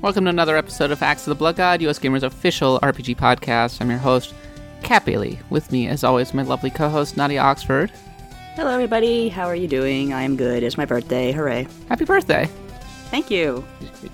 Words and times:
Welcome 0.00 0.26
to 0.26 0.30
another 0.30 0.56
episode 0.56 0.92
of 0.92 1.02
Axe 1.02 1.22
of 1.26 1.30
the 1.30 1.34
Blood 1.34 1.56
God, 1.56 1.82
US 1.82 1.98
Gamer's 1.98 2.22
official 2.22 2.78
RPG 2.84 3.16
podcast. 3.16 3.80
I'm 3.80 3.90
your 3.90 3.98
host, 3.98 4.32
Kat 4.84 5.04
Bailey. 5.04 5.40
With 5.50 5.72
me, 5.72 5.88
as 5.88 6.04
always, 6.04 6.32
my 6.32 6.42
lovely 6.42 6.70
co-host 6.70 7.16
Nadia 7.16 7.40
Oxford. 7.40 7.90
Hello, 8.54 8.70
everybody. 8.70 9.28
How 9.28 9.46
are 9.46 9.56
you 9.56 9.66
doing? 9.66 10.12
I 10.12 10.22
am 10.22 10.36
good. 10.36 10.62
It's 10.62 10.76
my 10.76 10.84
birthday. 10.84 11.32
Hooray. 11.32 11.66
Happy 11.88 12.04
birthday! 12.04 12.48
Thank 13.10 13.28
you. 13.28 13.64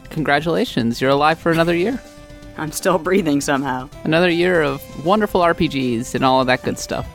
Congratulations, 0.09 1.03
you're 1.03 1.11
alive 1.11 1.39
for 1.39 1.53
another 1.53 1.77
year. 1.77 2.01
I'm 2.57 2.73
still 2.73 2.99
breathing 2.99 3.43
somehow. 3.43 3.91
Another 4.05 4.31
year 4.31 4.63
of 4.63 4.81
wonderful 5.05 5.43
RPGs 5.43 6.15
and 6.15 6.25
all 6.25 6.41
of 6.41 6.47
that 6.47 6.63
good 6.63 6.79
stuff. 6.79 7.07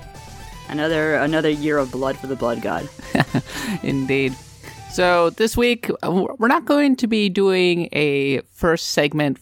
Another 0.67 1.15
another 1.15 1.49
year 1.49 1.79
of 1.79 1.91
blood 1.91 2.17
for 2.17 2.27
the 2.27 2.35
blood 2.35 2.61
god. 2.61 2.87
Indeed. 3.83 4.35
So 4.91 5.29
this 5.29 5.55
week 5.55 5.89
uh, 6.03 6.25
we're 6.37 6.47
not 6.47 6.65
going 6.65 6.95
to 6.97 7.07
be 7.07 7.29
doing 7.29 7.89
a 7.93 8.41
first 8.51 8.87
segment 8.87 9.39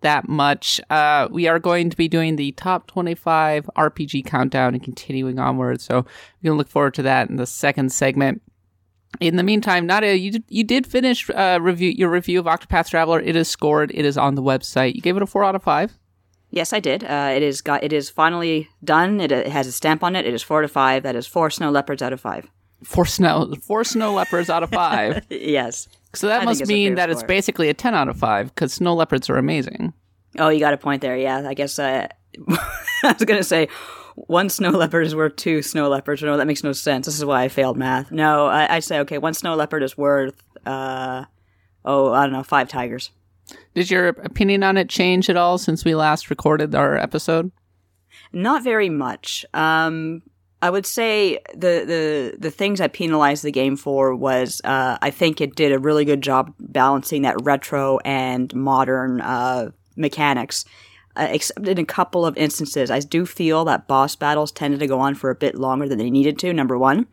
that 0.00 0.28
much. 0.28 0.80
Uh, 0.90 1.28
we 1.30 1.46
are 1.46 1.58
going 1.58 1.90
to 1.90 1.96
be 1.96 2.08
doing 2.08 2.36
the 2.36 2.52
top 2.52 2.86
25 2.86 3.68
RPG 3.76 4.24
countdown 4.26 4.74
and 4.74 4.82
continuing 4.82 5.38
onward. 5.38 5.80
So 5.80 5.96
we're 5.96 6.02
going 6.48 6.54
to 6.54 6.58
look 6.58 6.68
forward 6.68 6.94
to 6.94 7.02
that 7.02 7.28
in 7.28 7.36
the 7.36 7.46
second 7.46 7.92
segment. 7.92 8.42
In 9.20 9.36
the 9.36 9.42
meantime, 9.42 9.86
Nadia, 9.86 10.14
you 10.14 10.32
did, 10.32 10.44
you 10.48 10.64
did 10.64 10.86
finish 10.86 11.28
uh, 11.30 11.58
review 11.60 11.90
your 11.90 12.10
review 12.10 12.40
of 12.40 12.46
Octopath 12.46 12.88
Traveler. 12.88 13.20
It 13.20 13.36
is 13.36 13.48
scored. 13.48 13.90
It 13.94 14.04
is 14.04 14.18
on 14.18 14.34
the 14.34 14.42
website. 14.42 14.94
You 14.94 15.00
gave 15.00 15.16
it 15.16 15.22
a 15.22 15.26
four 15.26 15.44
out 15.44 15.54
of 15.54 15.62
five. 15.62 15.96
Yes, 16.50 16.72
I 16.72 16.80
did. 16.80 17.04
Uh, 17.04 17.32
it 17.34 17.42
is 17.42 17.60
got. 17.60 17.82
It 17.82 17.92
is 17.92 18.10
finally 18.10 18.68
done. 18.84 19.20
It, 19.20 19.32
it 19.32 19.48
has 19.48 19.66
a 19.66 19.72
stamp 19.72 20.02
on 20.02 20.16
it. 20.16 20.26
It 20.26 20.34
is 20.34 20.42
four 20.42 20.62
to 20.62 20.68
five. 20.68 21.02
That 21.02 21.16
is 21.16 21.26
four 21.26 21.50
snow 21.50 21.70
leopards 21.70 22.02
out 22.02 22.12
of 22.12 22.20
five. 22.20 22.50
Four 22.84 23.06
snow 23.06 23.54
four 23.62 23.84
snow 23.84 24.12
leopards 24.14 24.50
out 24.50 24.62
of 24.62 24.70
five. 24.70 25.24
yes. 25.30 25.88
So 26.14 26.28
that 26.28 26.42
I 26.42 26.44
must 26.44 26.66
mean 26.66 26.94
that 26.96 27.10
it's 27.10 27.22
basically 27.22 27.68
a 27.68 27.74
ten 27.74 27.94
out 27.94 28.08
of 28.08 28.18
five 28.18 28.54
because 28.54 28.72
snow 28.72 28.94
leopards 28.94 29.28
are 29.30 29.36
amazing. 29.36 29.92
Oh, 30.38 30.48
you 30.48 30.60
got 30.60 30.74
a 30.74 30.78
point 30.78 31.02
there. 31.02 31.16
Yeah, 31.16 31.46
I 31.46 31.54
guess. 31.54 31.78
Uh, 31.78 32.08
I 32.48 33.12
was 33.12 33.24
gonna 33.24 33.42
say 33.42 33.68
one 34.14 34.48
snow 34.48 34.70
leopard 34.70 35.06
is 35.06 35.14
worth 35.14 35.36
two 35.36 35.62
snow 35.62 35.88
leopards. 35.88 36.22
No, 36.22 36.36
that 36.36 36.46
makes 36.46 36.64
no 36.64 36.72
sense. 36.72 37.06
This 37.06 37.18
is 37.18 37.24
why 37.24 37.42
I 37.42 37.48
failed 37.48 37.76
math. 37.76 38.10
No, 38.10 38.46
I, 38.46 38.76
I 38.76 38.80
say 38.80 38.98
okay. 39.00 39.18
One 39.18 39.34
snow 39.34 39.54
leopard 39.54 39.82
is 39.82 39.96
worth. 39.96 40.42
Uh, 40.64 41.24
oh, 41.84 42.12
I 42.12 42.24
don't 42.24 42.32
know, 42.32 42.42
five 42.42 42.68
tigers. 42.68 43.10
Did 43.74 43.90
your 43.90 44.08
opinion 44.08 44.62
on 44.62 44.76
it 44.76 44.88
change 44.88 45.30
at 45.30 45.36
all 45.36 45.58
since 45.58 45.84
we 45.84 45.94
last 45.94 46.30
recorded 46.30 46.74
our 46.74 46.96
episode? 46.96 47.52
Not 48.32 48.64
very 48.64 48.88
much. 48.88 49.44
Um, 49.54 50.22
I 50.62 50.70
would 50.70 50.86
say 50.86 51.38
the, 51.52 51.84
the 51.86 52.36
the 52.38 52.50
things 52.50 52.80
I 52.80 52.88
penalized 52.88 53.44
the 53.44 53.52
game 53.52 53.76
for 53.76 54.14
was 54.14 54.60
uh, 54.64 54.96
I 55.02 55.10
think 55.10 55.40
it 55.40 55.54
did 55.54 55.72
a 55.72 55.78
really 55.78 56.04
good 56.04 56.22
job 56.22 56.54
balancing 56.58 57.22
that 57.22 57.36
retro 57.42 57.98
and 58.04 58.52
modern 58.54 59.20
uh, 59.20 59.70
mechanics. 59.96 60.64
Uh, 61.14 61.28
except 61.30 61.66
in 61.66 61.78
a 61.78 61.84
couple 61.84 62.26
of 62.26 62.36
instances, 62.36 62.90
I 62.90 63.00
do 63.00 63.24
feel 63.24 63.64
that 63.64 63.88
boss 63.88 64.16
battles 64.16 64.52
tended 64.52 64.80
to 64.80 64.86
go 64.86 65.00
on 65.00 65.14
for 65.14 65.30
a 65.30 65.34
bit 65.34 65.54
longer 65.54 65.88
than 65.88 65.96
they 65.96 66.10
needed 66.10 66.38
to. 66.40 66.52
Number 66.52 66.76
one, 66.76 67.06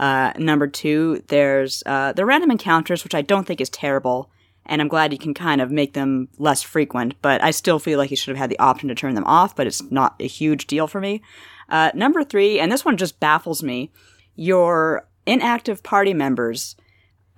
uh, 0.00 0.32
number 0.36 0.66
two, 0.66 1.22
there's 1.28 1.82
uh, 1.86 2.12
the 2.12 2.26
random 2.26 2.50
encounters, 2.50 3.04
which 3.04 3.14
I 3.14 3.22
don't 3.22 3.46
think 3.46 3.60
is 3.60 3.70
terrible, 3.70 4.30
and 4.64 4.80
I'm 4.80 4.88
glad 4.88 5.12
you 5.12 5.18
can 5.18 5.32
kind 5.32 5.60
of 5.60 5.70
make 5.70 5.92
them 5.92 6.28
less 6.38 6.62
frequent. 6.62 7.14
But 7.22 7.42
I 7.42 7.52
still 7.52 7.78
feel 7.78 7.98
like 7.98 8.10
you 8.10 8.16
should 8.16 8.34
have 8.34 8.40
had 8.40 8.50
the 8.50 8.58
option 8.58 8.88
to 8.88 8.96
turn 8.96 9.14
them 9.14 9.24
off. 9.24 9.54
But 9.54 9.68
it's 9.68 9.90
not 9.90 10.16
a 10.18 10.26
huge 10.26 10.66
deal 10.66 10.88
for 10.88 11.00
me. 11.00 11.22
Uh, 11.68 11.90
number 11.94 12.24
three, 12.24 12.58
and 12.58 12.70
this 12.70 12.84
one 12.84 12.96
just 12.96 13.20
baffles 13.20 13.62
me: 13.62 13.90
your 14.34 15.06
inactive 15.26 15.82
party 15.82 16.14
members. 16.14 16.76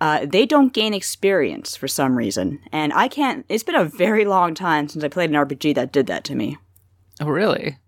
Uh, 0.01 0.27
they 0.27 0.47
don't 0.47 0.73
gain 0.73 0.95
experience 0.95 1.77
for 1.77 1.89
some 1.89 2.17
reason, 2.17 2.61
and 2.71 2.93
I 2.93 3.09
can't. 3.09 3.45
It's 3.49 3.65
been 3.65 3.75
a 3.75 3.85
very 3.85 4.25
long 4.25 4.55
time 4.55 4.89
since 4.89 5.03
I 5.03 5.09
played 5.09 5.31
an 5.31 5.37
RPG 5.37 5.75
that 5.75 5.93
did 5.93 6.07
that 6.07 6.25
to 6.25 6.37
me. 6.37 6.57
Oh, 7.21 7.27
really? 7.27 7.79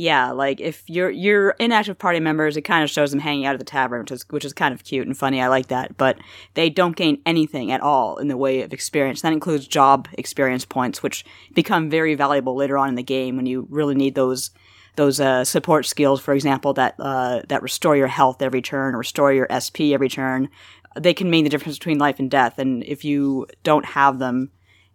Yeah, 0.00 0.30
like 0.30 0.60
if 0.60 0.88
you're 0.88 1.10
you're 1.10 1.50
inactive 1.58 1.98
party 1.98 2.20
members, 2.20 2.56
it 2.56 2.62
kind 2.62 2.84
of 2.84 2.90
shows 2.90 3.10
them 3.10 3.18
hanging 3.18 3.46
out 3.46 3.54
at 3.54 3.58
the 3.58 3.64
tavern, 3.64 4.02
which 4.02 4.12
is 4.12 4.24
which 4.30 4.44
is 4.44 4.52
kind 4.52 4.72
of 4.72 4.84
cute 4.84 5.08
and 5.08 5.18
funny. 5.18 5.42
I 5.42 5.48
like 5.48 5.66
that, 5.68 5.96
but 5.96 6.18
they 6.54 6.70
don't 6.70 6.94
gain 6.94 7.20
anything 7.26 7.72
at 7.72 7.80
all 7.80 8.16
in 8.18 8.28
the 8.28 8.36
way 8.36 8.62
of 8.62 8.72
experience. 8.72 9.22
That 9.22 9.32
includes 9.32 9.66
job 9.66 10.06
experience 10.12 10.64
points, 10.64 11.02
which 11.02 11.24
become 11.52 11.90
very 11.90 12.14
valuable 12.14 12.54
later 12.54 12.78
on 12.78 12.88
in 12.88 12.94
the 12.94 13.02
game 13.02 13.36
when 13.36 13.46
you 13.46 13.66
really 13.70 13.96
need 13.96 14.14
those 14.14 14.50
those 14.98 15.18
uh, 15.20 15.44
support 15.44 15.86
skills, 15.86 16.20
for 16.20 16.34
example, 16.34 16.74
that 16.74 16.94
uh, 16.98 17.40
that 17.48 17.62
restore 17.62 17.96
your 17.96 18.08
health 18.08 18.42
every 18.42 18.60
turn 18.60 18.94
or 18.94 18.98
restore 18.98 19.32
your 19.32 19.46
SP 19.48 19.96
every 19.96 20.10
turn. 20.10 20.50
They 20.98 21.14
can 21.14 21.30
mean 21.30 21.44
the 21.44 21.50
difference 21.50 21.78
between 21.78 21.98
life 21.98 22.18
and 22.18 22.30
death, 22.30 22.58
and 22.58 22.82
if 22.84 23.04
you 23.04 23.46
don't 23.62 23.84
have 23.86 24.18
them, 24.18 24.50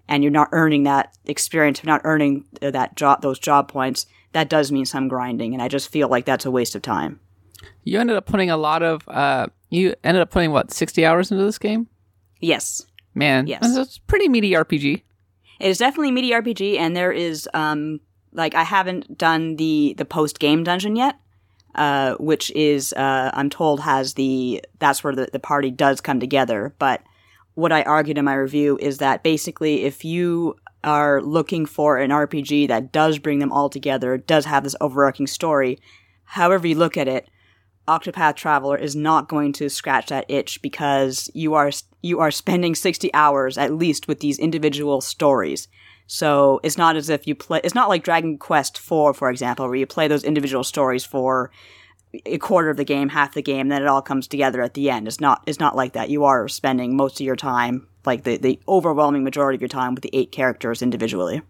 and 0.07 0.21
you're 0.23 0.31
not 0.31 0.49
earning 0.51 0.83
that 0.83 1.17
experience, 1.25 1.81
you're 1.81 1.91
not 1.93 2.01
earning 2.03 2.45
that 2.61 2.95
job, 2.95 3.21
those 3.21 3.39
job 3.39 3.67
points, 3.69 4.05
that 4.33 4.49
does 4.49 4.71
mean 4.71 4.85
some 4.85 5.07
grinding, 5.07 5.53
and 5.53 5.63
I 5.63 5.67
just 5.69 5.89
feel 5.89 6.09
like 6.09 6.25
that's 6.25 6.45
a 6.45 6.51
waste 6.51 6.75
of 6.75 6.81
time. 6.81 7.19
You 7.83 7.99
ended 7.99 8.17
up 8.17 8.25
putting 8.25 8.49
a 8.49 8.57
lot 8.57 8.83
of. 8.83 9.07
Uh, 9.07 9.47
you 9.69 9.95
ended 10.03 10.21
up 10.21 10.29
putting 10.29 10.51
what 10.51 10.71
sixty 10.71 11.05
hours 11.05 11.31
into 11.31 11.43
this 11.45 11.57
game? 11.57 11.87
Yes, 12.39 12.85
Man, 13.15 13.47
Yes. 13.47 13.77
a 13.77 13.87
pretty 14.07 14.27
meaty 14.27 14.51
RPG. 14.51 15.01
it 15.59 15.67
is 15.67 15.77
definitely 15.77 16.09
a 16.09 16.11
meaty 16.11 16.31
RPG, 16.31 16.77
and 16.77 16.95
there 16.95 17.11
is 17.13 17.47
um 17.53 17.99
like 18.33 18.55
I 18.55 18.63
haven't 18.63 19.17
done 19.17 19.55
the 19.55 19.95
the 19.97 20.05
post 20.05 20.39
game 20.39 20.63
dungeon 20.63 20.95
yet, 20.95 21.19
uh, 21.75 22.15
which 22.15 22.51
is 22.51 22.93
uh, 22.93 23.31
I'm 23.33 23.49
told 23.49 23.81
has 23.81 24.13
the 24.13 24.63
that's 24.79 25.03
where 25.03 25.15
the, 25.15 25.29
the 25.31 25.39
party 25.39 25.71
does 25.71 26.01
come 26.01 26.19
together. 26.19 26.73
But 26.79 27.01
what 27.55 27.71
I 27.71 27.83
argued 27.83 28.17
in 28.17 28.25
my 28.25 28.33
review 28.33 28.77
is 28.81 28.97
that 28.97 29.23
basically, 29.23 29.83
if 29.83 30.03
you 30.03 30.55
are 30.83 31.21
looking 31.21 31.65
for 31.65 31.97
an 31.97 32.09
RPG 32.09 32.67
that 32.67 32.91
does 32.91 33.19
bring 33.19 33.39
them 33.39 33.51
all 33.51 33.69
together, 33.69 34.17
does 34.17 34.45
have 34.45 34.63
this 34.63 34.75
overarching 34.81 35.27
story, 35.27 35.79
however 36.25 36.67
you 36.67 36.75
look 36.75 36.97
at 36.97 37.07
it, 37.07 37.29
Octopath 37.87 38.35
Traveler 38.35 38.77
is 38.77 38.95
not 38.95 39.27
going 39.27 39.51
to 39.53 39.69
scratch 39.69 40.07
that 40.07 40.25
itch 40.29 40.61
because 40.61 41.29
you 41.33 41.53
are 41.53 41.71
you 42.01 42.19
are 42.19 42.31
spending 42.31 42.75
60 42.75 43.13
hours 43.13 43.57
at 43.57 43.73
least 43.73 44.07
with 44.07 44.19
these 44.19 44.39
individual 44.39 45.01
stories. 45.01 45.67
So 46.13 46.59
it's 46.61 46.77
not 46.77 46.95
as 46.95 47.09
if 47.09 47.25
you 47.25 47.33
play 47.33 47.59
it's 47.63 47.73
not 47.73 47.89
like 47.89 48.03
Dragon 48.03 48.37
Quest 48.37 48.77
4 48.77 49.15
for 49.15 49.31
example 49.31 49.65
where 49.65 49.75
you 49.75 49.87
play 49.87 50.07
those 50.07 50.23
individual 50.23 50.63
stories 50.63 51.03
for 51.03 51.49
a 52.27 52.37
quarter 52.37 52.69
of 52.69 52.77
the 52.77 52.83
game, 52.83 53.09
half 53.09 53.33
the 53.33 53.41
game, 53.41 53.69
then 53.69 53.81
it 53.81 53.87
all 53.87 54.03
comes 54.03 54.27
together 54.27 54.61
at 54.61 54.75
the 54.75 54.91
end. 54.91 55.07
It's 55.07 55.19
not 55.19 55.41
it's 55.47 55.59
not 55.59 55.75
like 55.75 55.93
that. 55.93 56.11
You 56.11 56.23
are 56.25 56.47
spending 56.47 56.95
most 56.95 57.19
of 57.19 57.25
your 57.25 57.35
time 57.35 57.87
like 58.05 58.25
the 58.25 58.37
the 58.37 58.59
overwhelming 58.67 59.23
majority 59.23 59.55
of 59.55 59.61
your 59.61 59.69
time 59.69 59.95
with 59.95 60.03
the 60.03 60.11
eight 60.13 60.31
characters 60.31 60.83
individually. 60.83 61.41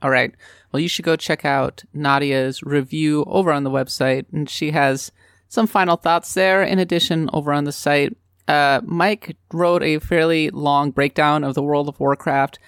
All 0.00 0.10
right. 0.10 0.32
Well, 0.70 0.80
you 0.80 0.88
should 0.88 1.04
go 1.04 1.16
check 1.16 1.44
out 1.44 1.82
Nadia's 1.92 2.62
review 2.62 3.24
over 3.26 3.50
on 3.50 3.64
the 3.64 3.70
website, 3.70 4.26
and 4.32 4.48
she 4.48 4.70
has 4.70 5.10
some 5.48 5.66
final 5.66 5.96
thoughts 5.96 6.34
there. 6.34 6.62
In 6.62 6.78
addition, 6.78 7.28
over 7.32 7.52
on 7.52 7.64
the 7.64 7.72
site, 7.72 8.16
uh, 8.46 8.80
Mike 8.84 9.36
wrote 9.52 9.82
a 9.82 9.98
fairly 9.98 10.50
long 10.50 10.92
breakdown 10.92 11.42
of 11.42 11.56
the 11.56 11.64
World 11.64 11.88
of 11.88 11.98
Warcraft 11.98 12.60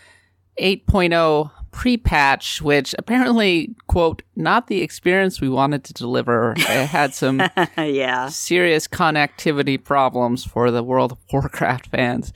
8.0 0.60 1.50
pre-patch, 1.72 2.60
which 2.60 2.94
apparently, 2.98 3.74
quote, 3.86 4.22
not 4.36 4.66
the 4.66 4.82
experience 4.82 5.40
we 5.40 5.48
wanted 5.48 5.84
to 5.84 5.92
deliver. 5.94 6.54
It 6.56 6.66
had 6.66 7.14
some 7.14 7.42
yeah. 7.78 8.28
serious 8.28 8.86
connectivity 8.86 9.82
problems 9.82 10.44
for 10.44 10.70
the 10.70 10.82
World 10.82 11.12
of 11.12 11.18
Warcraft 11.32 11.86
fans. 11.88 12.32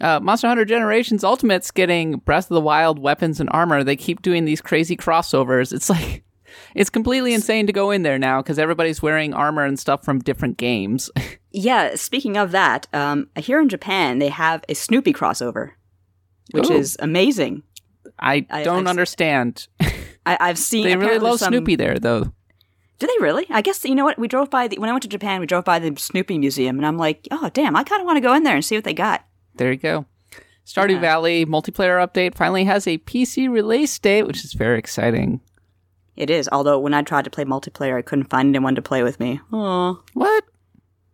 Uh, 0.00 0.20
Monster 0.20 0.48
Hunter 0.48 0.64
Generations 0.64 1.24
Ultimate's 1.24 1.70
getting 1.70 2.18
Breath 2.18 2.50
of 2.50 2.54
the 2.54 2.60
Wild 2.60 2.98
weapons 2.98 3.40
and 3.40 3.48
armor. 3.52 3.82
They 3.82 3.96
keep 3.96 4.22
doing 4.22 4.44
these 4.44 4.60
crazy 4.60 4.96
crossovers. 4.96 5.72
It's 5.72 5.88
like, 5.88 6.24
it's 6.74 6.90
completely 6.90 7.32
insane 7.32 7.66
to 7.66 7.72
go 7.72 7.90
in 7.90 8.02
there 8.02 8.18
now 8.18 8.42
because 8.42 8.58
everybody's 8.58 9.00
wearing 9.00 9.32
armor 9.32 9.64
and 9.64 9.78
stuff 9.78 10.04
from 10.04 10.20
different 10.20 10.56
games. 10.56 11.10
Yeah, 11.56 11.94
speaking 11.94 12.36
of 12.36 12.50
that, 12.50 12.88
um, 12.92 13.28
here 13.36 13.60
in 13.60 13.68
Japan 13.68 14.18
they 14.18 14.28
have 14.28 14.64
a 14.68 14.74
Snoopy 14.74 15.12
crossover, 15.12 15.70
which 16.54 16.70
Oh. 16.70 16.74
is 16.76 16.96
amazing. 17.00 17.62
I 18.18 18.46
I- 18.50 18.62
don't 18.62 18.80
I've- 18.86 18.88
understand. 18.90 19.68
I, 20.26 20.38
I've 20.40 20.58
seen. 20.58 20.84
they 20.84 20.96
really 20.96 21.18
love 21.18 21.38
some- 21.38 21.52
Snoopy 21.52 21.76
there, 21.76 21.98
though. 21.98 22.32
Do 23.00 23.06
they 23.08 23.22
really? 23.24 23.44
I 23.50 23.60
guess 23.60 23.84
you 23.84 23.94
know 23.94 24.04
what? 24.04 24.18
We 24.18 24.28
drove 24.28 24.48
by 24.50 24.68
the 24.68 24.78
when 24.78 24.88
I 24.88 24.92
went 24.92 25.02
to 25.02 25.08
Japan. 25.08 25.40
We 25.40 25.46
drove 25.46 25.64
by 25.64 25.78
the 25.80 25.94
Snoopy 25.98 26.38
Museum, 26.38 26.76
and 26.78 26.86
I'm 26.86 26.96
like, 26.96 27.26
oh 27.30 27.50
damn, 27.52 27.76
I 27.76 27.82
kind 27.84 28.00
of 28.00 28.06
want 28.06 28.16
to 28.16 28.20
go 28.22 28.32
in 28.32 28.44
there 28.44 28.54
and 28.54 28.64
see 28.64 28.76
what 28.76 28.84
they 28.84 28.94
got. 28.94 29.24
There 29.56 29.70
you 29.72 29.76
go. 29.78 30.06
Stardew 30.64 30.92
Yeah. 30.92 31.00
Valley 31.00 31.44
multiplayer 31.44 31.98
update 32.06 32.34
finally 32.36 32.64
has 32.64 32.86
a 32.86 32.96
PC 32.98 33.50
release 33.50 33.98
date, 33.98 34.26
which 34.26 34.44
is 34.44 34.54
very 34.54 34.78
exciting. 34.78 35.40
It 36.16 36.30
is. 36.30 36.48
Although 36.52 36.78
when 36.78 36.94
I 36.94 37.02
tried 37.02 37.24
to 37.24 37.30
play 37.30 37.44
multiplayer, 37.44 37.98
I 37.98 38.02
couldn't 38.02 38.30
find 38.30 38.48
anyone 38.54 38.76
to 38.76 38.80
play 38.82 39.02
with 39.02 39.18
me. 39.20 39.40
Oh, 39.52 40.00
What? 40.14 40.44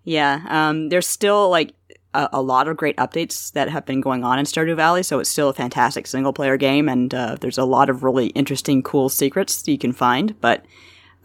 yeah. 0.04 0.43
Um, 0.48 0.90
there's 0.90 1.06
still 1.08 1.48
like 1.48 1.72
a, 2.14 2.28
a 2.34 2.42
lot 2.42 2.68
of 2.68 2.76
great 2.76 2.96
updates 2.96 3.52
that 3.52 3.68
have 3.68 3.86
been 3.86 4.00
going 4.00 4.24
on 4.24 4.38
in 4.38 4.44
Stardew 4.44 4.76
Valley, 4.76 5.02
so 5.02 5.18
it's 5.20 5.30
still 5.30 5.48
a 5.48 5.54
fantastic 5.54 6.06
single 6.06 6.32
player 6.32 6.56
game, 6.56 6.88
and 6.88 7.14
uh, 7.14 7.36
there's 7.40 7.58
a 7.58 7.64
lot 7.64 7.88
of 7.90 8.02
really 8.02 8.28
interesting, 8.28 8.82
cool 8.82 9.08
secrets 9.08 9.66
you 9.68 9.78
can 9.78 9.92
find. 9.92 10.38
But 10.40 10.64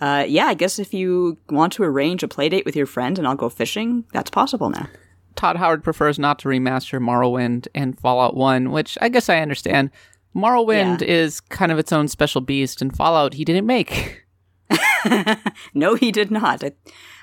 uh, 0.01 0.25
yeah, 0.27 0.45
I 0.45 0.53
guess 0.53 0.77
if 0.79 0.93
you 0.93 1.37
want 1.49 1.73
to 1.73 1.83
arrange 1.83 2.21
a 2.23 2.27
play 2.27 2.49
date 2.49 2.65
with 2.65 2.75
your 2.75 2.85
friend 2.85 3.17
and 3.17 3.27
I'll 3.27 3.35
go 3.35 3.49
fishing, 3.49 4.03
that's 4.13 4.29
possible 4.29 4.69
now. 4.69 4.87
Todd 5.35 5.57
Howard 5.57 5.83
prefers 5.83 6.17
not 6.19 6.39
to 6.39 6.47
remaster 6.49 6.99
Morrowind 7.01 7.67
and 7.75 7.99
Fallout 7.99 8.35
1, 8.37 8.71
which 8.71 8.97
I 9.01 9.09
guess 9.09 9.27
I 9.27 9.39
understand. 9.39 9.89
Morrowind 10.35 11.01
Yeah. 11.01 11.07
is 11.07 11.39
kind 11.41 11.71
of 11.71 11.79
its 11.79 11.91
own 11.91 12.07
special 12.07 12.41
beast, 12.41 12.81
and 12.81 12.95
Fallout 12.95 13.33
he 13.33 13.43
didn't 13.45 13.65
make. 13.65 14.25
no, 15.73 15.95
he 15.95 16.11
did 16.11 16.31
not. 16.31 16.63
I, 16.63 16.71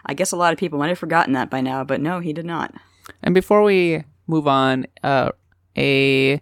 I 0.07 0.15
guess 0.15 0.33
a 0.33 0.37
lot 0.37 0.53
of 0.53 0.59
people 0.59 0.79
might 0.79 0.89
have 0.89 0.99
forgotten 0.99 1.33
that 1.35 1.51
by 1.51 1.61
now, 1.61 1.85
but 1.85 2.01
no, 2.01 2.21
he 2.21 2.33
did 2.33 2.47
not. 2.47 2.75
And 3.23 3.35
before 3.35 3.63
we 3.63 4.05
move 4.27 4.47
on, 4.47 4.87
uh, 5.03 5.31
a 5.77 6.41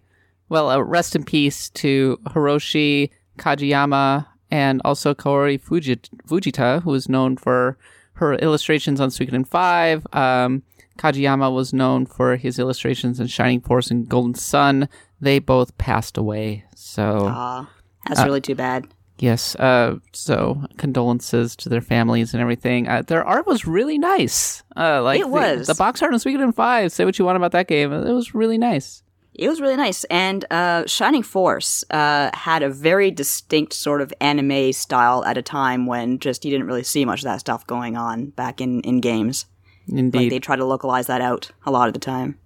well, 0.49 0.71
a 0.71 0.83
rest 0.83 1.15
in 1.15 1.25
peace 1.25 1.71
to 1.71 2.19
Hiroshi 2.27 3.11
Kajiyama 3.39 4.27
and 4.51 4.81
also 4.85 5.15
Kaori 5.15 5.61
Fujit- 5.61 6.09
Fujita, 6.27 6.83
who 6.83 6.93
is 6.95 7.09
known 7.09 7.37
for 7.37 7.79
her 8.15 8.35
illustrations 8.35 9.01
on 9.01 9.11
Suikoden 9.11 9.47
5. 9.47 10.07
Um, 10.13 10.63
Kajiyama 10.99 11.55
was 11.55 11.73
known 11.73 12.05
for 12.05 12.37
his 12.37 12.59
illustrations 12.59 13.21
in 13.21 13.29
Shining 13.29 13.61
Force 13.61 13.91
and 13.91 14.09
Golden 14.09 14.35
Sun. 14.35 14.89
They 15.21 15.39
both 15.39 15.77
passed 15.79 16.17
away. 16.19 16.65
So, 16.75 17.29
Ah, 17.31 17.71
that's 18.09 18.25
really 18.25 18.41
too 18.41 18.55
bad. 18.57 18.89
Yes, 19.21 19.55
uh, 19.57 19.97
so 20.13 20.63
condolences 20.77 21.55
to 21.57 21.69
their 21.69 21.81
families 21.81 22.35
and 22.35 22.41
everything. 22.41 22.89
Uh, 22.89 23.03
their 23.03 23.25
art 23.25 23.47
was 23.47 23.67
really 23.67 23.99
nice. 23.99 24.63
Uh, 24.77 25.03
like 25.03 25.21
It 25.21 25.29
was. 25.29 25.67
The, 25.67 25.75
box 25.75 26.03
art 26.03 26.13
on 26.13 26.19
Suikoden 26.19 26.55
5, 26.55 26.93
say 26.93 27.05
what 27.05 27.19
you 27.19 27.25
want 27.25 27.37
about 27.37 27.53
that 27.53 27.69
game. 27.69 27.93
It 27.93 28.13
was 28.13 28.35
really 28.35 28.59
nice. 28.59 29.03
It 29.35 29.49
was 29.49 29.61
really 29.61 29.77
nice, 29.77 30.05
and 30.05 30.45
uh, 30.51 30.87
Shining 30.87 31.23
Force 31.23 31.85
uh, 31.91 32.31
had 32.35 32.63
a 32.63 32.69
very 32.69 33.11
distinct 33.11 33.73
sort 33.73 34.03
of 34.03 34.13
anime 34.21 34.73
style 34.73 35.25
at 35.25 35.39
a 35.39 35.43
time 35.43 35.87
when 35.87 36.19
just 36.19 36.45
you 36.45 36.51
didn't 36.51 36.67
really 36.67 36.83
see 36.83 37.05
much 37.05 37.21
of 37.21 37.25
that 37.25 37.41
stuff 37.41 37.67
going 37.67 37.97
on 37.97 38.31
back 38.31 38.61
in, 38.61 38.81
in 38.83 39.01
games. 39.01 39.47
Indeed. 39.89 40.19
Like 40.19 40.31
they 40.31 40.39
try 40.41 40.57
to 40.57 40.65
localize 40.65 41.07
that 41.07 41.21
out 41.21 41.53
a 41.65 41.71
lot 41.71 41.89
of 41.89 41.95
the 41.95 42.01
time. 42.01 42.39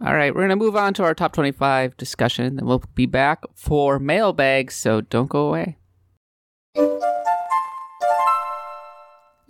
All 0.00 0.14
right, 0.14 0.34
we're 0.34 0.42
going 0.42 0.50
to 0.50 0.56
move 0.56 0.76
on 0.76 0.94
to 0.94 1.04
our 1.04 1.14
top 1.14 1.32
25 1.32 1.96
discussion, 1.96 2.58
and 2.58 2.62
we'll 2.62 2.82
be 2.94 3.06
back 3.06 3.42
for 3.54 3.98
mailbag, 3.98 4.72
so 4.72 5.00
don't 5.00 5.28
go 5.28 5.48
away. 5.48 5.76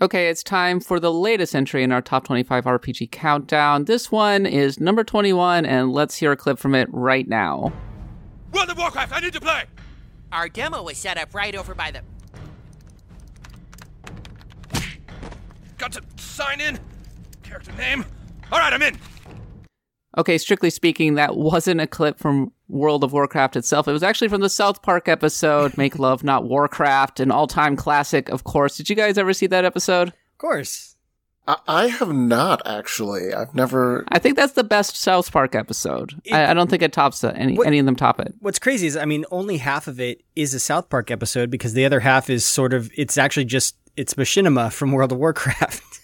Okay, 0.04 0.28
it's 0.28 0.42
time 0.42 0.80
for 0.80 1.00
the 1.00 1.10
latest 1.10 1.54
entry 1.54 1.82
in 1.82 1.90
our 1.90 2.02
top 2.02 2.26
25 2.26 2.64
RPG 2.64 3.10
countdown. 3.10 3.86
This 3.86 4.12
one 4.12 4.44
is 4.44 4.78
number 4.78 5.02
21, 5.02 5.64
and 5.64 5.92
let's 5.92 6.16
hear 6.16 6.32
a 6.32 6.36
clip 6.36 6.58
from 6.58 6.74
it 6.74 6.88
right 6.92 7.26
now. 7.26 7.72
World 8.52 8.68
of 8.68 8.76
Warcraft, 8.76 9.12
I 9.12 9.20
need 9.20 9.32
to 9.32 9.40
play! 9.40 9.64
Our 10.30 10.50
demo 10.50 10.82
was 10.82 10.98
set 10.98 11.16
up 11.16 11.34
right 11.34 11.54
over 11.54 11.74
by 11.74 11.90
the. 11.90 12.02
Got 15.78 15.92
to 15.92 16.02
sign 16.18 16.60
in. 16.60 16.78
Character 17.42 17.72
name. 17.72 18.04
Alright, 18.52 18.74
I'm 18.74 18.82
in. 18.82 18.98
Okay, 20.18 20.38
strictly 20.38 20.70
speaking, 20.70 21.14
that 21.14 21.36
wasn't 21.38 21.80
a 21.80 21.86
clip 21.86 22.18
from 22.18 22.52
World 22.74 23.04
of 23.04 23.12
Warcraft 23.12 23.56
itself. 23.56 23.86
It 23.88 23.92
was 23.92 24.02
actually 24.02 24.28
from 24.28 24.40
the 24.40 24.48
South 24.50 24.82
Park 24.82 25.08
episode, 25.08 25.78
Make 25.78 25.98
Love 25.98 26.24
Not 26.24 26.44
Warcraft, 26.44 27.20
an 27.20 27.30
all 27.30 27.46
time 27.46 27.76
classic, 27.76 28.28
of 28.28 28.44
course. 28.44 28.76
Did 28.76 28.90
you 28.90 28.96
guys 28.96 29.16
ever 29.16 29.32
see 29.32 29.46
that 29.46 29.64
episode? 29.64 30.08
Of 30.08 30.38
course. 30.38 30.90
I, 31.46 31.56
I 31.68 31.86
have 31.88 32.12
not 32.12 32.62
actually. 32.66 33.32
I've 33.32 33.54
never. 33.54 34.04
I 34.08 34.18
think 34.18 34.36
that's 34.36 34.54
the 34.54 34.64
best 34.64 34.96
South 34.96 35.30
Park 35.30 35.54
episode. 35.54 36.20
I, 36.32 36.46
I 36.46 36.54
don't 36.54 36.68
think 36.68 36.82
it 36.82 36.92
tops 36.92 37.22
it. 37.22 37.34
Any 37.36 37.54
What- 37.56 37.66
any 37.66 37.78
of 37.78 37.86
them 37.86 37.96
top 37.96 38.18
it. 38.20 38.34
What's 38.40 38.58
crazy 38.58 38.86
is, 38.86 38.96
I 38.96 39.04
mean, 39.04 39.24
only 39.30 39.58
half 39.58 39.86
of 39.86 40.00
it 40.00 40.22
is 40.34 40.52
a 40.54 40.60
South 40.60 40.88
Park 40.90 41.10
episode 41.10 41.50
because 41.50 41.74
the 41.74 41.84
other 41.84 42.00
half 42.00 42.28
is 42.28 42.44
sort 42.44 42.72
of, 42.72 42.90
it's 42.96 43.16
actually 43.18 43.44
just, 43.44 43.76
it's 43.96 44.14
Machinima 44.14 44.72
from 44.72 44.90
World 44.92 45.12
of 45.12 45.18
Warcraft. 45.18 45.82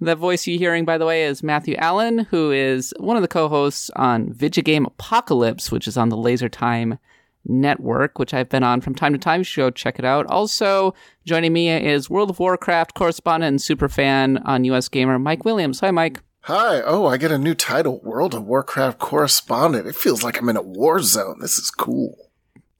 The 0.00 0.14
voice 0.14 0.46
you're 0.46 0.58
hearing, 0.58 0.84
by 0.84 0.96
the 0.96 1.06
way, 1.06 1.24
is 1.24 1.42
Matthew 1.42 1.74
Allen, 1.76 2.20
who 2.30 2.52
is 2.52 2.94
one 2.98 3.16
of 3.16 3.22
the 3.22 3.28
co-hosts 3.28 3.90
on 3.96 4.32
Vidjagame 4.32 4.86
Apocalypse, 4.86 5.72
which 5.72 5.88
is 5.88 5.96
on 5.96 6.08
the 6.08 6.16
Laser 6.16 6.48
Time 6.48 6.98
Network, 7.44 8.18
which 8.18 8.32
I've 8.32 8.48
been 8.48 8.62
on 8.62 8.80
from 8.80 8.94
time 8.94 9.12
to 9.12 9.18
time. 9.18 9.40
You 9.40 9.44
should 9.44 9.60
go 9.60 9.70
check 9.70 9.98
it 9.98 10.04
out. 10.04 10.26
Also 10.26 10.94
joining 11.24 11.52
me 11.52 11.68
is 11.70 12.08
World 12.08 12.30
of 12.30 12.38
Warcraft 12.38 12.94
correspondent 12.94 13.48
and 13.48 13.62
super 13.62 13.88
fan 13.88 14.38
on 14.38 14.64
US 14.64 14.88
Gamer, 14.88 15.18
Mike 15.18 15.44
Williams. 15.44 15.80
Hi, 15.80 15.90
Mike. 15.90 16.20
Hi. 16.42 16.80
Oh, 16.82 17.06
I 17.06 17.16
get 17.16 17.32
a 17.32 17.38
new 17.38 17.54
title 17.54 18.00
World 18.02 18.34
of 18.34 18.44
Warcraft 18.44 18.98
correspondent. 18.98 19.86
It 19.86 19.96
feels 19.96 20.22
like 20.22 20.38
I'm 20.38 20.48
in 20.48 20.56
a 20.56 20.62
war 20.62 21.00
zone. 21.00 21.38
This 21.40 21.58
is 21.58 21.70
cool. 21.70 22.30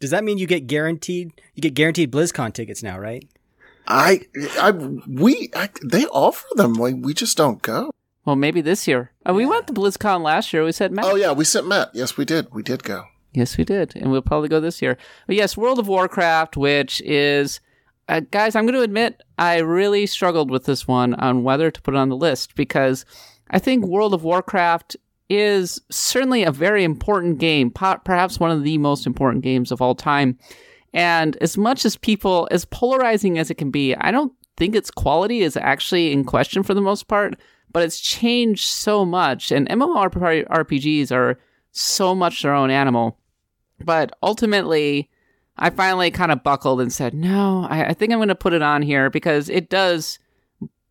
Does 0.01 0.11
that 0.11 0.23
mean 0.23 0.39
you 0.39 0.47
get 0.47 0.69
guaranteed, 0.69 1.33
you 1.55 1.61
get 1.61 1.75
guaranteed 1.75 2.13
BlizzCon 2.13 2.53
tickets 2.53 2.85
now, 2.85 2.99
right? 2.99 3.29
I, 3.89 4.21
I, 4.61 4.71
we, 4.71 5.51
I, 5.57 5.71
they 5.83 6.05
offer 6.07 6.47
them. 6.55 6.75
Like, 6.75 6.97
we 7.01 7.15
just 7.15 7.37
don't 7.37 7.63
go. 7.63 7.91
Well, 8.25 8.37
maybe 8.37 8.61
this 8.61 8.87
year. 8.87 9.13
Uh, 9.27 9.33
we 9.33 9.47
went 9.47 9.67
to 9.67 9.73
BlizzCon 9.73 10.23
last 10.23 10.53
year. 10.53 10.63
We 10.63 10.73
said, 10.73 10.93
Matt. 10.93 11.07
Oh, 11.07 11.17
yeah. 11.17 11.33
We 11.33 11.45
sent 11.45 11.67
Matt. 11.67 11.91
Yes, 11.95 12.17
we 12.17 12.27
did. 12.27 12.53
We 12.53 12.63
did 12.63 12.85
go. 12.85 13.07
Yes, 13.33 13.57
we 13.57 13.65
did, 13.65 13.95
and 13.95 14.11
we'll 14.11 14.23
probably 14.23 14.49
go 14.49 14.59
this 14.59 14.81
year. 14.83 14.97
But 15.27 15.37
yes, 15.37 15.57
World 15.57 15.79
of 15.79 15.87
Warcraft, 15.87 16.57
which 16.57 17.01
is, 17.03 17.61
uh, 18.09 18.21
guys, 18.31 18.57
I'm 18.57 18.65
going 18.65 18.75
to 18.75 18.83
admit 18.83 19.23
I 19.39 19.59
really 19.59 20.07
struggled 20.07 20.51
with 20.51 20.65
this 20.65 20.89
one 20.89 21.15
on 21.15 21.43
whether 21.43 21.71
to 21.71 21.83
put 21.83 21.95
it 21.95 21.99
on 21.99 22.09
the 22.09 22.17
list 22.17 22.55
because 22.57 23.05
I 23.51 23.59
think 23.59 23.87
World 23.87 24.15
of 24.15 24.25
Warcraft 24.25 24.97
is 25.29 25.81
certainly 25.91 26.43
a 26.43 26.51
very 26.51 26.85
important 26.85 27.39
game, 27.39 27.71
perhaps 27.71 28.41
one 28.41 28.51
of 28.51 28.65
the 28.65 28.79
most 28.79 29.07
important 29.07 29.45
games 29.45 29.71
of 29.71 29.83
all 29.83 29.95
time. 29.95 30.39
And 30.99 31.37
as 31.37 31.57
much 31.57 31.85
as 31.85 31.95
people, 31.95 32.49
as 32.51 32.65
polarizing 32.65 33.39
as 33.39 33.53
it 33.53 33.55
can 33.55 33.71
be, 33.71 33.95
I 33.95 34.11
don't 34.11 34.33
think 34.57 34.75
its 34.75 34.91
quality 34.91 35.43
is 35.43 35.57
actually 35.57 36.11
in 36.11 36.25
question 36.25 36.65
for 36.65 36.75
the 36.75 36.81
most 36.81 37.07
part, 37.07 37.39
but 37.71 37.85
it's 37.85 38.01
changed 38.01 38.67
so 38.67 39.05
much. 39.05 39.53
And 39.53 39.69
MMORPGs 39.69 41.13
are 41.13 41.39
so 41.71 42.17
much 42.17 42.43
their 42.43 42.53
own 42.53 42.73
animal. 42.73 43.17
But 43.79 44.11
ultimately, 44.25 45.09
I 45.57 45.71
finally 45.71 46.11
kind 46.11 46.33
of 46.33 46.43
buckled 46.43 46.81
and 46.81 46.93
said, 46.93 47.15
no, 47.15 47.69
I, 47.71 47.91
I 47.91 47.95
think 47.95 48.13
I'm 48.13 48.19
going 48.19 48.27
to 48.27 48.35
put 48.35 48.53
it 48.53 48.63
on 48.63 48.83
here 48.83 49.09
because 49.09 49.49
it 49.49 49.71
does, 49.71 50.19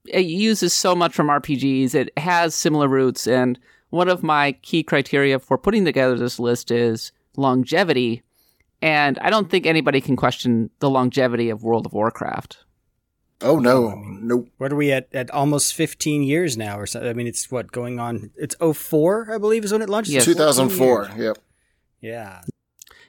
it 0.07 0.25
uses 0.25 0.73
so 0.73 0.95
much 0.95 1.13
from 1.13 1.27
RPGs. 1.27 1.93
It 1.93 2.17
has 2.17 2.55
similar 2.55 2.87
roots. 2.87 3.27
And 3.27 3.59
one 3.89 4.07
of 4.07 4.23
my 4.23 4.53
key 4.53 4.83
criteria 4.83 5.37
for 5.37 5.57
putting 5.57 5.83
together 5.83 6.15
this 6.15 6.39
list 6.39 6.71
is 6.71 7.11
longevity. 7.35 8.23
And 8.81 9.17
I 9.19 9.29
don't 9.29 9.49
think 9.49 9.65
anybody 9.65 10.01
can 10.01 10.15
question 10.15 10.69
the 10.79 10.89
longevity 10.89 11.49
of 11.49 11.63
World 11.63 11.85
of 11.85 11.93
Warcraft. 11.93 12.59
Oh, 13.41 13.59
no. 13.59 13.95
Nope. 13.95 14.49
What 14.57 14.71
are 14.71 14.75
we 14.75 14.91
at, 14.91 15.09
at 15.13 15.29
almost 15.31 15.73
15 15.73 16.23
years 16.23 16.57
now 16.57 16.79
or 16.79 16.85
something. 16.85 17.09
I 17.09 17.13
mean, 17.13 17.27
it's 17.27 17.51
what 17.51 17.71
going 17.71 17.99
on, 17.99 18.31
it's 18.35 18.55
04, 18.55 19.33
I 19.33 19.37
believe 19.37 19.63
is 19.63 19.71
when 19.71 19.81
it 19.81 19.89
launched. 19.89 20.09
Yes. 20.09 20.25
2004. 20.25 21.11
Yep. 21.17 21.37
Yeah. 22.01 22.41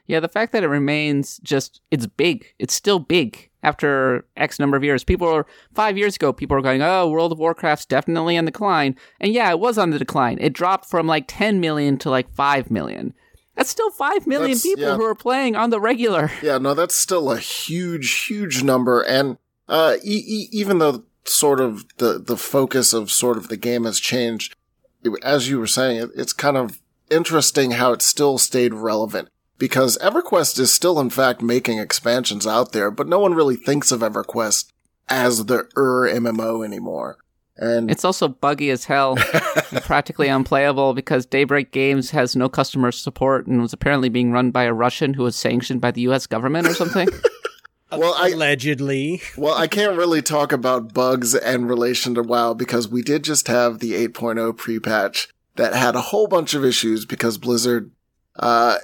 Yeah, 0.07 0.21
the 0.21 0.29
fact 0.29 0.53
that 0.53 0.63
it 0.63 0.69
remains 0.69 1.39
just, 1.43 1.83
it's 1.91 2.07
big. 2.07 2.55
It's 2.59 2.73
still 2.73 2.99
big 2.99 3.51
after 3.63 4.27
X 4.39 4.59
number 4.59 4.77
of 4.77 4.85
years. 4.85 5.05
People 5.05 5.29
are, 5.29 5.47
five 5.75 5.99
years 5.99 6.17
ago, 6.17 6.33
people 6.33 6.57
were 6.57 6.63
going, 6.63 6.81
oh, 6.81 7.09
World 7.09 7.33
of 7.33 7.39
Warcraft's 7.39 7.85
definitely 7.85 8.39
on 8.39 8.47
decline. 8.47 8.97
And 9.21 9.33
yeah, 9.35 9.51
it 9.51 9.61
was 9.61 9.77
on 9.77 9.91
the 9.91 9.99
decline. 9.99 10.39
It 10.41 10.55
dropped 10.55 10.89
from 10.89 11.07
like 11.07 11.25
10 11.29 11.61
million 11.61 11.99
to 11.99 12.11
like 12.11 12.33
5 12.35 12.71
million. 12.71 13.13
That's 13.59 13.71
still 13.71 13.91
5 13.91 14.27
million 14.27 14.53
That's- 14.57 14.63
people 14.63 14.85
yeah. 14.85 14.97
who 14.97 15.05
are 15.05 15.15
playing 15.17 15.57
on 15.57 15.71
the 15.71 15.81
regular. 15.81 16.31
Yeah, 16.43 16.59
no, 16.59 16.73
that's 16.75 16.95
still 16.97 17.31
a 17.33 17.39
huge, 17.39 18.27
huge 18.27 18.63
number. 18.63 19.03
And 19.03 19.37
uh, 19.69 19.97
e- 20.03 20.25
e- 20.27 20.49
even 20.53 20.79
though 20.79 21.03
sort 21.25 21.61
of 21.61 21.85
the, 21.99 22.19
the 22.19 22.37
focus 22.37 22.93
of 22.93 23.11
sort 23.11 23.37
of 23.37 23.49
the 23.49 23.57
game 23.57 23.85
has 23.85 23.99
changed, 23.99 24.55
it- 25.03 25.13
as 25.25 25.49
you 25.51 25.59
were 25.59 25.67
saying, 25.67 25.97
it, 26.01 26.11
it's 26.15 26.33
kind 26.33 26.57
of 26.57 26.81
interesting 27.11 27.73
how 27.73 27.93
it 27.93 28.01
still 28.01 28.39
stayed 28.39 28.73
relevant. 28.73 29.29
Because 29.59 29.99
EverQuest 29.99 30.57
is 30.61 30.73
still, 30.73 31.01
in 31.01 31.11
fact, 31.11 31.43
making 31.43 31.81
expansions 31.81 32.47
out 32.47 32.71
there, 32.71 32.93
but 32.93 33.09
no 33.09 33.19
one 33.19 33.35
really 33.35 33.57
thinks 33.57 33.91
of 33.91 34.01
EverQuest 34.03 34.71
as 35.09 35.47
the 35.47 35.69
er 35.77 36.09
MMO 36.09 36.65
anymore. 36.65 37.19
And 37.59 37.91
It's 37.91 38.05
also 38.05 38.29
buggy 38.29 38.71
as 38.71 38.85
hell, 38.85 39.19
and 39.73 39.83
practically 39.83 40.29
unplayable 40.29 40.95
because 40.95 41.27
Daybreak 41.27 41.73
Games 41.73 42.11
has 42.11 42.37
no 42.37 42.49
customer 42.49 42.93
support 42.93 43.47
and 43.47 43.61
was 43.61 43.73
apparently 43.73 44.09
being 44.09 44.31
run 44.31 44.51
by 44.51 44.65
a 44.65 44.73
Russian 44.73 45.15
who 45.15 45.25
was 45.25 45.35
sanctioned 45.35 45.81
by 45.81 45.91
the 45.91 46.03
US 46.03 46.27
government 46.27 46.69
or 46.69 46.75
something. 46.75 47.09
well, 47.93 48.15
I, 48.17 48.31
Allegedly. 48.31 49.23
Well, 49.37 49.57
I 49.57 49.67
can't 49.67 49.97
really 49.97 50.23
talk 50.23 50.53
about 50.53 50.95
bugs 50.95 51.35
and 51.35 51.69
relation 51.69 52.15
to 52.15 52.23
WoW 52.23 52.55
because 52.55 52.89
we 52.89 53.03
did 53.03 53.25
just 53.25 53.49
have 53.49 53.81
the 53.81 53.93
8.0 54.07 54.57
pre-patch 54.57 55.29
that 55.57 55.75
had 55.75 55.97
a 55.97 56.01
whole 56.01 56.29
bunch 56.29 56.55
of 56.55 56.65
issues 56.65 57.05
because 57.05 57.39
Blizzard, 57.39 57.91
uh, 58.37 58.79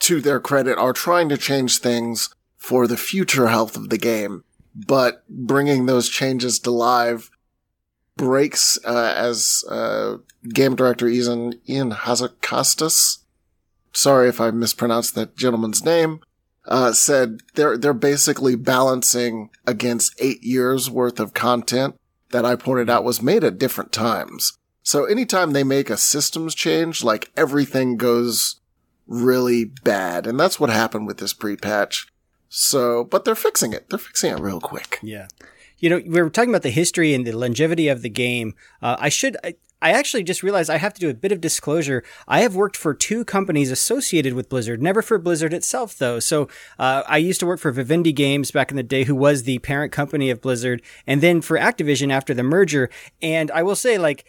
to 0.00 0.20
their 0.20 0.40
credit, 0.40 0.76
are 0.76 0.92
trying 0.92 1.30
to 1.30 1.38
change 1.38 1.78
things 1.78 2.34
for 2.58 2.86
the 2.86 2.98
future 2.98 3.48
health 3.48 3.76
of 3.76 3.88
the 3.88 3.96
game. 3.96 4.44
But 4.74 5.24
bringing 5.28 5.86
those 5.86 6.10
changes 6.10 6.58
to 6.60 6.70
live 6.70 7.30
breaks, 8.18 8.78
uh, 8.84 9.14
as, 9.16 9.64
uh, 9.70 10.18
game 10.52 10.76
director 10.76 11.08
Ian, 11.08 11.54
Ian 11.66 11.92
Hazzikostas, 11.92 13.20
sorry 13.92 14.28
if 14.28 14.40
I 14.40 14.50
mispronounced 14.50 15.14
that 15.14 15.36
gentleman's 15.36 15.82
name, 15.82 16.20
uh, 16.66 16.92
said 16.92 17.40
they're 17.54 17.78
they're 17.78 17.94
basically 17.94 18.54
balancing 18.54 19.48
against 19.66 20.14
eight 20.18 20.42
years 20.42 20.90
worth 20.90 21.18
of 21.18 21.32
content 21.32 21.96
that 22.30 22.44
I 22.44 22.56
pointed 22.56 22.90
out 22.90 23.04
was 23.04 23.22
made 23.22 23.42
at 23.42 23.58
different 23.58 23.90
times. 23.90 24.52
So 24.82 25.04
anytime 25.04 25.52
they 25.52 25.64
make 25.64 25.88
a 25.88 25.96
systems 25.96 26.54
change, 26.54 27.02
like 27.02 27.30
everything 27.36 27.96
goes 27.96 28.60
really 29.06 29.64
bad. 29.64 30.26
And 30.26 30.38
that's 30.38 30.60
what 30.60 30.70
happened 30.70 31.06
with 31.06 31.18
this 31.18 31.32
pre-patch. 31.32 32.06
So, 32.50 33.04
but 33.04 33.24
they're 33.24 33.34
fixing 33.34 33.72
it. 33.72 33.88
They're 33.88 33.98
fixing 33.98 34.32
it 34.32 34.40
real 34.40 34.60
quick. 34.60 34.98
Yeah. 35.02 35.28
You 35.78 35.90
know, 35.90 35.96
we 35.96 36.20
were 36.22 36.30
talking 36.30 36.50
about 36.50 36.62
the 36.62 36.70
history 36.70 37.14
and 37.14 37.26
the 37.26 37.32
longevity 37.32 37.88
of 37.88 38.02
the 38.02 38.08
game. 38.08 38.54
Uh, 38.82 38.96
I 38.98 39.08
should, 39.08 39.36
I, 39.44 39.54
I 39.80 39.92
actually 39.92 40.24
just 40.24 40.42
realized 40.42 40.70
I 40.70 40.78
have 40.78 40.94
to 40.94 41.00
do 41.00 41.08
a 41.08 41.14
bit 41.14 41.30
of 41.30 41.40
disclosure. 41.40 42.02
I 42.26 42.40
have 42.40 42.56
worked 42.56 42.76
for 42.76 42.94
two 42.94 43.24
companies 43.24 43.70
associated 43.70 44.34
with 44.34 44.48
Blizzard, 44.48 44.82
never 44.82 45.02
for 45.02 45.18
Blizzard 45.18 45.54
itself, 45.54 45.96
though. 45.96 46.18
So 46.18 46.48
uh, 46.78 47.04
I 47.06 47.18
used 47.18 47.38
to 47.40 47.46
work 47.46 47.60
for 47.60 47.70
Vivendi 47.70 48.12
Games 48.12 48.50
back 48.50 48.70
in 48.70 48.76
the 48.76 48.82
day, 48.82 49.04
who 49.04 49.14
was 49.14 49.44
the 49.44 49.60
parent 49.60 49.92
company 49.92 50.30
of 50.30 50.40
Blizzard, 50.40 50.82
and 51.06 51.20
then 51.20 51.40
for 51.40 51.56
Activision 51.56 52.10
after 52.10 52.34
the 52.34 52.42
merger. 52.42 52.90
And 53.22 53.50
I 53.52 53.62
will 53.62 53.76
say, 53.76 53.98
like, 53.98 54.24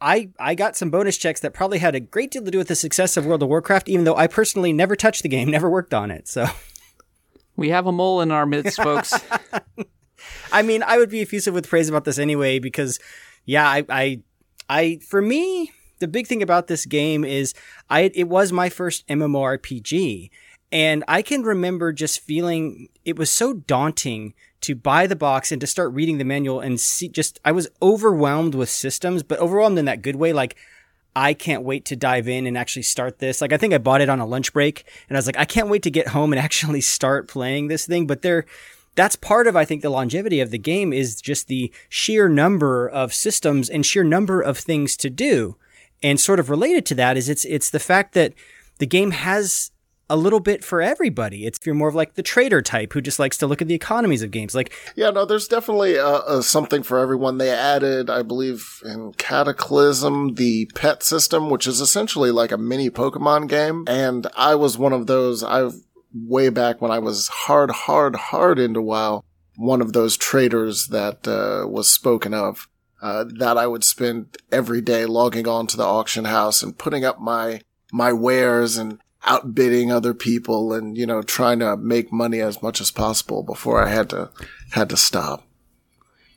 I, 0.00 0.30
I 0.38 0.54
got 0.54 0.76
some 0.76 0.90
bonus 0.90 1.16
checks 1.16 1.40
that 1.40 1.54
probably 1.54 1.78
had 1.78 1.94
a 1.94 2.00
great 2.00 2.30
deal 2.30 2.44
to 2.44 2.50
do 2.50 2.58
with 2.58 2.68
the 2.68 2.76
success 2.76 3.16
of 3.16 3.26
World 3.26 3.42
of 3.42 3.48
Warcraft, 3.48 3.88
even 3.88 4.04
though 4.04 4.16
I 4.16 4.26
personally 4.28 4.72
never 4.72 4.94
touched 4.94 5.22
the 5.22 5.28
game, 5.28 5.50
never 5.50 5.70
worked 5.70 5.94
on 5.94 6.10
it. 6.12 6.28
So 6.28 6.46
We 7.56 7.70
have 7.70 7.86
a 7.86 7.92
mole 7.92 8.20
in 8.20 8.30
our 8.30 8.46
midst, 8.46 8.76
folks. 8.76 9.14
I 10.52 10.62
mean, 10.62 10.82
I 10.82 10.98
would 10.98 11.10
be 11.10 11.22
effusive 11.22 11.54
with 11.54 11.68
praise 11.68 11.88
about 11.88 12.04
this 12.04 12.18
anyway, 12.18 12.58
because 12.58 12.98
yeah, 13.44 13.68
I, 13.68 13.84
I, 13.88 14.20
I, 14.68 14.98
for 15.06 15.20
me, 15.20 15.72
the 15.98 16.08
big 16.08 16.26
thing 16.26 16.42
about 16.42 16.66
this 16.66 16.86
game 16.86 17.24
is 17.24 17.54
I, 17.88 18.10
it 18.14 18.28
was 18.28 18.52
my 18.52 18.68
first 18.68 19.06
MMORPG. 19.08 20.30
And 20.72 21.04
I 21.06 21.22
can 21.22 21.42
remember 21.42 21.92
just 21.92 22.20
feeling 22.20 22.88
it 23.04 23.16
was 23.16 23.30
so 23.30 23.52
daunting 23.52 24.34
to 24.62 24.74
buy 24.74 25.06
the 25.06 25.14
box 25.14 25.52
and 25.52 25.60
to 25.60 25.66
start 25.66 25.92
reading 25.92 26.18
the 26.18 26.24
manual 26.24 26.58
and 26.60 26.80
see 26.80 27.08
just, 27.08 27.38
I 27.44 27.52
was 27.52 27.68
overwhelmed 27.80 28.54
with 28.54 28.70
systems, 28.70 29.22
but 29.22 29.38
overwhelmed 29.38 29.78
in 29.78 29.84
that 29.84 30.02
good 30.02 30.16
way. 30.16 30.32
Like, 30.32 30.56
I 31.14 31.32
can't 31.32 31.62
wait 31.62 31.84
to 31.86 31.96
dive 31.96 32.26
in 32.26 32.46
and 32.46 32.58
actually 32.58 32.82
start 32.82 33.18
this. 33.20 33.40
Like, 33.40 33.52
I 33.52 33.56
think 33.56 33.72
I 33.72 33.78
bought 33.78 34.00
it 34.00 34.08
on 34.08 34.18
a 34.18 34.26
lunch 34.26 34.52
break 34.52 34.84
and 35.08 35.16
I 35.16 35.18
was 35.18 35.26
like, 35.26 35.38
I 35.38 35.44
can't 35.44 35.68
wait 35.68 35.84
to 35.84 35.90
get 35.90 36.08
home 36.08 36.32
and 36.32 36.40
actually 36.42 36.80
start 36.80 37.28
playing 37.28 37.68
this 37.68 37.86
thing. 37.86 38.06
But 38.06 38.22
there, 38.22 38.46
that's 38.94 39.16
part 39.16 39.46
of, 39.46 39.56
I 39.56 39.64
think, 39.64 39.82
the 39.82 39.90
longevity 39.90 40.40
of 40.40 40.50
the 40.50 40.58
game 40.58 40.92
is 40.92 41.20
just 41.20 41.48
the 41.48 41.72
sheer 41.88 42.28
number 42.28 42.88
of 42.88 43.12
systems 43.12 43.68
and 43.68 43.84
sheer 43.84 44.04
number 44.04 44.40
of 44.40 44.58
things 44.58 44.96
to 44.98 45.10
do. 45.10 45.56
And 46.02 46.20
sort 46.20 46.40
of 46.40 46.50
related 46.50 46.84
to 46.86 46.94
that 46.96 47.16
is 47.16 47.28
it's, 47.28 47.44
it's 47.44 47.70
the 47.70 47.80
fact 47.80 48.14
that 48.14 48.34
the 48.78 48.86
game 48.86 49.12
has 49.12 49.70
a 50.10 50.16
little 50.16 50.40
bit 50.40 50.62
for 50.62 50.82
everybody. 50.82 51.46
It's 51.46 51.58
if 51.58 51.66
you're 51.66 51.74
more 51.74 51.88
of 51.88 51.94
like 51.94 52.14
the 52.14 52.22
trader 52.22 52.60
type 52.60 52.92
who 52.92 53.00
just 53.00 53.18
likes 53.18 53.38
to 53.38 53.46
look 53.46 53.62
at 53.62 53.68
the 53.68 53.74
economies 53.74 54.22
of 54.22 54.30
games. 54.30 54.54
Like, 54.54 54.72
Yeah, 54.96 55.10
no, 55.10 55.24
there's 55.24 55.48
definitely 55.48 55.98
uh, 55.98 56.18
uh, 56.18 56.42
something 56.42 56.82
for 56.82 56.98
everyone. 56.98 57.38
They 57.38 57.50
added, 57.50 58.10
I 58.10 58.22
believe, 58.22 58.82
in 58.84 59.14
Cataclysm, 59.14 60.34
the 60.34 60.70
pet 60.74 61.02
system, 61.02 61.48
which 61.48 61.66
is 61.66 61.80
essentially 61.80 62.30
like 62.30 62.52
a 62.52 62.58
mini 62.58 62.90
Pokemon 62.90 63.48
game. 63.48 63.84
And 63.88 64.26
I 64.36 64.54
was 64.56 64.76
one 64.76 64.92
of 64.92 65.06
those, 65.06 65.42
I 65.42 65.70
way 66.14 66.48
back 66.48 66.80
when 66.80 66.90
I 66.90 66.98
was 66.98 67.28
hard, 67.28 67.70
hard, 67.70 68.16
hard 68.16 68.58
into 68.58 68.80
WoW, 68.80 69.24
one 69.56 69.80
of 69.80 69.92
those 69.92 70.16
traders 70.16 70.88
that 70.88 71.26
uh, 71.26 71.66
was 71.68 71.92
spoken 71.92 72.32
of. 72.32 72.68
Uh, 73.02 73.24
that 73.38 73.58
I 73.58 73.66
would 73.66 73.84
spend 73.84 74.38
every 74.50 74.80
day 74.80 75.04
logging 75.04 75.46
on 75.46 75.66
to 75.66 75.76
the 75.76 75.84
auction 75.84 76.24
house 76.24 76.62
and 76.62 76.78
putting 76.78 77.04
up 77.04 77.20
my 77.20 77.60
my 77.92 78.14
wares 78.14 78.78
and 78.78 78.98
outbidding 79.26 79.92
other 79.92 80.14
people 80.14 80.72
and 80.72 80.96
you 80.96 81.04
know 81.04 81.20
trying 81.20 81.58
to 81.58 81.76
make 81.76 82.10
money 82.10 82.40
as 82.40 82.62
much 82.62 82.80
as 82.80 82.90
possible 82.90 83.42
before 83.42 83.82
I 83.84 83.90
had 83.90 84.08
to 84.10 84.30
had 84.72 84.88
to 84.88 84.96
stop. 84.96 85.46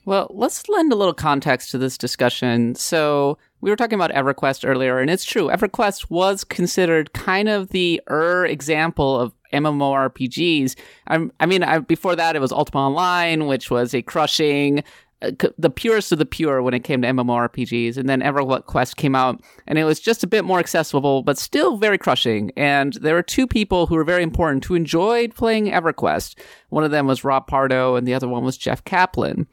Well, 0.04 0.30
let's 0.30 0.68
lend 0.68 0.90
a 0.90 0.96
little 0.96 1.12
context 1.12 1.70
to 1.70 1.78
this 1.78 1.98
discussion. 1.98 2.74
So, 2.74 3.36
we 3.60 3.68
were 3.68 3.76
talking 3.76 4.00
about 4.00 4.12
EverQuest 4.12 4.66
earlier, 4.66 5.00
and 5.00 5.10
it's 5.10 5.24
true. 5.24 5.48
EverQuest 5.48 6.08
was 6.08 6.44
considered 6.44 7.12
kind 7.12 7.46
of 7.46 7.68
the 7.70 8.00
er 8.08 8.46
example 8.46 9.20
of 9.20 9.37
MMORPGs. 9.52 10.76
I, 11.06 11.26
I 11.40 11.46
mean, 11.46 11.62
I, 11.62 11.78
before 11.78 12.16
that, 12.16 12.36
it 12.36 12.40
was 12.40 12.52
Ultima 12.52 12.86
Online, 12.86 13.46
which 13.46 13.70
was 13.70 13.94
a 13.94 14.02
crushing, 14.02 14.82
uh, 15.22 15.30
c- 15.40 15.50
the 15.58 15.70
purest 15.70 16.12
of 16.12 16.18
the 16.18 16.26
pure 16.26 16.62
when 16.62 16.74
it 16.74 16.84
came 16.84 17.02
to 17.02 17.08
MMORPGs. 17.08 17.96
And 17.96 18.08
then 18.08 18.20
EverQuest 18.20 18.96
came 18.96 19.14
out, 19.14 19.40
and 19.66 19.78
it 19.78 19.84
was 19.84 20.00
just 20.00 20.22
a 20.22 20.28
bit 20.28 20.44
more 20.44 20.58
accessible, 20.58 21.22
but 21.22 21.38
still 21.38 21.76
very 21.76 21.98
crushing. 21.98 22.52
And 22.56 22.94
there 22.94 23.14
were 23.14 23.22
two 23.22 23.46
people 23.46 23.86
who 23.86 23.94
were 23.94 24.04
very 24.04 24.22
important 24.22 24.64
who 24.64 24.74
enjoyed 24.74 25.34
playing 25.34 25.66
EverQuest. 25.66 26.38
One 26.68 26.84
of 26.84 26.90
them 26.90 27.06
was 27.06 27.24
Rob 27.24 27.46
Pardo, 27.46 27.96
and 27.96 28.06
the 28.06 28.14
other 28.14 28.28
one 28.28 28.44
was 28.44 28.56
Jeff 28.56 28.84
Kaplan 28.84 29.46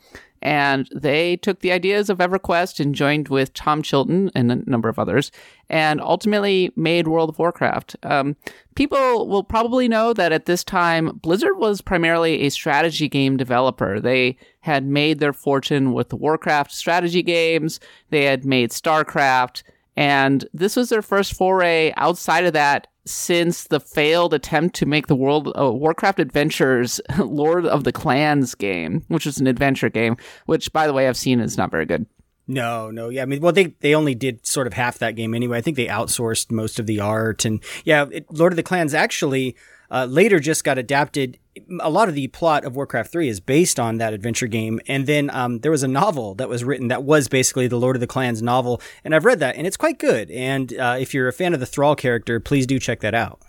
and 0.45 0.87
they 0.93 1.37
took 1.37 1.61
the 1.61 1.71
ideas 1.71 2.07
of 2.07 2.19
EverQuest 2.19 2.79
and 2.79 2.93
joined 2.93 3.29
with 3.29 3.51
Tom 3.55 3.81
Chilton 3.81 4.29
and 4.35 4.51
a 4.51 4.69
number 4.69 4.87
of 4.87 4.99
others, 4.99 5.31
and 5.69 5.99
ultimately 5.99 6.71
made 6.75 7.07
World 7.07 7.29
of 7.29 7.39
Warcraft. 7.39 7.95
Um, 8.03 8.35
people 8.75 9.27
will 9.27 9.43
probably 9.43 9.87
know 9.87 10.13
that 10.13 10.31
at 10.31 10.45
this 10.45 10.63
time, 10.63 11.17
Blizzard 11.17 11.57
was 11.57 11.81
primarily 11.81 12.41
a 12.41 12.49
strategy 12.49 13.09
game 13.09 13.37
developer. 13.37 13.99
They 13.99 14.37
had 14.59 14.85
made 14.85 15.17
their 15.17 15.33
fortune 15.33 15.93
with 15.93 16.09
the 16.09 16.15
Warcraft 16.15 16.71
strategy 16.71 17.23
games. 17.23 17.79
They 18.11 18.25
had 18.25 18.45
made 18.45 18.69
StarCraft. 18.69 19.63
And 19.97 20.47
this 20.53 20.75
was 20.75 20.89
their 20.89 21.01
first 21.01 21.33
foray 21.33 21.91
outside 21.97 22.45
of 22.45 22.53
that 22.53 22.85
since 23.05 23.65
the 23.65 23.79
failed 23.79 24.33
attempt 24.33 24.75
to 24.75 24.85
make 24.85 25.07
the 25.07 25.15
World 25.15 25.51
uh, 25.57 25.71
Warcraft 25.71 26.19
Adventures 26.19 26.99
Lord 27.19 27.65
of 27.65 27.83
the 27.83 27.91
Clans 27.91 28.55
game, 28.55 29.03
which 29.07 29.25
was 29.25 29.37
an 29.37 29.47
adventure 29.47 29.89
game, 29.89 30.17
which 30.45 30.71
by 30.73 30.87
the 30.87 30.93
way 30.93 31.07
I've 31.07 31.17
seen 31.17 31.39
is 31.39 31.57
not 31.57 31.71
very 31.71 31.85
good. 31.85 32.05
No, 32.47 32.91
no, 32.91 33.09
yeah. 33.09 33.23
I 33.23 33.25
mean, 33.25 33.41
well, 33.41 33.53
they 33.53 33.75
they 33.79 33.95
only 33.95 34.13
did 34.13 34.45
sort 34.45 34.67
of 34.67 34.73
half 34.73 34.99
that 34.99 35.15
game 35.15 35.33
anyway. 35.33 35.57
I 35.57 35.61
think 35.61 35.77
they 35.77 35.87
outsourced 35.87 36.51
most 36.51 36.79
of 36.79 36.85
the 36.85 36.99
art, 36.99 37.43
and 37.43 37.59
yeah, 37.85 38.05
it, 38.11 38.31
Lord 38.31 38.53
of 38.53 38.57
the 38.57 38.63
Clans 38.63 38.93
actually 38.93 39.55
uh, 39.91 40.05
later 40.05 40.39
just 40.39 40.63
got 40.63 40.77
adapted. 40.77 41.37
A 41.79 41.89
lot 41.89 42.09
of 42.09 42.15
the 42.15 42.27
plot 42.27 42.65
of 42.65 42.75
Warcraft 42.75 43.11
Three 43.11 43.29
is 43.29 43.39
based 43.39 43.79
on 43.79 43.97
that 43.97 44.13
adventure 44.13 44.47
game, 44.47 44.79
and 44.87 45.05
then 45.07 45.29
um, 45.29 45.59
there 45.59 45.71
was 45.71 45.83
a 45.83 45.87
novel 45.87 46.35
that 46.35 46.49
was 46.49 46.63
written 46.63 46.89
that 46.89 47.03
was 47.03 47.27
basically 47.27 47.67
the 47.67 47.79
Lord 47.79 47.95
of 47.95 47.99
the 47.99 48.07
Clans 48.07 48.41
novel, 48.41 48.81
and 49.03 49.15
I've 49.15 49.25
read 49.25 49.39
that, 49.39 49.55
and 49.55 49.65
it's 49.65 49.77
quite 49.77 49.99
good. 49.99 50.29
And 50.31 50.77
uh, 50.77 50.97
if 50.99 51.13
you're 51.13 51.27
a 51.27 51.33
fan 51.33 51.53
of 51.53 51.59
the 51.59 51.65
Thrall 51.65 51.95
character, 51.95 52.39
please 52.39 52.67
do 52.67 52.79
check 52.79 52.99
that 53.01 53.13
out. 53.13 53.41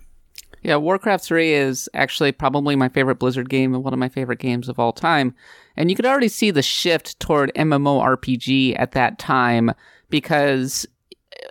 Yeah, 0.63 0.77
Warcraft 0.77 1.25
3 1.25 1.53
is 1.53 1.89
actually 1.95 2.33
probably 2.33 2.75
my 2.75 2.89
favorite 2.89 3.21
Blizzard 3.21 3.49
game 3.49 3.73
and 3.73 3.85
one 3.85 3.93
of 3.93 4.01
my 4.01 4.09
favorite 4.09 4.41
games 4.41 4.69
of 4.69 4.81
all 4.81 4.93
time. 4.93 5.33
And 5.77 5.91
you 5.91 5.97
could 5.97 6.07
already 6.07 6.27
see 6.27 6.51
the 6.51 6.63
shift 6.63 7.21
toward 7.21 7.53
MMORPG 7.55 8.75
at 8.77 8.91
that 8.91 9.19
time 9.19 9.71
because 10.11 10.85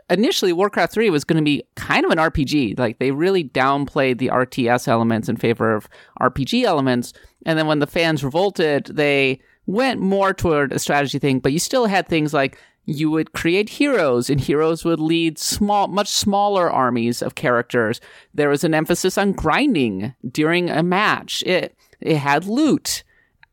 initially 0.09 0.53
Warcraft 0.53 0.93
3 0.93 1.09
was 1.09 1.23
going 1.23 1.37
to 1.37 1.43
be 1.43 1.63
kind 1.75 2.05
of 2.05 2.11
an 2.11 2.17
RPG. 2.17 2.77
Like 2.77 2.99
they 2.99 3.11
really 3.11 3.43
downplayed 3.43 4.17
the 4.17 4.29
RTS 4.29 4.87
elements 4.87 5.29
in 5.29 5.37
favor 5.37 5.73
of 5.73 5.87
RPG 6.21 6.63
elements. 6.63 7.13
And 7.45 7.57
then 7.57 7.67
when 7.67 7.79
the 7.79 7.87
fans 7.87 8.23
revolted, 8.23 8.85
they 8.85 9.39
went 9.65 9.99
more 9.99 10.33
toward 10.33 10.71
a 10.71 10.79
strategy 10.79 11.19
thing, 11.19 11.39
but 11.39 11.51
you 11.51 11.59
still 11.59 11.87
had 11.87 12.07
things 12.07 12.33
like 12.33 12.57
you 12.85 13.09
would 13.09 13.33
create 13.33 13.69
heroes 13.69 14.29
and 14.29 14.39
heroes 14.39 14.85
would 14.85 14.99
lead 14.99 15.39
small 15.39 15.87
much 15.87 16.07
smaller 16.07 16.71
armies 16.71 17.21
of 17.21 17.35
characters 17.35 17.99
there 18.33 18.49
was 18.49 18.63
an 18.63 18.75
emphasis 18.75 19.17
on 19.17 19.31
grinding 19.31 20.13
during 20.31 20.69
a 20.69 20.83
match 20.83 21.43
it 21.47 21.75
it 21.99 22.17
had 22.17 22.45
loot 22.45 23.03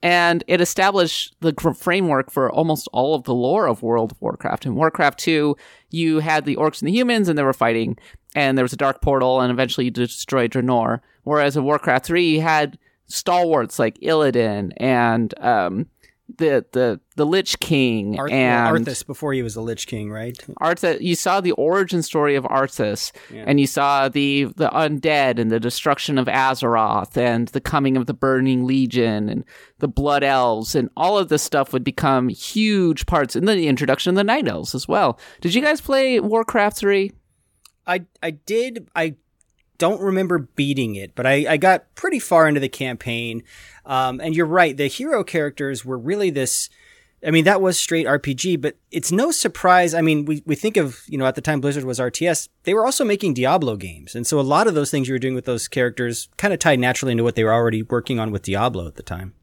and 0.02 0.42
it 0.48 0.60
established 0.60 1.34
the 1.40 1.52
framework 1.78 2.30
for 2.30 2.50
almost 2.50 2.88
all 2.92 3.14
of 3.14 3.24
the 3.24 3.34
lore 3.34 3.66
of 3.66 3.82
World 3.82 4.12
of 4.12 4.20
Warcraft. 4.20 4.66
In 4.66 4.74
Warcraft 4.74 5.18
2, 5.20 5.56
you 5.90 6.18
had 6.18 6.44
the 6.44 6.56
orcs 6.56 6.80
and 6.80 6.88
the 6.88 6.92
humans 6.92 7.28
and 7.28 7.38
they 7.38 7.44
were 7.44 7.52
fighting 7.52 7.96
and 8.34 8.58
there 8.58 8.64
was 8.64 8.72
a 8.72 8.78
dark 8.78 9.00
portal 9.00 9.40
and 9.40 9.52
eventually 9.52 9.84
you 9.84 9.90
destroyed 9.90 10.50
Draenor. 10.50 11.00
Whereas 11.22 11.56
in 11.56 11.64
Warcraft 11.64 12.06
3, 12.06 12.26
you 12.26 12.40
had 12.40 12.78
stalwarts 13.06 13.78
like 13.78 13.98
Illidan 14.00 14.72
and 14.78 15.38
um, 15.38 15.86
the 16.38 16.64
the 16.72 17.00
the 17.16 17.26
Lich 17.26 17.58
King 17.60 18.18
Arth- 18.18 18.32
and 18.32 18.86
Arthas 18.86 19.06
before 19.06 19.32
he 19.32 19.42
was 19.42 19.54
the 19.54 19.60
Lich 19.62 19.86
King, 19.86 20.10
right? 20.10 20.36
Arthas. 20.60 21.00
You 21.00 21.14
saw 21.14 21.40
the 21.40 21.52
origin 21.52 22.02
story 22.02 22.34
of 22.34 22.44
Arthas, 22.44 23.12
and 23.32 23.60
you 23.60 23.66
saw 23.66 24.08
the 24.08 24.44
the 24.56 24.68
undead 24.70 25.38
and 25.38 25.50
the 25.50 25.60
destruction 25.60 26.18
of 26.18 26.26
Azeroth, 26.26 27.16
and 27.16 27.48
the 27.48 27.60
coming 27.60 27.96
of 27.96 28.06
the 28.06 28.14
Burning 28.14 28.66
Legion 28.66 29.28
and 29.28 29.44
the 29.78 29.88
Blood 29.88 30.22
Elves, 30.22 30.74
and 30.74 30.88
all 30.96 31.18
of 31.18 31.28
this 31.28 31.42
stuff 31.42 31.72
would 31.72 31.84
become 31.84 32.28
huge 32.28 33.06
parts, 33.06 33.34
then 33.34 33.44
the 33.44 33.68
introduction 33.68 34.10
of 34.10 34.16
the 34.16 34.24
Night 34.24 34.48
Elves 34.48 34.74
as 34.74 34.86
well. 34.86 35.18
Did 35.40 35.54
you 35.54 35.62
guys 35.62 35.80
play 35.80 36.20
Warcraft 36.20 36.76
three? 36.76 37.12
I 37.86 38.06
I 38.22 38.30
did 38.30 38.88
I 38.94 39.16
don't 39.82 40.00
remember 40.00 40.38
beating 40.38 40.94
it, 40.94 41.12
but 41.16 41.26
I, 41.26 41.44
I 41.48 41.56
got 41.56 41.92
pretty 41.96 42.20
far 42.20 42.46
into 42.46 42.60
the 42.60 42.68
campaign. 42.68 43.42
Um, 43.84 44.20
and 44.20 44.34
you're 44.34 44.46
right, 44.46 44.76
the 44.76 44.86
hero 44.86 45.24
characters 45.24 45.84
were 45.84 45.98
really 45.98 46.30
this. 46.30 46.68
I 47.24 47.30
mean, 47.30 47.44
that 47.44 47.60
was 47.60 47.78
straight 47.78 48.06
RPG, 48.06 48.60
but 48.60 48.76
it's 48.90 49.12
no 49.12 49.30
surprise. 49.30 49.94
I 49.94 50.00
mean, 50.00 50.24
we, 50.24 50.42
we 50.44 50.56
think 50.56 50.76
of, 50.76 51.02
you 51.06 51.16
know, 51.16 51.26
at 51.26 51.36
the 51.36 51.40
time 51.40 51.60
Blizzard 51.60 51.84
was 51.84 52.00
RTS, 52.00 52.48
they 52.64 52.74
were 52.74 52.84
also 52.84 53.04
making 53.04 53.34
Diablo 53.34 53.76
games. 53.76 54.16
And 54.16 54.26
so 54.26 54.40
a 54.40 54.42
lot 54.42 54.66
of 54.66 54.74
those 54.74 54.90
things 54.90 55.06
you 55.06 55.14
were 55.14 55.20
doing 55.20 55.36
with 55.36 55.44
those 55.44 55.68
characters 55.68 56.28
kind 56.36 56.52
of 56.52 56.58
tied 56.58 56.80
naturally 56.80 57.12
into 57.12 57.22
what 57.22 57.36
they 57.36 57.44
were 57.44 57.52
already 57.52 57.82
working 57.82 58.18
on 58.18 58.32
with 58.32 58.42
Diablo 58.42 58.88
at 58.88 58.96
the 58.96 59.04
time. 59.04 59.34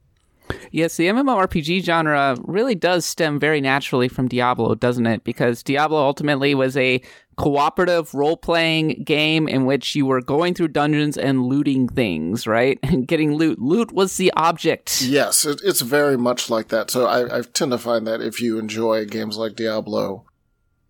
Yes, 0.71 0.97
the 0.97 1.07
MMORPG 1.07 1.83
genre 1.83 2.37
really 2.43 2.75
does 2.75 3.05
stem 3.05 3.39
very 3.39 3.61
naturally 3.61 4.07
from 4.07 4.27
Diablo, 4.27 4.75
doesn't 4.75 5.05
it? 5.05 5.23
Because 5.23 5.63
Diablo 5.63 5.99
ultimately 5.99 6.53
was 6.55 6.77
a 6.77 7.01
cooperative 7.37 8.13
role 8.13 8.35
playing 8.35 9.03
game 9.03 9.47
in 9.47 9.65
which 9.65 9.95
you 9.95 10.05
were 10.05 10.21
going 10.21 10.53
through 10.53 10.67
dungeons 10.67 11.17
and 11.17 11.45
looting 11.45 11.87
things, 11.87 12.45
right? 12.45 12.77
And 12.89 13.07
getting 13.07 13.35
loot. 13.35 13.59
Loot 13.59 13.91
was 13.91 14.17
the 14.17 14.33
object. 14.35 15.01
Yes, 15.01 15.45
it, 15.45 15.61
it's 15.63 15.81
very 15.81 16.17
much 16.17 16.49
like 16.49 16.67
that. 16.69 16.89
So 16.89 17.05
I, 17.05 17.39
I 17.39 17.41
tend 17.41 17.71
to 17.71 17.77
find 17.77 18.05
that 18.07 18.21
if 18.21 18.41
you 18.41 18.57
enjoy 18.57 19.05
games 19.05 19.37
like 19.37 19.55
Diablo, 19.55 20.25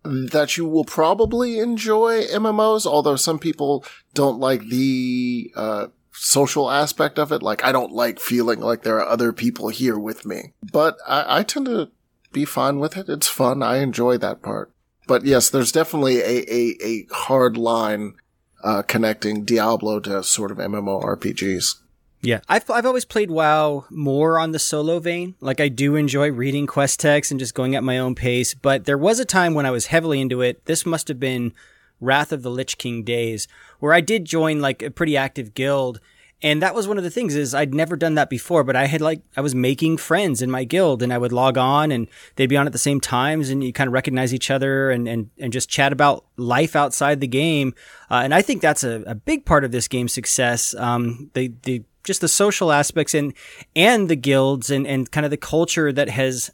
that 0.02 0.56
you 0.56 0.66
will 0.66 0.84
probably 0.84 1.58
enjoy 1.58 2.24
MMOs, 2.24 2.86
although 2.86 3.16
some 3.16 3.38
people 3.38 3.84
don't 4.14 4.40
like 4.40 4.62
the 4.68 5.52
uh, 5.54 5.88
social 6.20 6.70
aspect 6.70 7.18
of 7.18 7.32
it. 7.32 7.42
Like, 7.42 7.64
I 7.64 7.72
don't 7.72 7.92
like 7.92 8.20
feeling 8.20 8.60
like 8.60 8.82
there 8.82 8.98
are 8.98 9.08
other 9.08 9.32
people 9.32 9.68
here 9.68 9.98
with 9.98 10.26
me. 10.26 10.52
But 10.72 10.98
I, 11.06 11.38
I 11.38 11.42
tend 11.42 11.66
to 11.66 11.90
be 12.32 12.44
fine 12.44 12.78
with 12.78 12.96
it. 12.96 13.08
It's 13.08 13.28
fun. 13.28 13.62
I 13.62 13.78
enjoy 13.78 14.18
that 14.18 14.42
part. 14.42 14.70
But 15.06 15.24
yes, 15.24 15.48
there's 15.50 15.72
definitely 15.72 16.20
a, 16.20 16.44
a, 16.52 16.76
a 16.82 17.06
hard 17.10 17.56
line 17.56 18.14
uh, 18.62 18.82
connecting 18.82 19.44
Diablo 19.44 19.98
to 20.00 20.22
sort 20.22 20.50
of 20.50 20.58
MMORPGs. 20.58 21.76
Yeah, 22.22 22.40
I've 22.50 22.68
I've 22.68 22.84
always 22.84 23.06
played 23.06 23.30
WoW 23.30 23.86
more 23.88 24.38
on 24.38 24.52
the 24.52 24.58
solo 24.58 24.98
vein. 24.98 25.36
Like 25.40 25.58
I 25.58 25.68
do 25.68 25.96
enjoy 25.96 26.30
reading 26.30 26.66
quest 26.66 27.00
text 27.00 27.30
and 27.30 27.40
just 27.40 27.54
going 27.54 27.74
at 27.74 27.82
my 27.82 27.96
own 27.96 28.14
pace. 28.14 28.52
But 28.52 28.84
there 28.84 28.98
was 28.98 29.20
a 29.20 29.24
time 29.24 29.54
when 29.54 29.64
I 29.64 29.70
was 29.70 29.86
heavily 29.86 30.20
into 30.20 30.42
it. 30.42 30.66
This 30.66 30.84
must 30.84 31.08
have 31.08 31.18
been 31.18 31.54
Wrath 32.00 32.32
of 32.32 32.42
the 32.42 32.50
Lich 32.50 32.78
King 32.78 33.02
days, 33.02 33.46
where 33.78 33.92
I 33.92 34.00
did 34.00 34.24
join 34.24 34.60
like 34.60 34.82
a 34.82 34.90
pretty 34.90 35.16
active 35.16 35.54
guild. 35.54 36.00
And 36.42 36.62
that 36.62 36.74
was 36.74 36.88
one 36.88 36.96
of 36.96 37.04
the 37.04 37.10
things 37.10 37.36
is 37.36 37.54
I'd 37.54 37.74
never 37.74 37.96
done 37.96 38.14
that 38.14 38.30
before, 38.30 38.64
but 38.64 38.74
I 38.74 38.86
had 38.86 39.02
like, 39.02 39.20
I 39.36 39.42
was 39.42 39.54
making 39.54 39.98
friends 39.98 40.40
in 40.40 40.50
my 40.50 40.64
guild 40.64 41.02
and 41.02 41.12
I 41.12 41.18
would 41.18 41.32
log 41.32 41.58
on 41.58 41.92
and 41.92 42.08
they'd 42.36 42.46
be 42.46 42.56
on 42.56 42.66
at 42.66 42.72
the 42.72 42.78
same 42.78 42.98
times 42.98 43.50
and 43.50 43.62
you 43.62 43.74
kind 43.74 43.88
of 43.88 43.92
recognize 43.92 44.32
each 44.32 44.50
other 44.50 44.90
and, 44.90 45.06
and, 45.06 45.28
and 45.38 45.52
just 45.52 45.68
chat 45.68 45.92
about 45.92 46.24
life 46.38 46.74
outside 46.74 47.20
the 47.20 47.26
game. 47.26 47.74
Uh, 48.10 48.22
and 48.24 48.32
I 48.32 48.40
think 48.40 48.62
that's 48.62 48.84
a, 48.84 49.02
a 49.06 49.14
big 49.14 49.44
part 49.44 49.64
of 49.64 49.70
this 49.70 49.86
game's 49.86 50.14
success. 50.14 50.74
Um, 50.74 51.30
the, 51.34 51.52
the, 51.64 51.82
just 52.04 52.22
the 52.22 52.28
social 52.28 52.72
aspects 52.72 53.12
and, 53.12 53.34
and 53.76 54.08
the 54.08 54.16
guilds 54.16 54.70
and, 54.70 54.86
and 54.86 55.10
kind 55.10 55.26
of 55.26 55.30
the 55.30 55.36
culture 55.36 55.92
that 55.92 56.08
has, 56.08 56.50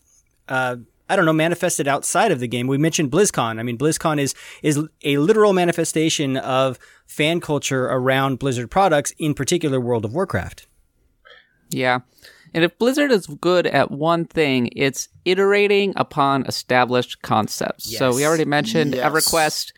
uh, 0.48 0.76
I 1.08 1.16
don't 1.16 1.24
know, 1.24 1.32
manifested 1.32 1.86
outside 1.86 2.32
of 2.32 2.40
the 2.40 2.48
game. 2.48 2.66
We 2.66 2.78
mentioned 2.78 3.10
BlizzCon. 3.10 3.60
I 3.60 3.62
mean, 3.62 3.78
BlizzCon 3.78 4.18
is 4.18 4.34
is 4.62 4.80
a 5.02 5.18
literal 5.18 5.52
manifestation 5.52 6.36
of 6.36 6.78
fan 7.06 7.40
culture 7.40 7.84
around 7.86 8.38
Blizzard 8.38 8.70
products, 8.70 9.12
in 9.18 9.34
particular 9.34 9.80
World 9.80 10.04
of 10.04 10.12
Warcraft. 10.12 10.66
Yeah. 11.70 12.00
And 12.54 12.64
if 12.64 12.78
Blizzard 12.78 13.10
is 13.12 13.26
good 13.26 13.66
at 13.66 13.90
one 13.90 14.24
thing, 14.24 14.70
it's 14.74 15.08
iterating 15.24 15.92
upon 15.96 16.46
established 16.46 17.20
concepts. 17.22 17.96
So 17.98 18.14
we 18.14 18.24
already 18.24 18.44
mentioned 18.44 18.94
Yes. 18.94 19.04
EverQuest. 19.10 19.72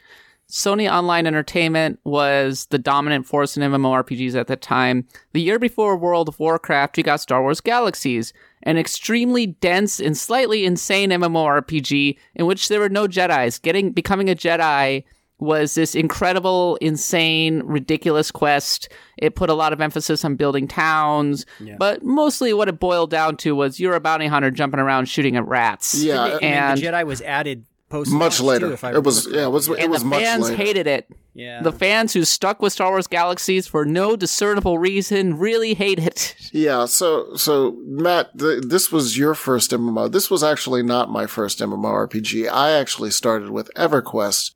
Sony 0.51 0.91
Online 0.91 1.27
Entertainment 1.27 2.01
was 2.05 2.67
the 2.67 2.79
dominant 2.79 3.27
force 3.27 3.57
in 3.57 3.63
MMORPGs 3.63 4.35
at 4.35 4.47
the 4.47 4.57
time. 4.57 5.07
The 5.33 5.43
year 5.43 5.59
before 5.59 5.97
World 5.97 6.29
of 6.29 6.39
Warcraft, 6.41 6.97
you 6.97 7.05
got 7.05 7.21
Star 7.21 7.43
Wars 7.43 7.61
Galaxies, 7.61 8.33
an 8.63 8.79
extremely 8.79 9.47
dense 9.47 10.01
and 10.01 10.17
slightly 10.17 10.65
insane 10.65 11.11
MMORPG 11.11 12.17
in 12.35 12.47
which 12.47 12.69
there 12.69 12.81
were 12.81 12.89
no 12.89 13.07
Jedi's. 13.07 13.59
Getting 13.59 13.93
becoming 13.93 14.31
a 14.31 14.35
Jedi 14.35 15.05
was 15.41 15.75
this 15.75 15.95
incredible, 15.95 16.77
insane, 16.81 17.63
ridiculous 17.65 18.31
quest. 18.33 18.89
It 19.19 19.37
put 19.37 19.51
a 19.51 19.55
lot 19.55 19.73
of 19.73 19.81
emphasis 19.81 20.25
on 20.25 20.35
building 20.35 20.67
towns, 20.67 21.47
but 21.79 22.03
mostly 22.03 22.53
what 22.53 22.69
it 22.69 22.81
boiled 22.81 23.11
down 23.11 23.37
to 23.39 23.55
was 23.55 23.79
you're 23.79 23.95
a 23.95 24.01
bounty 24.01 24.27
hunter 24.27 24.51
jumping 24.51 24.81
around 24.81 25.09
shooting 25.09 25.37
at 25.37 25.47
rats. 25.47 25.95
Yeah, 26.03 26.25
And, 26.25 26.43
and 26.43 26.79
the 26.79 26.87
Jedi 26.87 27.07
was 27.07 27.23
added 27.23 27.67
post 27.89 28.13
much 28.13 28.41
later. 28.41 28.69
Too, 28.69 28.73
if 28.75 28.85
I 28.85 28.93
it 28.93 29.05
was 29.05 29.27
yeah, 29.31 29.45
it 29.45 29.51
was 29.51 29.69
it 29.69 29.79
and 29.81 29.91
was 29.91 30.03
the 30.03 30.09
much 30.09 30.23
fans 30.23 30.45
later. 30.51 30.57
hated 30.57 30.87
it. 30.87 31.11
Yeah. 31.35 31.63
The 31.63 31.73
fans 31.73 32.13
who 32.15 32.25
stuck 32.25 32.61
with 32.61 32.73
Star 32.73 32.91
Wars 32.91 33.07
Galaxies 33.07 33.67
for 33.69 33.85
no 33.85 34.17
discernible 34.17 34.79
reason 34.79 35.39
really 35.39 35.75
hate 35.75 35.99
it. 35.99 36.35
Yeah, 36.51 36.87
so 36.87 37.35
so 37.37 37.77
Matt, 37.85 38.39
th- 38.39 38.63
this 38.65 38.91
was 38.91 39.19
your 39.19 39.35
first 39.35 39.71
MMO. 39.71 40.11
This 40.11 40.31
was 40.31 40.43
actually 40.43 40.83
not 40.83 41.11
my 41.11 41.27
first 41.27 41.59
MMORPG. 41.59 42.49
I 42.51 42.71
actually 42.73 43.11
started 43.11 43.51
with 43.51 43.71
EverQuest 43.77 44.55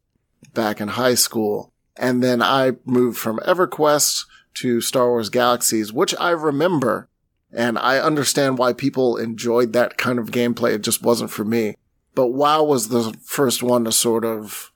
back 0.54 0.80
in 0.80 0.88
high 0.88 1.14
school, 1.14 1.70
and 1.96 2.22
then 2.22 2.40
I 2.40 2.72
moved 2.86 3.18
from 3.18 3.40
EverQuest 3.40 4.24
to 4.54 4.80
Star 4.80 5.10
Wars 5.10 5.28
Galaxies, 5.28 5.92
which 5.92 6.14
I 6.18 6.30
remember, 6.30 7.08
and 7.52 7.78
I 7.78 7.98
understand 7.98 8.56
why 8.56 8.72
people 8.72 9.18
enjoyed 9.18 9.74
that 9.74 9.98
kind 9.98 10.18
of 10.18 10.30
gameplay. 10.30 10.72
It 10.74 10.82
just 10.82 11.02
wasn't 11.02 11.30
for 11.30 11.44
me. 11.44 11.76
But 12.14 12.28
WoW 12.28 12.62
was 12.62 12.88
the 12.88 13.16
first 13.22 13.62
one 13.62 13.84
to 13.84 13.92
sort 13.92 14.24
of 14.24 14.70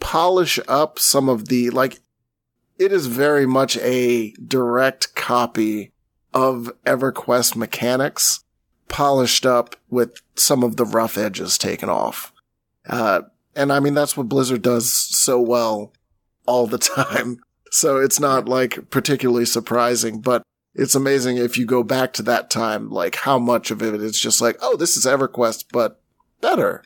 polish 0.00 0.58
up 0.68 0.98
some 0.98 1.28
of 1.28 1.48
the 1.48 1.70
like. 1.70 2.00
It 2.78 2.92
is 2.92 3.06
very 3.06 3.46
much 3.46 3.78
a 3.78 4.32
direct 4.32 5.14
copy 5.14 5.92
of 6.34 6.70
EverQuest 6.84 7.56
mechanics, 7.56 8.44
polished 8.88 9.46
up 9.46 9.76
with 9.88 10.20
some 10.34 10.62
of 10.62 10.76
the 10.76 10.84
rough 10.84 11.16
edges 11.16 11.56
taken 11.56 11.88
off. 11.88 12.34
Uh, 12.86 13.22
and 13.54 13.72
I 13.72 13.80
mean, 13.80 13.94
that's 13.94 14.16
what 14.16 14.28
Blizzard 14.28 14.60
does 14.60 14.92
so 14.92 15.40
well 15.40 15.94
all 16.44 16.66
the 16.66 16.78
time. 16.96 17.40
So 17.70 17.96
it's 17.96 18.20
not 18.20 18.48
like 18.48 18.90
particularly 18.90 19.46
surprising, 19.46 20.20
but 20.20 20.42
it's 20.74 20.94
amazing 20.94 21.38
if 21.38 21.56
you 21.56 21.64
go 21.64 21.82
back 21.82 22.12
to 22.14 22.22
that 22.24 22.50
time, 22.50 22.90
like 22.90 23.16
how 23.16 23.38
much 23.38 23.70
of 23.70 23.82
it 23.82 23.94
is 23.94 24.20
just 24.20 24.40
like, 24.42 24.58
oh, 24.60 24.76
this 24.76 24.96
is 24.96 25.06
EverQuest, 25.06 25.64
but 25.72 26.00
better. 26.40 26.82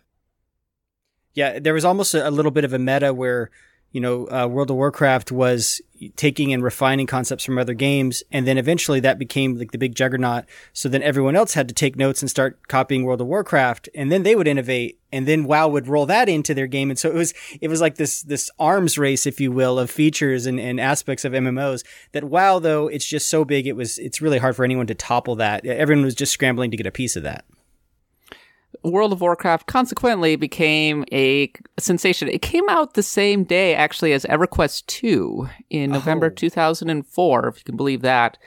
Yeah, 1.34 1.58
there 1.58 1.74
was 1.74 1.84
almost 1.84 2.14
a, 2.14 2.28
a 2.28 2.30
little 2.30 2.50
bit 2.50 2.64
of 2.64 2.72
a 2.72 2.78
meta 2.78 3.14
where, 3.14 3.50
you 3.92 4.00
know, 4.00 4.28
uh, 4.30 4.46
World 4.46 4.70
of 4.70 4.76
Warcraft 4.76 5.30
was 5.32 5.80
taking 6.16 6.52
and 6.52 6.62
refining 6.62 7.06
concepts 7.06 7.44
from 7.44 7.58
other 7.58 7.74
games, 7.74 8.22
and 8.32 8.46
then 8.46 8.56
eventually 8.58 9.00
that 9.00 9.18
became 9.18 9.56
like 9.56 9.72
the 9.72 9.78
big 9.78 9.94
juggernaut. 9.94 10.44
So 10.72 10.88
then 10.88 11.02
everyone 11.02 11.36
else 11.36 11.54
had 11.54 11.68
to 11.68 11.74
take 11.74 11.96
notes 11.96 12.22
and 12.22 12.30
start 12.30 12.68
copying 12.68 13.04
World 13.04 13.20
of 13.20 13.26
Warcraft, 13.26 13.88
and 13.94 14.10
then 14.10 14.22
they 14.22 14.34
would 14.34 14.48
innovate, 14.48 14.98
and 15.12 15.26
then 15.26 15.44
WoW 15.44 15.68
would 15.68 15.88
roll 15.88 16.06
that 16.06 16.28
into 16.28 16.54
their 16.54 16.66
game, 16.66 16.90
and 16.90 16.98
so 16.98 17.10
it 17.10 17.14
was 17.14 17.34
it 17.60 17.68
was 17.68 17.80
like 17.80 17.96
this 17.96 18.22
this 18.22 18.50
arms 18.58 18.96
race, 18.98 19.26
if 19.26 19.40
you 19.40 19.52
will, 19.52 19.78
of 19.78 19.90
features 19.90 20.46
and, 20.46 20.58
and 20.58 20.80
aspects 20.80 21.24
of 21.24 21.32
MMOs. 21.32 21.84
That 22.12 22.24
WoW 22.24 22.58
though, 22.58 22.88
it's 22.88 23.06
just 23.06 23.28
so 23.28 23.44
big, 23.44 23.66
it 23.66 23.76
was 23.76 23.98
it's 23.98 24.20
really 24.20 24.38
hard 24.38 24.56
for 24.56 24.64
anyone 24.64 24.86
to 24.86 24.94
topple 24.94 25.36
that. 25.36 25.66
Everyone 25.66 26.04
was 26.04 26.14
just 26.14 26.32
scrambling 26.32 26.70
to 26.70 26.76
get 26.76 26.86
a 26.86 26.92
piece 26.92 27.16
of 27.16 27.22
that. 27.24 27.44
World 28.82 29.12
of 29.12 29.20
Warcraft 29.20 29.66
consequently 29.66 30.36
became 30.36 31.04
a 31.12 31.52
sensation. 31.78 32.28
It 32.28 32.42
came 32.42 32.68
out 32.68 32.94
the 32.94 33.02
same 33.02 33.44
day, 33.44 33.74
actually, 33.74 34.12
as 34.12 34.24
EverQuest 34.24 34.86
2 34.86 35.48
in 35.70 35.90
oh. 35.90 35.94
November 35.94 36.30
2004, 36.30 37.48
if 37.48 37.58
you 37.58 37.64
can 37.64 37.76
believe 37.76 38.02
that. 38.02 38.38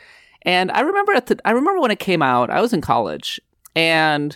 And 0.43 0.71
I 0.71 0.81
remember 0.81 1.13
at 1.13 1.27
the, 1.27 1.39
I 1.45 1.51
remember 1.51 1.79
when 1.79 1.91
it 1.91 1.99
came 1.99 2.21
out, 2.21 2.49
I 2.49 2.61
was 2.61 2.73
in 2.73 2.81
college, 2.81 3.39
and 3.75 4.35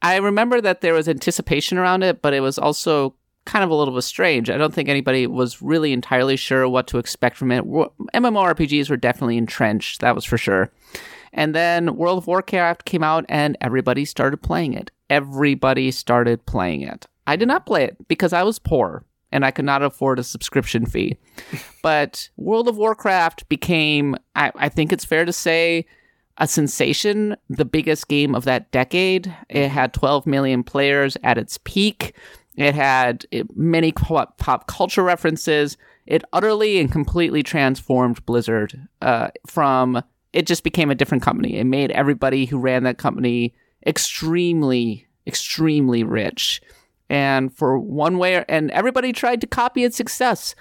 I 0.00 0.16
remember 0.16 0.60
that 0.60 0.80
there 0.80 0.94
was 0.94 1.08
anticipation 1.08 1.78
around 1.78 2.02
it, 2.02 2.22
but 2.22 2.34
it 2.34 2.40
was 2.40 2.58
also 2.58 3.14
kind 3.44 3.64
of 3.64 3.70
a 3.70 3.74
little 3.74 3.94
bit 3.94 4.02
strange. 4.02 4.50
I 4.50 4.56
don't 4.56 4.72
think 4.72 4.88
anybody 4.88 5.26
was 5.26 5.60
really 5.60 5.92
entirely 5.92 6.36
sure 6.36 6.68
what 6.68 6.86
to 6.88 6.98
expect 6.98 7.36
from 7.36 7.50
it. 7.50 7.64
MMORPGs 7.64 8.88
were 8.88 8.96
definitely 8.96 9.36
entrenched, 9.36 10.00
that 10.00 10.14
was 10.14 10.24
for 10.24 10.38
sure. 10.38 10.70
And 11.32 11.54
then 11.54 11.96
World 11.96 12.18
of 12.18 12.26
Warcraft 12.26 12.84
came 12.84 13.02
out 13.02 13.24
and 13.28 13.56
everybody 13.60 14.04
started 14.04 14.42
playing 14.42 14.74
it. 14.74 14.90
Everybody 15.12 15.90
started 15.90 16.46
playing 16.46 16.80
it. 16.80 17.06
I 17.26 17.36
did 17.36 17.46
not 17.46 17.66
play 17.66 17.84
it 17.84 18.08
because 18.08 18.32
I 18.32 18.42
was 18.44 18.58
poor 18.58 19.04
and 19.30 19.44
I 19.44 19.50
could 19.50 19.66
not 19.66 19.82
afford 19.82 20.18
a 20.18 20.24
subscription 20.24 20.86
fee. 20.86 21.18
but 21.82 22.30
World 22.38 22.66
of 22.66 22.78
Warcraft 22.78 23.46
became, 23.50 24.16
I, 24.34 24.52
I 24.54 24.68
think 24.70 24.90
it's 24.90 25.04
fair 25.04 25.26
to 25.26 25.32
say, 25.32 25.84
a 26.38 26.48
sensation, 26.48 27.36
the 27.50 27.66
biggest 27.66 28.08
game 28.08 28.34
of 28.34 28.44
that 28.44 28.70
decade. 28.70 29.34
It 29.50 29.68
had 29.68 29.92
12 29.92 30.26
million 30.26 30.62
players 30.62 31.18
at 31.22 31.36
its 31.36 31.58
peak. 31.64 32.14
It 32.56 32.74
had 32.74 33.26
eh, 33.32 33.42
many 33.54 33.92
pop, 33.92 34.38
pop 34.38 34.66
culture 34.66 35.02
references. 35.02 35.76
It 36.06 36.24
utterly 36.32 36.80
and 36.80 36.90
completely 36.90 37.42
transformed 37.42 38.24
Blizzard 38.24 38.88
uh, 39.02 39.28
from 39.46 40.02
it 40.32 40.46
just 40.46 40.64
became 40.64 40.90
a 40.90 40.94
different 40.94 41.22
company. 41.22 41.58
It 41.58 41.64
made 41.64 41.90
everybody 41.90 42.46
who 42.46 42.58
ran 42.58 42.84
that 42.84 42.96
company 42.96 43.54
extremely, 43.86 45.06
extremely 45.26 46.02
rich. 46.04 46.60
And 47.08 47.54
for 47.54 47.78
one 47.78 48.18
way, 48.18 48.44
and 48.48 48.70
everybody 48.70 49.12
tried 49.12 49.40
to 49.42 49.46
copy 49.46 49.84
its 49.84 49.96
success 49.96 50.54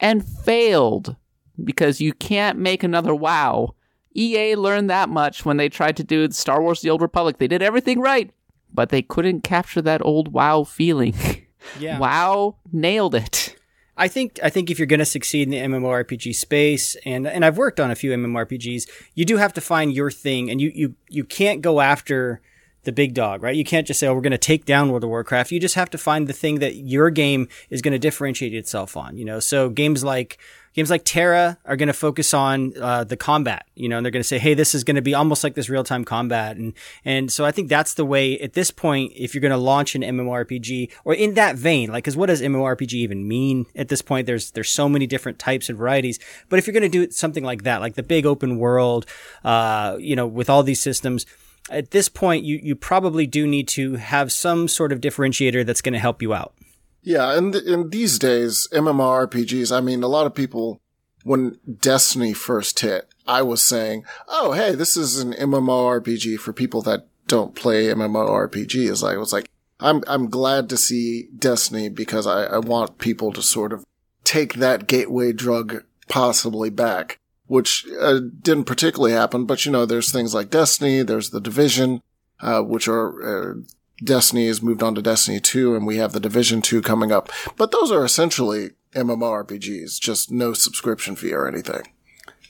and 0.00 0.24
failed 0.24 1.16
because 1.62 2.00
you 2.00 2.12
can't 2.12 2.58
make 2.58 2.82
another 2.82 3.14
WoW. 3.14 3.74
EA 4.14 4.54
learned 4.54 4.90
that 4.90 5.08
much 5.08 5.44
when 5.44 5.56
they 5.56 5.68
tried 5.68 5.96
to 5.96 6.04
do 6.04 6.30
Star 6.30 6.62
Wars 6.62 6.82
The 6.82 6.90
Old 6.90 7.02
Republic. 7.02 7.38
They 7.38 7.48
did 7.48 7.62
everything 7.62 8.00
right, 8.00 8.30
but 8.72 8.90
they 8.90 9.02
couldn't 9.02 9.42
capture 9.42 9.82
that 9.82 10.04
old 10.04 10.32
WoW 10.32 10.64
feeling. 10.64 11.14
Yeah. 11.80 11.98
WoW 11.98 12.56
nailed 12.72 13.14
it. 13.14 13.56
I 13.96 14.08
think 14.08 14.38
I 14.42 14.50
think 14.50 14.70
if 14.70 14.78
you're 14.78 14.86
going 14.86 14.98
to 14.98 15.06
succeed 15.06 15.50
in 15.50 15.50
the 15.50 15.78
MMORPG 15.78 16.34
space, 16.34 16.96
and 17.06 17.26
and 17.26 17.44
I've 17.44 17.56
worked 17.56 17.78
on 17.78 17.90
a 17.90 17.94
few 17.94 18.10
MMORPGs, 18.10 18.88
you 19.14 19.24
do 19.24 19.36
have 19.36 19.52
to 19.54 19.60
find 19.60 19.92
your 19.92 20.10
thing, 20.10 20.50
and 20.50 20.60
you 20.60 20.72
you 20.74 20.94
you 21.08 21.24
can't 21.24 21.62
go 21.62 21.80
after 21.80 22.42
the 22.84 22.92
big 22.92 23.14
dog, 23.14 23.42
right? 23.42 23.56
You 23.56 23.64
can't 23.64 23.86
just 23.86 24.00
say, 24.00 24.06
"Oh, 24.06 24.14
we're 24.14 24.20
going 24.20 24.32
to 24.32 24.38
take 24.38 24.64
down 24.64 24.90
World 24.90 25.04
of 25.04 25.10
Warcraft." 25.10 25.50
You 25.50 25.60
just 25.60 25.74
have 25.74 25.90
to 25.90 25.98
find 25.98 26.28
the 26.28 26.32
thing 26.32 26.58
that 26.60 26.76
your 26.76 27.10
game 27.10 27.48
is 27.70 27.82
going 27.82 27.92
to 27.92 27.98
differentiate 27.98 28.54
itself 28.54 28.96
on. 28.96 29.16
You 29.16 29.24
know, 29.24 29.40
so 29.40 29.68
games 29.68 30.04
like 30.04 30.38
games 30.74 30.90
like 30.90 31.04
TERA 31.04 31.56
are 31.64 31.76
going 31.76 31.86
to 31.86 31.94
focus 31.94 32.34
on 32.34 32.72
uh, 32.80 33.04
the 33.04 33.16
combat, 33.16 33.66
you 33.74 33.88
know, 33.88 33.96
and 33.96 34.04
they're 34.04 34.10
going 34.10 34.22
to 34.22 34.28
say, 34.28 34.38
"Hey, 34.38 34.54
this 34.54 34.74
is 34.74 34.84
going 34.84 34.96
to 34.96 35.02
be 35.02 35.14
almost 35.14 35.42
like 35.42 35.54
this 35.54 35.68
real 35.68 35.84
time 35.84 36.04
combat," 36.04 36.56
and 36.56 36.74
and 37.04 37.32
so 37.32 37.44
I 37.44 37.52
think 37.52 37.68
that's 37.68 37.94
the 37.94 38.04
way 38.04 38.38
at 38.40 38.52
this 38.52 38.70
point, 38.70 39.12
if 39.16 39.34
you're 39.34 39.40
going 39.40 39.50
to 39.52 39.56
launch 39.56 39.94
an 39.94 40.02
MMORPG 40.02 40.90
or 41.04 41.14
in 41.14 41.34
that 41.34 41.56
vein, 41.56 41.90
like, 41.90 42.04
because 42.04 42.16
what 42.16 42.26
does 42.26 42.42
MMORPG 42.42 42.92
even 42.94 43.26
mean 43.26 43.66
at 43.74 43.88
this 43.88 44.02
point? 44.02 44.26
There's 44.26 44.50
there's 44.50 44.70
so 44.70 44.88
many 44.88 45.06
different 45.06 45.38
types 45.38 45.68
and 45.68 45.78
varieties, 45.78 46.18
but 46.48 46.58
if 46.58 46.66
you're 46.66 46.74
going 46.74 46.90
to 46.90 47.06
do 47.06 47.10
something 47.10 47.44
like 47.44 47.62
that, 47.62 47.80
like 47.80 47.94
the 47.94 48.02
big 48.02 48.26
open 48.26 48.58
world, 48.58 49.06
uh, 49.44 49.96
you 49.98 50.16
know, 50.16 50.26
with 50.26 50.50
all 50.50 50.62
these 50.62 50.82
systems. 50.82 51.24
At 51.70 51.90
this 51.92 52.08
point, 52.08 52.44
you, 52.44 52.60
you 52.62 52.74
probably 52.74 53.26
do 53.26 53.46
need 53.46 53.68
to 53.68 53.94
have 53.94 54.30
some 54.32 54.68
sort 54.68 54.92
of 54.92 55.00
differentiator 55.00 55.64
that's 55.64 55.80
going 55.80 55.94
to 55.94 55.98
help 55.98 56.20
you 56.20 56.34
out. 56.34 56.54
Yeah, 57.02 57.36
and 57.36 57.54
in 57.54 57.90
these 57.90 58.18
days, 58.18 58.68
MMORPGs, 58.72 59.74
I 59.74 59.80
mean, 59.80 60.02
a 60.02 60.08
lot 60.08 60.26
of 60.26 60.34
people, 60.34 60.80
when 61.22 61.58
Destiny 61.80 62.32
first 62.32 62.80
hit, 62.80 63.08
I 63.26 63.42
was 63.42 63.62
saying, 63.62 64.04
oh, 64.28 64.52
hey, 64.52 64.74
this 64.74 64.96
is 64.96 65.18
an 65.18 65.32
MMORPG 65.34 66.38
for 66.38 66.52
people 66.52 66.82
that 66.82 67.06
don't 67.26 67.54
play 67.54 67.86
MMORPGs. 67.86 69.06
I 69.06 69.16
was 69.16 69.32
like, 69.32 69.50
I'm, 69.80 70.02
I'm 70.06 70.30
glad 70.30 70.68
to 70.70 70.76
see 70.76 71.28
Destiny 71.38 71.88
because 71.88 72.26
I, 72.26 72.44
I 72.44 72.58
want 72.58 72.98
people 72.98 73.32
to 73.32 73.42
sort 73.42 73.72
of 73.72 73.84
take 74.22 74.54
that 74.54 74.86
gateway 74.86 75.32
drug 75.32 75.84
possibly 76.08 76.70
back, 76.70 77.18
which 77.46 77.86
uh, 78.00 78.20
didn't 78.40 78.64
particularly 78.64 79.12
happen. 79.12 79.44
But 79.44 79.64
you 79.66 79.72
know, 79.72 79.86
there's 79.86 80.12
things 80.12 80.34
like 80.34 80.50
Destiny, 80.50 81.02
there's 81.02 81.30
the 81.30 81.40
Division, 81.40 82.02
uh, 82.40 82.62
which 82.62 82.88
are 82.88 83.52
uh, 83.52 83.54
Destiny 84.02 84.46
has 84.48 84.62
moved 84.62 84.82
on 84.82 84.94
to 84.94 85.02
Destiny 85.02 85.40
2 85.40 85.74
and 85.76 85.86
we 85.86 85.96
have 85.96 86.12
the 86.12 86.20
Division 86.20 86.62
2 86.62 86.82
coming 86.82 87.12
up. 87.12 87.30
But 87.56 87.70
those 87.70 87.92
are 87.92 88.04
essentially 88.04 88.70
MMORPGs, 88.94 90.00
just 90.00 90.30
no 90.30 90.52
subscription 90.52 91.16
fee 91.16 91.32
or 91.32 91.46
anything. 91.46 91.82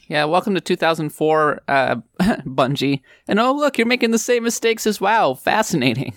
Yeah, 0.07 0.25
welcome 0.25 0.55
to 0.55 0.61
2004, 0.61 1.63
uh, 1.67 1.97
Bungie. 2.21 3.01
And 3.27 3.41
oh, 3.41 3.53
look, 3.53 3.79
you're 3.79 3.87
making 3.87 4.11
the 4.11 4.19
same 4.19 4.45
mistakes 4.45 4.87
as 4.87 5.01
WoW. 5.01 5.35
Fascinating. 5.35 6.15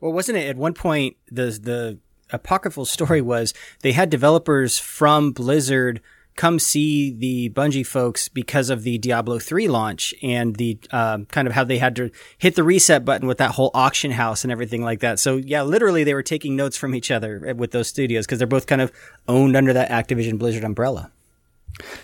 Well, 0.00 0.12
wasn't 0.12 0.38
it 0.38 0.48
at 0.48 0.56
one 0.56 0.74
point 0.74 1.16
the 1.30 1.44
the 1.62 1.98
apocryphal 2.30 2.84
story 2.84 3.20
was 3.20 3.54
they 3.82 3.92
had 3.92 4.10
developers 4.10 4.78
from 4.78 5.32
Blizzard 5.32 6.00
come 6.36 6.58
see 6.58 7.10
the 7.10 7.50
Bungie 7.50 7.86
folks 7.86 8.28
because 8.28 8.70
of 8.70 8.82
the 8.82 8.98
Diablo 8.98 9.38
3 9.38 9.68
launch 9.68 10.14
and 10.22 10.56
the 10.56 10.78
um, 10.90 11.26
kind 11.26 11.46
of 11.46 11.54
how 11.54 11.64
they 11.64 11.78
had 11.78 11.94
to 11.96 12.10
hit 12.38 12.54
the 12.54 12.64
reset 12.64 13.04
button 13.04 13.28
with 13.28 13.38
that 13.38 13.52
whole 13.52 13.70
auction 13.74 14.10
house 14.12 14.44
and 14.44 14.52
everything 14.52 14.82
like 14.82 15.00
that. 15.00 15.18
So 15.18 15.36
yeah, 15.36 15.62
literally 15.62 16.04
they 16.04 16.14
were 16.14 16.22
taking 16.22 16.56
notes 16.56 16.76
from 16.76 16.94
each 16.94 17.10
other 17.10 17.54
with 17.54 17.72
those 17.72 17.88
studios 17.88 18.26
because 18.26 18.38
they're 18.38 18.46
both 18.46 18.66
kind 18.66 18.80
of 18.80 18.92
owned 19.28 19.56
under 19.56 19.72
that 19.72 19.90
Activision 19.90 20.38
Blizzard 20.38 20.64
umbrella. 20.64 21.10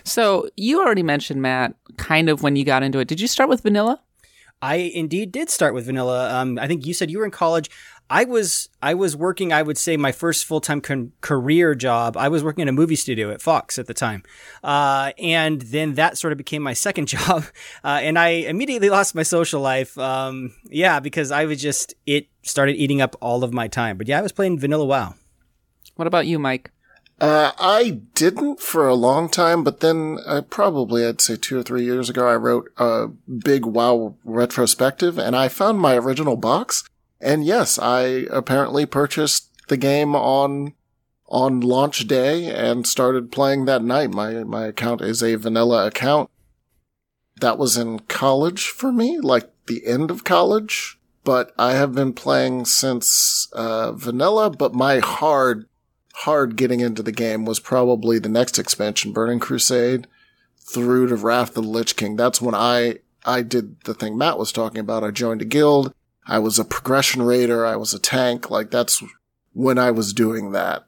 So 0.03 0.49
you 0.55 0.81
already 0.81 1.03
mentioned 1.03 1.41
Matt, 1.41 1.75
kind 1.97 2.29
of 2.29 2.41
when 2.43 2.55
you 2.55 2.65
got 2.65 2.83
into 2.83 2.99
it. 2.99 3.07
Did 3.07 3.21
you 3.21 3.27
start 3.27 3.49
with 3.49 3.61
vanilla? 3.61 4.01
I 4.61 4.75
indeed 4.75 5.31
did 5.31 5.49
start 5.49 5.73
with 5.73 5.85
vanilla. 5.85 6.33
Um, 6.33 6.59
I 6.59 6.67
think 6.67 6.85
you 6.85 6.93
said 6.93 7.09
you 7.09 7.19
were 7.19 7.25
in 7.25 7.31
college. 7.31 7.69
I 8.09 8.23
was 8.23 8.69
I 8.81 8.95
was 8.95 9.15
working. 9.15 9.53
I 9.53 9.61
would 9.61 9.77
say 9.77 9.95
my 9.95 10.11
first 10.11 10.45
full 10.45 10.61
time 10.61 10.81
con- 10.81 11.11
career 11.21 11.75
job. 11.75 12.17
I 12.17 12.27
was 12.27 12.43
working 12.43 12.63
in 12.63 12.67
a 12.67 12.71
movie 12.71 12.95
studio 12.95 13.29
at 13.29 13.41
Fox 13.41 13.77
at 13.77 13.85
the 13.85 13.93
time, 13.93 14.23
uh, 14.63 15.11
and 15.19 15.61
then 15.61 15.93
that 15.93 16.17
sort 16.17 16.31
of 16.31 16.37
became 16.37 16.63
my 16.63 16.73
second 16.73 17.07
job. 17.15 17.45
Uh, 17.83 17.99
and 18.01 18.17
I 18.17 18.29
immediately 18.29 18.89
lost 18.89 19.13
my 19.13 19.23
social 19.23 19.61
life. 19.61 19.97
Um, 19.97 20.55
yeah, 20.65 20.99
because 20.99 21.31
I 21.31 21.45
was 21.45 21.61
just 21.61 21.93
it 22.07 22.27
started 22.41 22.77
eating 22.77 22.99
up 22.99 23.15
all 23.21 23.43
of 23.43 23.53
my 23.53 23.67
time. 23.67 23.97
But 23.97 24.07
yeah, 24.07 24.17
I 24.17 24.21
was 24.21 24.31
playing 24.31 24.59
Vanilla 24.59 24.85
WoW. 24.85 25.13
What 25.95 26.07
about 26.07 26.25
you, 26.25 26.39
Mike? 26.39 26.71
Uh, 27.21 27.51
I 27.59 27.99
didn't 28.15 28.61
for 28.61 28.87
a 28.87 28.95
long 28.95 29.29
time, 29.29 29.63
but 29.63 29.81
then 29.81 30.19
uh, 30.25 30.41
probably 30.41 31.05
I'd 31.05 31.19
say 31.19 31.35
two 31.35 31.59
or 31.59 31.63
three 31.63 31.83
years 31.83 32.09
ago, 32.09 32.27
I 32.27 32.37
wrote 32.37 32.71
a 32.77 33.07
big 33.07 33.65
WoW 33.65 34.15
retrospective, 34.23 35.17
and 35.17 35.35
I 35.35 35.49
found 35.49 35.79
my 35.79 35.95
original 35.95 36.37
box 36.37 36.88
and 37.21 37.45
yes, 37.45 37.77
I 37.77 38.27
apparently 38.29 38.85
purchased 38.85 39.49
the 39.67 39.77
game 39.77 40.15
on 40.15 40.73
on 41.27 41.61
launch 41.61 42.07
day 42.07 42.47
and 42.47 42.87
started 42.87 43.31
playing 43.31 43.65
that 43.65 43.83
night. 43.83 44.09
My 44.09 44.43
my 44.43 44.65
account 44.65 45.01
is 45.01 45.21
a 45.21 45.35
vanilla 45.35 45.87
account. 45.87 46.29
That 47.39 47.57
was 47.57 47.77
in 47.77 47.99
college 48.01 48.67
for 48.67 48.91
me, 48.91 49.19
like 49.19 49.49
the 49.67 49.85
end 49.85 50.11
of 50.11 50.23
college. 50.23 50.97
But 51.23 51.53
I 51.57 51.73
have 51.73 51.93
been 51.93 52.13
playing 52.13 52.65
since 52.65 53.47
uh, 53.53 53.91
vanilla. 53.91 54.49
But 54.49 54.73
my 54.73 54.99
hard 54.99 55.67
hard 56.13 56.55
getting 56.55 56.79
into 56.79 57.03
the 57.03 57.11
game 57.11 57.45
was 57.45 57.59
probably 57.59 58.19
the 58.19 58.29
next 58.29 58.57
expansion, 58.57 59.13
Burning 59.13 59.39
Crusade, 59.39 60.07
through 60.57 61.07
to 61.07 61.15
Wrath 61.15 61.49
of 61.49 61.55
the 61.55 61.61
Lich 61.61 61.95
King. 61.95 62.15
That's 62.15 62.41
when 62.41 62.55
I 62.55 62.99
I 63.25 63.41
did 63.41 63.81
the 63.81 63.93
thing 63.93 64.17
Matt 64.17 64.39
was 64.39 64.51
talking 64.51 64.79
about. 64.79 65.03
I 65.03 65.11
joined 65.11 65.41
a 65.41 65.45
guild. 65.45 65.93
I 66.29 66.39
was 66.39 66.59
a 66.59 66.65
progression 66.65 67.23
raider. 67.23 67.65
I 67.65 67.75
was 67.75 67.93
a 67.93 67.99
tank. 67.99 68.49
Like 68.49 68.71
that's 68.71 69.03
when 69.53 69.77
I 69.77 69.91
was 69.91 70.13
doing 70.13 70.51
that. 70.51 70.85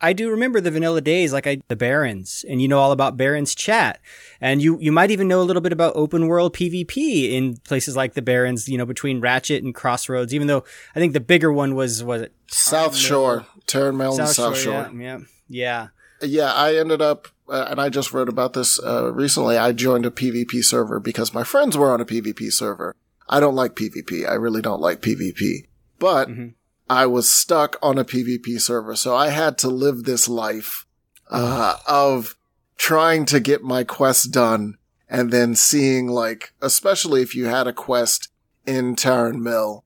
I 0.00 0.12
do 0.12 0.30
remember 0.30 0.60
the 0.60 0.70
vanilla 0.70 1.00
days, 1.00 1.32
like 1.32 1.46
I, 1.46 1.60
the 1.66 1.74
Barrens, 1.74 2.44
and 2.48 2.62
you 2.62 2.68
know 2.68 2.78
all 2.78 2.92
about 2.92 3.16
Barrens 3.16 3.54
chat, 3.54 4.00
and 4.40 4.62
you 4.62 4.78
you 4.80 4.92
might 4.92 5.10
even 5.10 5.26
know 5.26 5.40
a 5.40 5.44
little 5.44 5.60
bit 5.60 5.72
about 5.72 5.96
open 5.96 6.28
world 6.28 6.54
PvP 6.54 7.32
in 7.32 7.56
places 7.58 7.96
like 7.96 8.14
the 8.14 8.22
Barrens, 8.22 8.68
you 8.68 8.78
know, 8.78 8.86
between 8.86 9.20
Ratchet 9.20 9.62
and 9.62 9.74
Crossroads. 9.74 10.32
Even 10.32 10.46
though 10.46 10.64
I 10.94 11.00
think 11.00 11.12
the 11.12 11.20
bigger 11.20 11.52
one 11.52 11.74
was 11.74 12.02
was 12.04 12.22
it 12.22 12.32
South 12.46 12.96
Shore, 12.96 13.44
Mill 13.74 14.18
and 14.18 14.28
South 14.28 14.56
Shore. 14.56 14.84
Shore. 14.84 14.90
Yeah, 14.94 15.18
yeah, 15.18 15.18
yeah. 15.48 15.88
Yeah, 16.20 16.52
I 16.52 16.74
ended 16.74 17.00
up, 17.00 17.28
uh, 17.48 17.66
and 17.70 17.80
I 17.80 17.90
just 17.90 18.12
wrote 18.12 18.28
about 18.28 18.52
this 18.52 18.82
uh, 18.82 19.12
recently. 19.12 19.56
I 19.56 19.70
joined 19.70 20.04
a 20.04 20.10
PvP 20.10 20.64
server 20.64 20.98
because 20.98 21.32
my 21.32 21.44
friends 21.44 21.76
were 21.76 21.92
on 21.92 22.00
a 22.00 22.04
PvP 22.04 22.52
server. 22.52 22.96
I 23.28 23.40
don't 23.40 23.54
like 23.54 23.74
PvP. 23.74 24.28
I 24.28 24.34
really 24.34 24.62
don't 24.62 24.80
like 24.80 25.00
PvP. 25.00 25.68
But 25.98 26.28
mm-hmm. 26.28 26.48
I 26.88 27.06
was 27.06 27.30
stuck 27.30 27.76
on 27.82 27.98
a 27.98 28.04
PvP 28.04 28.60
server, 28.60 28.96
so 28.96 29.14
I 29.14 29.28
had 29.28 29.58
to 29.58 29.68
live 29.68 30.04
this 30.04 30.28
life 30.28 30.86
uh, 31.30 31.76
of 31.86 32.36
trying 32.78 33.26
to 33.26 33.40
get 33.40 33.62
my 33.62 33.84
quest 33.84 34.30
done 34.32 34.78
and 35.08 35.30
then 35.30 35.54
seeing 35.54 36.08
like, 36.08 36.54
especially 36.62 37.22
if 37.22 37.34
you 37.34 37.46
had 37.46 37.66
a 37.66 37.72
quest 37.72 38.28
in 38.66 38.96
Tarren 38.96 39.40
Mill, 39.40 39.84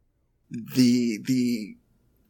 the, 0.51 1.19
the 1.25 1.77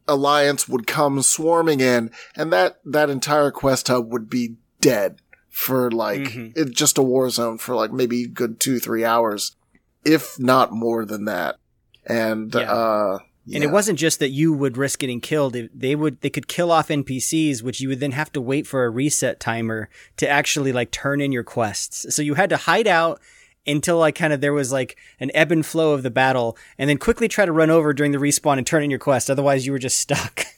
alliance 0.07 0.67
would 0.67 0.87
come 0.87 1.21
swarming 1.21 1.79
in 1.79 2.09
and 2.35 2.51
that, 2.51 2.79
that 2.85 3.09
entire 3.09 3.51
quest 3.51 3.87
hub 3.89 4.11
would 4.11 4.29
be 4.29 4.55
dead 4.79 5.19
for 5.49 5.91
like, 5.91 6.21
mm-hmm. 6.21 6.59
it, 6.59 6.71
just 6.71 6.97
a 6.97 7.03
war 7.03 7.29
zone 7.29 7.57
for 7.57 7.75
like 7.75 7.91
maybe 7.91 8.25
good 8.25 8.59
two, 8.59 8.79
three 8.79 9.05
hours 9.05 9.55
if 10.05 10.39
not 10.39 10.71
more 10.71 11.05
than 11.05 11.25
that. 11.25 11.57
And, 12.05 12.53
yeah. 12.53 12.71
uh, 12.71 13.19
yeah. 13.45 13.57
And 13.57 13.63
it 13.63 13.71
wasn't 13.71 13.99
just 13.99 14.19
that 14.19 14.29
you 14.29 14.53
would 14.53 14.77
risk 14.77 14.99
getting 14.99 15.19
killed. 15.19 15.57
They 15.73 15.95
would, 15.95 16.21
they 16.21 16.29
could 16.29 16.47
kill 16.47 16.71
off 16.71 16.87
NPCs, 16.87 17.61
which 17.61 17.81
you 17.81 17.89
would 17.89 17.99
then 17.99 18.11
have 18.11 18.31
to 18.33 18.41
wait 18.41 18.65
for 18.65 18.85
a 18.85 18.89
reset 18.89 19.39
timer 19.39 19.89
to 20.17 20.29
actually 20.29 20.71
like 20.71 20.91
turn 20.91 21.19
in 21.19 21.31
your 21.31 21.43
quests. 21.43 22.15
So 22.15 22.21
you 22.21 22.35
had 22.35 22.49
to 22.51 22.57
hide 22.57 22.87
out 22.87 23.19
until 23.67 23.97
like 23.97 24.15
kind 24.15 24.33
of 24.33 24.41
there 24.41 24.53
was 24.53 24.71
like 24.71 24.97
an 25.19 25.31
ebb 25.33 25.51
and 25.51 25.65
flow 25.65 25.93
of 25.93 26.03
the 26.03 26.11
battle 26.11 26.57
and 26.77 26.89
then 26.89 26.97
quickly 26.97 27.27
try 27.27 27.45
to 27.45 27.51
run 27.51 27.69
over 27.69 27.93
during 27.93 28.11
the 28.11 28.17
respawn 28.17 28.57
and 28.57 28.67
turn 28.67 28.83
in 28.83 28.89
your 28.89 28.99
quest. 28.99 29.29
Otherwise 29.29 29.65
you 29.65 29.71
were 29.71 29.79
just 29.79 29.97
stuck. 29.97 30.45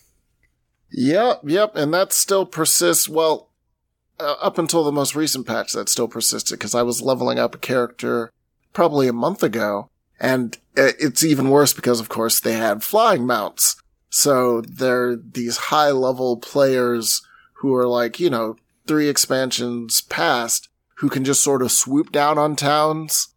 Yep. 0.92 1.42
Yep. 1.46 1.76
And 1.76 1.94
that 1.94 2.14
still 2.14 2.46
persists. 2.46 3.10
Well, 3.10 3.50
uh, 4.20 4.36
up 4.42 4.58
until 4.58 4.84
the 4.84 4.94
most 4.94 5.16
recent 5.16 5.46
patch, 5.46 5.74
that 5.74 5.90
still 5.90 6.08
persisted 6.08 6.58
because 6.58 6.74
I 6.74 6.84
was 6.84 7.02
leveling 7.02 7.38
up 7.38 7.56
a 7.56 7.58
character 7.58 8.32
probably 8.76 9.08
a 9.08 9.14
month 9.14 9.42
ago. 9.42 9.90
And 10.20 10.56
it's 10.76 11.24
even 11.24 11.50
worse 11.50 11.74
because, 11.74 12.00
of 12.00 12.10
course, 12.10 12.40
they 12.40 12.54
had 12.54 12.84
flying 12.84 13.26
mounts. 13.26 13.82
So 14.12 14.62
they're 14.62 15.16
these 15.16 15.58
high 15.58 15.92
level 15.92 16.38
players 16.38 17.26
who 17.56 17.74
are 17.74 17.88
like, 17.88 18.20
you 18.20 18.30
know, 18.30 18.56
three 18.86 19.10
expansions 19.10 20.02
past 20.02 20.70
who 20.98 21.10
can 21.10 21.26
just 21.26 21.44
sort 21.44 21.62
of 21.62 21.72
swoop 21.72 22.12
down 22.12 22.38
on 22.38 22.56
towns, 22.56 23.30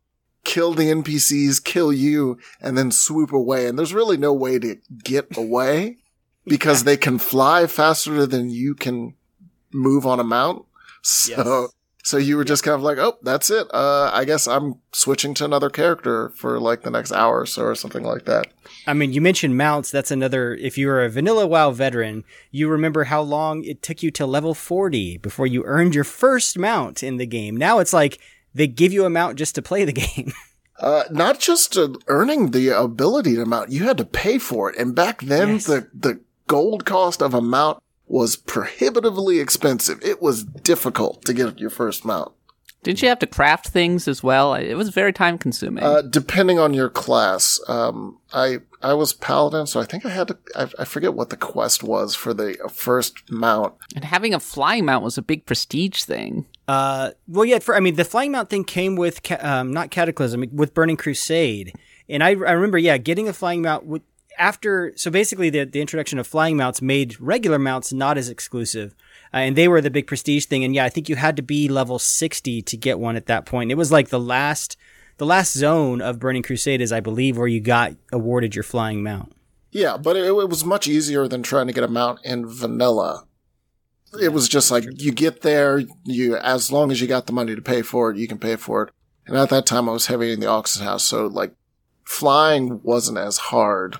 kill 0.44 0.74
the 0.74 0.84
NPCs, 0.84 1.64
kill 1.64 1.92
you, 1.92 2.38
and 2.60 2.78
then 2.78 2.92
swoop 2.92 3.32
away. 3.32 3.66
And 3.66 3.78
there's 3.78 3.94
really 3.94 4.16
no 4.16 4.32
way 4.32 4.58
to 4.58 4.76
get 5.02 5.36
away 5.36 5.96
because 6.44 6.84
they 6.84 6.96
can 6.96 7.18
fly 7.18 7.66
faster 7.66 8.26
than 8.26 8.50
you 8.50 8.74
can 8.74 9.14
move 9.72 10.06
on 10.06 10.20
a 10.20 10.24
mount. 10.24 10.64
So 11.02 11.70
So 12.08 12.16
you 12.16 12.38
were 12.38 12.44
just 12.44 12.62
kind 12.62 12.74
of 12.74 12.80
like, 12.80 12.96
oh, 12.96 13.18
that's 13.22 13.50
it. 13.50 13.66
Uh, 13.70 14.10
I 14.14 14.24
guess 14.24 14.48
I'm 14.48 14.76
switching 14.92 15.34
to 15.34 15.44
another 15.44 15.68
character 15.68 16.30
for 16.30 16.58
like 16.58 16.80
the 16.80 16.90
next 16.90 17.12
hour 17.12 17.40
or 17.40 17.44
so 17.44 17.64
or 17.64 17.74
something 17.74 18.02
like 18.02 18.24
that. 18.24 18.46
I 18.86 18.94
mean, 18.94 19.12
you 19.12 19.20
mentioned 19.20 19.58
mounts. 19.58 19.90
That's 19.90 20.10
another. 20.10 20.54
If 20.54 20.78
you 20.78 20.86
were 20.86 21.04
a 21.04 21.10
vanilla 21.10 21.46
WoW 21.46 21.70
veteran, 21.72 22.24
you 22.50 22.66
remember 22.70 23.04
how 23.04 23.20
long 23.20 23.62
it 23.62 23.82
took 23.82 24.02
you 24.02 24.10
to 24.12 24.24
level 24.24 24.54
40 24.54 25.18
before 25.18 25.46
you 25.46 25.64
earned 25.66 25.94
your 25.94 26.02
first 26.02 26.56
mount 26.58 27.02
in 27.02 27.18
the 27.18 27.26
game. 27.26 27.54
Now 27.54 27.78
it's 27.78 27.92
like 27.92 28.18
they 28.54 28.66
give 28.68 28.90
you 28.90 29.04
a 29.04 29.10
mount 29.10 29.36
just 29.36 29.54
to 29.56 29.60
play 29.60 29.84
the 29.84 29.92
game. 30.06 30.32
Uh, 30.80 31.04
not 31.10 31.38
just 31.40 31.76
uh, 31.76 31.90
earning 32.06 32.52
the 32.52 32.70
ability 32.70 33.34
to 33.34 33.44
mount, 33.44 33.70
you 33.70 33.84
had 33.84 33.98
to 33.98 34.06
pay 34.06 34.38
for 34.38 34.70
it. 34.70 34.78
And 34.78 34.94
back 34.94 35.20
then, 35.20 35.48
Yes. 35.48 35.66
the, 35.66 35.90
the 35.92 36.20
gold 36.46 36.86
cost 36.86 37.20
of 37.20 37.34
a 37.34 37.42
mount 37.42 37.82
was 38.08 38.36
prohibitively 38.36 39.40
expensive. 39.40 40.02
It 40.02 40.22
was 40.22 40.44
difficult 40.44 41.24
to 41.26 41.34
get 41.34 41.58
your 41.58 41.70
first 41.70 42.04
mount. 42.04 42.32
Didn't 42.84 43.02
you 43.02 43.08
have 43.08 43.18
to 43.18 43.26
craft 43.26 43.68
things 43.68 44.06
as 44.06 44.22
well? 44.22 44.54
It 44.54 44.74
was 44.74 44.90
very 44.90 45.12
time 45.12 45.36
consuming. 45.36 45.82
Uh, 45.82 46.00
depending 46.00 46.60
on 46.60 46.74
your 46.74 46.88
class, 46.88 47.60
um, 47.66 48.18
I 48.32 48.58
I 48.80 48.94
was 48.94 49.12
paladin, 49.12 49.66
so 49.66 49.80
I 49.80 49.84
think 49.84 50.06
I 50.06 50.10
had 50.10 50.28
to. 50.28 50.38
I, 50.54 50.68
I 50.78 50.84
forget 50.84 51.14
what 51.14 51.30
the 51.30 51.36
quest 51.36 51.82
was 51.82 52.14
for 52.14 52.32
the 52.32 52.56
first 52.72 53.28
mount. 53.30 53.74
and 53.96 54.04
having 54.04 54.32
a 54.32 54.38
flying 54.38 54.84
mount 54.84 55.02
was 55.02 55.18
a 55.18 55.22
big 55.22 55.44
prestige 55.44 56.04
thing. 56.04 56.46
Uh, 56.68 57.10
well, 57.26 57.44
yeah. 57.44 57.58
For 57.58 57.74
I 57.74 57.80
mean, 57.80 57.96
the 57.96 58.04
flying 58.04 58.30
mount 58.30 58.48
thing 58.48 58.62
came 58.62 58.94
with 58.94 59.24
ca- 59.24 59.40
um, 59.40 59.72
not 59.72 59.90
Cataclysm 59.90 60.44
with 60.52 60.72
Burning 60.72 60.96
Crusade, 60.96 61.74
and 62.08 62.22
I, 62.22 62.28
I 62.28 62.52
remember, 62.52 62.78
yeah, 62.78 62.96
getting 62.96 63.28
a 63.28 63.32
flying 63.32 63.62
mount 63.62 63.86
with, 63.86 64.02
after. 64.38 64.92
So 64.96 65.10
basically, 65.10 65.50
the 65.50 65.64
the 65.64 65.80
introduction 65.80 66.18
of 66.18 66.26
flying 66.26 66.56
mounts 66.56 66.80
made 66.80 67.20
regular 67.20 67.58
mounts 67.58 67.92
not 67.92 68.18
as 68.18 68.28
exclusive, 68.28 68.94
uh, 69.32 69.38
and 69.38 69.56
they 69.56 69.68
were 69.68 69.80
the 69.80 69.90
big 69.90 70.06
prestige 70.06 70.46
thing. 70.46 70.64
And 70.64 70.74
yeah, 70.74 70.84
I 70.84 70.88
think 70.88 71.08
you 71.08 71.16
had 71.16 71.36
to 71.36 71.42
be 71.42 71.68
level 71.68 71.98
sixty 71.98 72.62
to 72.62 72.76
get 72.76 72.98
one 72.98 73.16
at 73.16 73.26
that 73.26 73.46
point. 73.46 73.70
It 73.70 73.76
was 73.76 73.92
like 73.92 74.08
the 74.08 74.20
last 74.20 74.76
the 75.18 75.26
last 75.26 75.52
zone 75.52 76.00
of 76.00 76.18
Burning 76.18 76.42
Crusade 76.42 76.80
is, 76.80 76.92
I 76.92 77.00
believe, 77.00 77.36
where 77.36 77.46
you 77.46 77.60
got 77.60 77.94
awarded 78.12 78.54
your 78.54 78.62
flying 78.62 79.02
mount. 79.02 79.32
Yeah, 79.70 79.96
but 79.96 80.16
it, 80.16 80.24
it 80.24 80.48
was 80.48 80.64
much 80.64 80.86
easier 80.86 81.28
than 81.28 81.42
trying 81.42 81.66
to 81.66 81.72
get 81.72 81.84
a 81.84 81.88
mount 81.88 82.20
in 82.24 82.46
vanilla. 82.46 83.26
It 84.20 84.32
was 84.32 84.48
just 84.48 84.70
like 84.70 84.84
you 85.02 85.12
get 85.12 85.42
there, 85.42 85.82
you 86.04 86.36
as 86.36 86.72
long 86.72 86.90
as 86.90 87.00
you 87.00 87.06
got 87.06 87.26
the 87.26 87.32
money 87.32 87.54
to 87.54 87.60
pay 87.60 87.82
for 87.82 88.10
it, 88.10 88.16
you 88.16 88.26
can 88.26 88.38
pay 88.38 88.56
for 88.56 88.84
it. 88.84 88.90
And 89.26 89.36
at 89.36 89.50
that 89.50 89.66
time, 89.66 89.88
I 89.88 89.92
was 89.92 90.06
heavy 90.06 90.32
in 90.32 90.40
the 90.40 90.46
auction 90.46 90.82
house, 90.82 91.04
so 91.04 91.26
like 91.26 91.52
flying 92.04 92.80
wasn't 92.82 93.18
as 93.18 93.36
hard. 93.36 93.98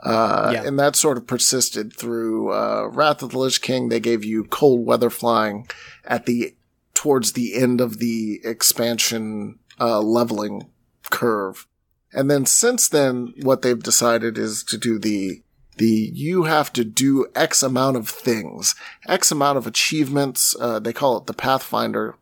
Uh, 0.00 0.50
Yeah. 0.54 0.62
and 0.64 0.78
that 0.78 0.94
sort 0.94 1.16
of 1.16 1.26
persisted 1.26 1.92
through 1.92 2.52
uh, 2.52 2.88
Wrath 2.92 3.22
of 3.22 3.30
the 3.30 3.38
Lich 3.38 3.60
King. 3.60 3.88
They 3.88 4.00
gave 4.00 4.24
you 4.24 4.44
cold 4.44 4.86
weather 4.86 5.10
flying 5.10 5.68
at 6.04 6.26
the 6.26 6.54
towards 6.94 7.32
the 7.32 7.54
end 7.54 7.80
of 7.80 7.98
the 7.98 8.40
expansion 8.44 9.58
uh, 9.80 10.00
leveling 10.00 10.70
curve. 11.10 11.66
And 12.12 12.30
then 12.30 12.46
since 12.46 12.88
then, 12.88 13.34
what 13.42 13.62
they've 13.62 13.82
decided 13.82 14.38
is 14.38 14.62
to 14.64 14.78
do 14.78 14.98
the 14.98 15.42
the 15.76 16.10
you 16.12 16.44
have 16.44 16.72
to 16.72 16.82
do 16.84 17.26
X 17.36 17.62
amount 17.62 17.96
of 17.96 18.08
things, 18.08 18.74
X 19.06 19.30
amount 19.30 19.58
of 19.58 19.66
achievements. 19.66 20.56
Uh, 20.60 20.78
they 20.80 20.92
call 20.92 21.16
it 21.18 21.26
the 21.26 21.34
Pathfinder, 21.34 22.16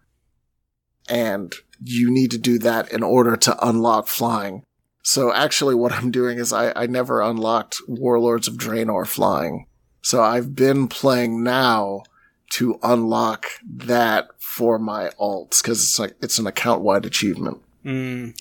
and 1.08 1.54
you 1.82 2.10
need 2.10 2.30
to 2.32 2.38
do 2.38 2.58
that 2.58 2.90
in 2.92 3.02
order 3.02 3.36
to 3.36 3.66
unlock 3.66 4.08
flying. 4.08 4.62
So 5.08 5.32
actually, 5.32 5.76
what 5.76 5.92
I'm 5.92 6.10
doing 6.10 6.38
is 6.38 6.52
I, 6.52 6.72
I 6.74 6.86
never 6.88 7.20
unlocked 7.22 7.76
Warlords 7.86 8.48
of 8.48 8.54
Draenor 8.54 9.06
flying. 9.06 9.66
So 10.02 10.20
I've 10.20 10.56
been 10.56 10.88
playing 10.88 11.44
now 11.44 12.02
to 12.54 12.76
unlock 12.82 13.46
that 13.64 14.26
for 14.40 14.80
my 14.80 15.10
alts 15.20 15.62
because 15.62 15.80
it's 15.84 16.00
like 16.00 16.16
it's 16.20 16.40
an 16.40 16.48
account 16.48 16.82
wide 16.82 17.06
achievement. 17.06 17.58
Mm, 17.84 18.36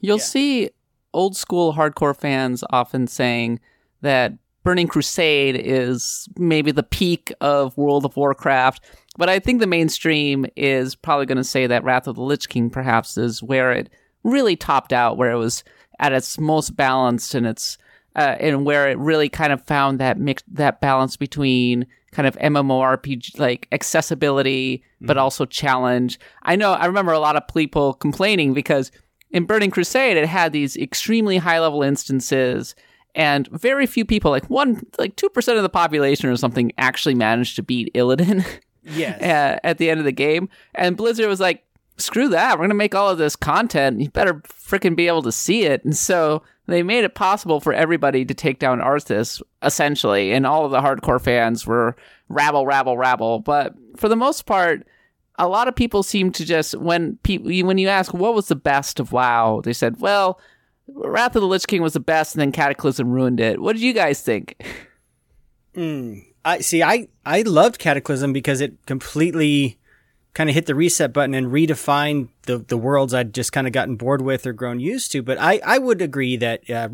You'll 0.00 0.16
Yeah. 0.16 0.22
see 0.24 0.70
old 1.12 1.36
school 1.36 1.74
hardcore 1.74 2.16
fans 2.16 2.64
often 2.70 3.06
saying 3.06 3.60
that 4.00 4.32
Burning 4.62 4.86
Crusade 4.88 5.54
is 5.62 6.26
maybe 6.38 6.70
the 6.72 6.82
peak 6.82 7.30
of 7.42 7.76
World 7.76 8.06
of 8.06 8.16
Warcraft, 8.16 8.82
but 9.18 9.28
I 9.28 9.38
think 9.38 9.60
the 9.60 9.66
mainstream 9.66 10.46
is 10.56 10.94
probably 10.94 11.26
going 11.26 11.36
to 11.36 11.44
say 11.44 11.66
that 11.66 11.84
Wrath 11.84 12.06
of 12.06 12.16
the 12.16 12.22
Lich 12.22 12.48
King 12.48 12.70
perhaps 12.70 13.18
is 13.18 13.42
where 13.42 13.70
it 13.70 13.90
really 14.24 14.56
topped 14.56 14.92
out, 14.92 15.16
where 15.16 15.30
it 15.30 15.38
was 15.38 15.62
at 16.00 16.12
its 16.12 16.38
most 16.38 16.76
balanced 16.76 17.34
and 17.34 17.46
its 17.46 17.78
uh, 18.16 18.36
and 18.38 18.64
where 18.64 18.88
it 18.88 18.98
really 18.98 19.28
kind 19.28 19.52
of 19.52 19.62
found 19.62 19.98
that 19.98 20.18
mix 20.18 20.42
that 20.48 20.80
balance 20.80 21.16
between 21.16 21.86
kind 22.12 22.28
of 22.28 22.36
MMORPG 22.36 23.38
like 23.38 23.66
accessibility 23.72 24.82
but 25.00 25.18
also 25.18 25.44
challenge. 25.44 26.18
I 26.42 26.56
know 26.56 26.72
I 26.72 26.86
remember 26.86 27.12
a 27.12 27.18
lot 27.18 27.36
of 27.36 27.46
people 27.48 27.94
complaining 27.94 28.54
because 28.54 28.90
in 29.30 29.44
Burning 29.44 29.70
Crusade 29.70 30.16
it 30.16 30.26
had 30.26 30.52
these 30.52 30.76
extremely 30.76 31.38
high 31.38 31.60
level 31.60 31.82
instances 31.82 32.74
and 33.16 33.48
very 33.48 33.86
few 33.86 34.04
people 34.04 34.30
like 34.30 34.48
one 34.48 34.86
like 34.98 35.16
2% 35.16 35.56
of 35.56 35.62
the 35.62 35.68
population 35.68 36.28
or 36.28 36.36
something 36.36 36.72
actually 36.78 37.14
managed 37.14 37.56
to 37.56 37.62
beat 37.62 37.92
Illidan. 37.94 38.44
yes. 38.84 39.20
uh, 39.22 39.58
at 39.64 39.78
the 39.78 39.90
end 39.90 39.98
of 39.98 40.04
the 40.04 40.12
game. 40.12 40.48
And 40.74 40.96
Blizzard 40.96 41.26
was 41.26 41.40
like, 41.40 41.64
screw 41.96 42.28
that. 42.28 42.52
We're 42.52 42.64
going 42.64 42.70
to 42.70 42.74
make 42.74 42.94
all 42.94 43.10
of 43.10 43.18
this 43.18 43.36
content. 43.36 44.00
You 44.00 44.10
better 44.10 44.34
freaking 44.34 44.96
be 44.96 45.06
able 45.06 45.22
to 45.22 45.32
see 45.32 45.64
it. 45.64 45.84
And 45.84 45.96
so 45.96 46.42
they 46.66 46.82
made 46.82 47.04
it 47.04 47.14
possible 47.14 47.60
for 47.60 47.72
everybody 47.72 48.24
to 48.24 48.34
take 48.34 48.58
down 48.58 48.80
Arthas, 48.80 49.42
essentially. 49.62 50.32
And 50.32 50.46
all 50.46 50.64
of 50.64 50.70
the 50.70 50.80
hardcore 50.80 51.20
fans 51.20 51.66
were 51.66 51.96
rabble, 52.28 52.66
rabble, 52.66 52.96
rabble. 52.96 53.40
But 53.40 53.74
for 53.96 54.08
the 54.08 54.16
most 54.16 54.46
part, 54.46 54.86
a 55.38 55.48
lot 55.48 55.68
of 55.68 55.74
people 55.74 56.02
seem 56.02 56.32
to 56.32 56.44
just, 56.44 56.76
when 56.76 57.16
people, 57.22 57.50
when 57.66 57.78
you 57.78 57.88
ask 57.88 58.14
what 58.14 58.34
was 58.34 58.48
the 58.48 58.56
best 58.56 59.00
of 59.00 59.12
WoW, 59.12 59.60
they 59.62 59.72
said, 59.72 60.00
well, 60.00 60.40
Wrath 60.86 61.34
of 61.34 61.42
the 61.42 61.48
Lich 61.48 61.66
King 61.66 61.82
was 61.82 61.94
the 61.94 62.00
best, 62.00 62.34
and 62.34 62.40
then 62.40 62.52
Cataclysm 62.52 63.10
ruined 63.10 63.40
it. 63.40 63.60
What 63.60 63.72
did 63.72 63.82
you 63.82 63.94
guys 63.94 64.20
think? 64.20 64.62
Hmm. 65.74 66.18
I 66.44 66.58
see. 66.60 66.82
I 66.82 67.08
I 67.24 67.40
loved 67.40 67.78
Cataclysm 67.78 68.34
because 68.34 68.60
it 68.60 68.76
completely 68.84 69.78
kind 70.34 70.50
of 70.50 70.54
hit 70.54 70.66
the 70.66 70.74
reset 70.74 71.12
button 71.12 71.34
and 71.34 71.46
redefine 71.46 72.28
the 72.42 72.58
the 72.58 72.76
worlds 72.76 73.14
I'd 73.14 73.32
just 73.32 73.52
kind 73.52 73.66
of 73.66 73.72
gotten 73.72 73.96
bored 73.96 74.20
with 74.20 74.46
or 74.46 74.52
grown 74.52 74.80
used 74.80 75.12
to. 75.12 75.22
But 75.22 75.38
I 75.40 75.60
I 75.64 75.78
would 75.78 76.02
agree 76.02 76.36
that 76.36 76.68
uh, 76.68 76.88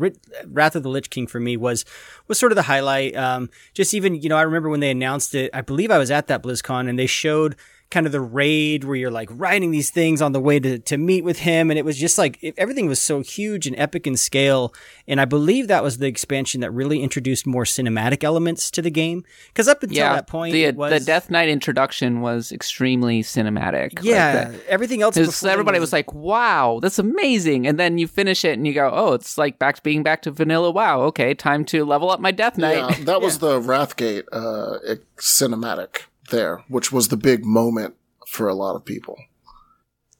Wrath 0.47 0.75
of 0.75 0.83
the 0.83 0.89
Lich 0.89 1.09
King 1.09 1.27
for 1.27 1.39
me 1.39 1.57
was 1.57 1.83
was 2.27 2.39
sort 2.39 2.51
of 2.51 2.55
the 2.55 2.63
highlight. 2.63 3.15
Um, 3.15 3.49
just 3.73 3.93
even 3.93 4.15
you 4.15 4.29
know 4.29 4.37
I 4.37 4.43
remember 4.43 4.69
when 4.69 4.79
they 4.79 4.91
announced 4.91 5.35
it. 5.35 5.49
I 5.53 5.61
believe 5.61 5.91
I 5.91 5.97
was 5.97 6.11
at 6.11 6.27
that 6.27 6.43
BlizzCon 6.43 6.87
and 6.87 6.97
they 6.97 7.07
showed 7.07 7.55
kind 7.91 8.05
of 8.05 8.11
the 8.11 8.21
raid 8.21 8.83
where 8.83 8.95
you're 8.95 9.11
like 9.11 9.29
riding 9.31 9.71
these 9.71 9.91
things 9.91 10.21
on 10.21 10.31
the 10.31 10.39
way 10.39 10.59
to, 10.59 10.79
to 10.79 10.97
meet 10.97 11.23
with 11.23 11.39
him. 11.39 11.69
And 11.69 11.77
it 11.77 11.85
was 11.85 11.97
just 11.97 12.17
like, 12.17 12.39
it, 12.41 12.55
everything 12.57 12.87
was 12.87 13.01
so 13.01 13.21
huge 13.21 13.67
and 13.67 13.77
epic 13.77 14.07
in 14.07 14.17
scale. 14.17 14.73
And 15.07 15.19
I 15.19 15.25
believe 15.25 15.67
that 15.67 15.83
was 15.83 15.97
the 15.97 16.07
expansion 16.07 16.61
that 16.61 16.71
really 16.71 17.03
introduced 17.03 17.45
more 17.45 17.63
cinematic 17.63 18.23
elements 18.23 18.71
to 18.71 18.81
the 18.81 18.89
game. 18.89 19.23
Cause 19.53 19.67
up 19.67 19.83
until 19.83 19.97
yeah, 19.97 20.15
that 20.15 20.27
point, 20.27 20.53
the, 20.53 20.63
it 20.63 20.75
was, 20.75 20.91
the 20.91 21.05
Death 21.05 21.29
Knight 21.29 21.49
introduction 21.49 22.21
was 22.21 22.51
extremely 22.51 23.21
cinematic. 23.21 23.95
Like, 23.95 24.03
yeah, 24.03 24.49
the- 24.49 24.69
everything 24.69 25.01
else. 25.01 25.17
before 25.17 25.47
then 25.47 25.53
everybody 25.53 25.79
was 25.79 25.93
like, 25.93 26.13
"Wow, 26.13 26.79
that's 26.81 26.99
amazing!" 26.99 27.67
And 27.67 27.77
then 27.77 27.97
you 27.97 28.07
finish 28.07 28.45
it, 28.45 28.53
and 28.53 28.65
you 28.65 28.73
go, 28.73 28.89
"Oh, 28.91 29.13
it's 29.13 29.37
like 29.37 29.59
back 29.59 29.75
to 29.75 29.81
being 29.81 30.03
back 30.03 30.21
to 30.23 30.31
vanilla. 30.31 30.71
Wow, 30.71 31.01
okay, 31.01 31.33
time 31.33 31.65
to 31.65 31.85
level 31.85 32.09
up 32.09 32.19
my 32.19 32.31
Death 32.31 32.57
Knight." 32.57 32.97
Yeah, 32.99 33.05
that 33.05 33.21
was 33.21 33.39
the 33.39 33.59
Wrathgate 33.59 34.23
uh, 34.31 34.95
cinematic 35.17 36.03
there, 36.31 36.63
which 36.67 36.91
was 36.91 37.07
the 37.07 37.17
big 37.17 37.45
moment 37.45 37.95
for 38.27 38.47
a 38.47 38.55
lot 38.55 38.75
of 38.75 38.83
people. 38.85 39.17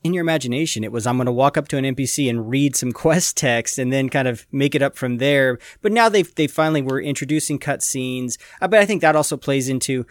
in 0.04 0.13
your 0.15 0.21
imagination, 0.21 0.84
it 0.84 0.91
was 0.91 1.06
I'm 1.06 1.17
going 1.17 1.28
to 1.28 1.32
walk 1.32 1.58
up 1.58 1.67
to 1.69 1.78
an 1.78 1.86
NPC 1.86 2.28
and 2.30 2.50
read 2.50 2.76
some 2.76 2.91
quest 3.04 3.38
text 3.38 3.78
and 3.78 3.93
then 3.93 4.10
kind 4.10 4.28
of 4.28 4.47
make 4.52 4.74
it 4.76 4.82
up 4.82 4.95
from 4.95 5.17
there. 5.17 5.60
But 5.82 5.91
now 5.91 6.10
they 6.10 6.24
they 6.24 6.47
finally 6.47 6.82
were 6.82 7.02
introducing 7.02 7.60
cutscenes. 7.60 8.38
But 8.60 8.76
I 8.76 8.86
think 8.86 9.02
that 9.02 9.15
also 9.15 9.38
plays 9.38 9.69
into 9.69 10.06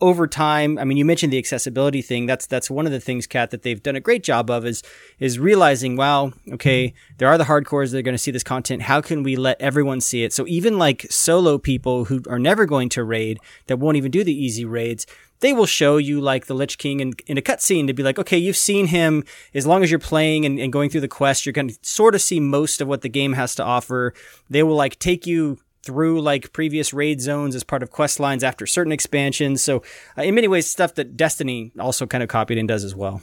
over 0.00 0.26
time. 0.26 0.78
I 0.78 0.84
mean, 0.84 0.96
you 0.96 1.04
mentioned 1.04 1.32
the 1.32 1.38
accessibility 1.38 2.02
thing. 2.02 2.26
That's 2.26 2.46
that's 2.46 2.70
one 2.70 2.86
of 2.86 2.92
the 2.92 3.00
things, 3.00 3.26
Kat, 3.26 3.50
that 3.50 3.62
they've 3.62 3.82
done 3.82 3.96
a 3.96 4.00
great 4.00 4.22
job 4.22 4.50
of 4.50 4.64
is 4.66 4.82
is 5.18 5.38
realizing, 5.38 5.96
wow, 5.96 6.32
okay, 6.52 6.94
there 7.18 7.28
are 7.28 7.38
the 7.38 7.44
hardcores 7.44 7.92
that 7.92 7.98
are 7.98 8.02
going 8.02 8.14
to 8.14 8.18
see 8.18 8.30
this 8.30 8.44
content. 8.44 8.82
How 8.82 9.00
can 9.00 9.22
we 9.22 9.36
let 9.36 9.60
everyone 9.60 10.00
see 10.00 10.22
it? 10.22 10.32
So 10.32 10.46
even 10.46 10.78
like 10.78 11.06
solo 11.10 11.58
people 11.58 12.06
who 12.06 12.22
are 12.28 12.38
never 12.38 12.66
going 12.66 12.88
to 12.90 13.04
raid, 13.04 13.38
that 13.66 13.78
won't 13.78 13.96
even 13.96 14.10
do 14.10 14.24
the 14.24 14.34
easy 14.34 14.64
raids, 14.64 15.06
they 15.40 15.52
will 15.52 15.66
show 15.66 15.96
you 15.96 16.20
like 16.20 16.46
the 16.46 16.54
Lich 16.54 16.78
King 16.78 17.00
in, 17.00 17.12
in 17.26 17.38
a 17.38 17.42
cutscene 17.42 17.86
to 17.86 17.92
be 17.92 18.02
like, 18.02 18.18
okay, 18.18 18.38
you've 18.38 18.56
seen 18.56 18.86
him. 18.86 19.24
As 19.54 19.66
long 19.66 19.82
as 19.82 19.90
you're 19.90 19.98
playing 19.98 20.44
and, 20.44 20.58
and 20.58 20.72
going 20.72 20.90
through 20.90 21.00
the 21.00 21.08
quest, 21.08 21.44
you're 21.44 21.52
going 21.52 21.68
to 21.68 21.78
sort 21.82 22.14
of 22.14 22.22
see 22.22 22.40
most 22.40 22.80
of 22.80 22.88
what 22.88 23.02
the 23.02 23.08
game 23.08 23.32
has 23.32 23.54
to 23.56 23.64
offer. 23.64 24.14
They 24.48 24.62
will 24.62 24.76
like 24.76 24.98
take 24.98 25.26
you 25.26 25.58
through 25.82 26.20
like 26.20 26.52
previous 26.52 26.92
raid 26.92 27.20
zones 27.20 27.54
as 27.54 27.64
part 27.64 27.82
of 27.82 27.90
quest 27.90 28.20
lines 28.20 28.44
after 28.44 28.66
certain 28.66 28.92
expansions. 28.92 29.62
So 29.62 29.82
uh, 30.16 30.22
in 30.22 30.34
many 30.34 30.48
ways, 30.48 30.68
stuff 30.68 30.94
that 30.94 31.16
Destiny 31.16 31.72
also 31.78 32.06
kind 32.06 32.22
of 32.22 32.28
copied 32.28 32.58
and 32.58 32.68
does 32.68 32.84
as 32.84 32.94
well. 32.94 33.22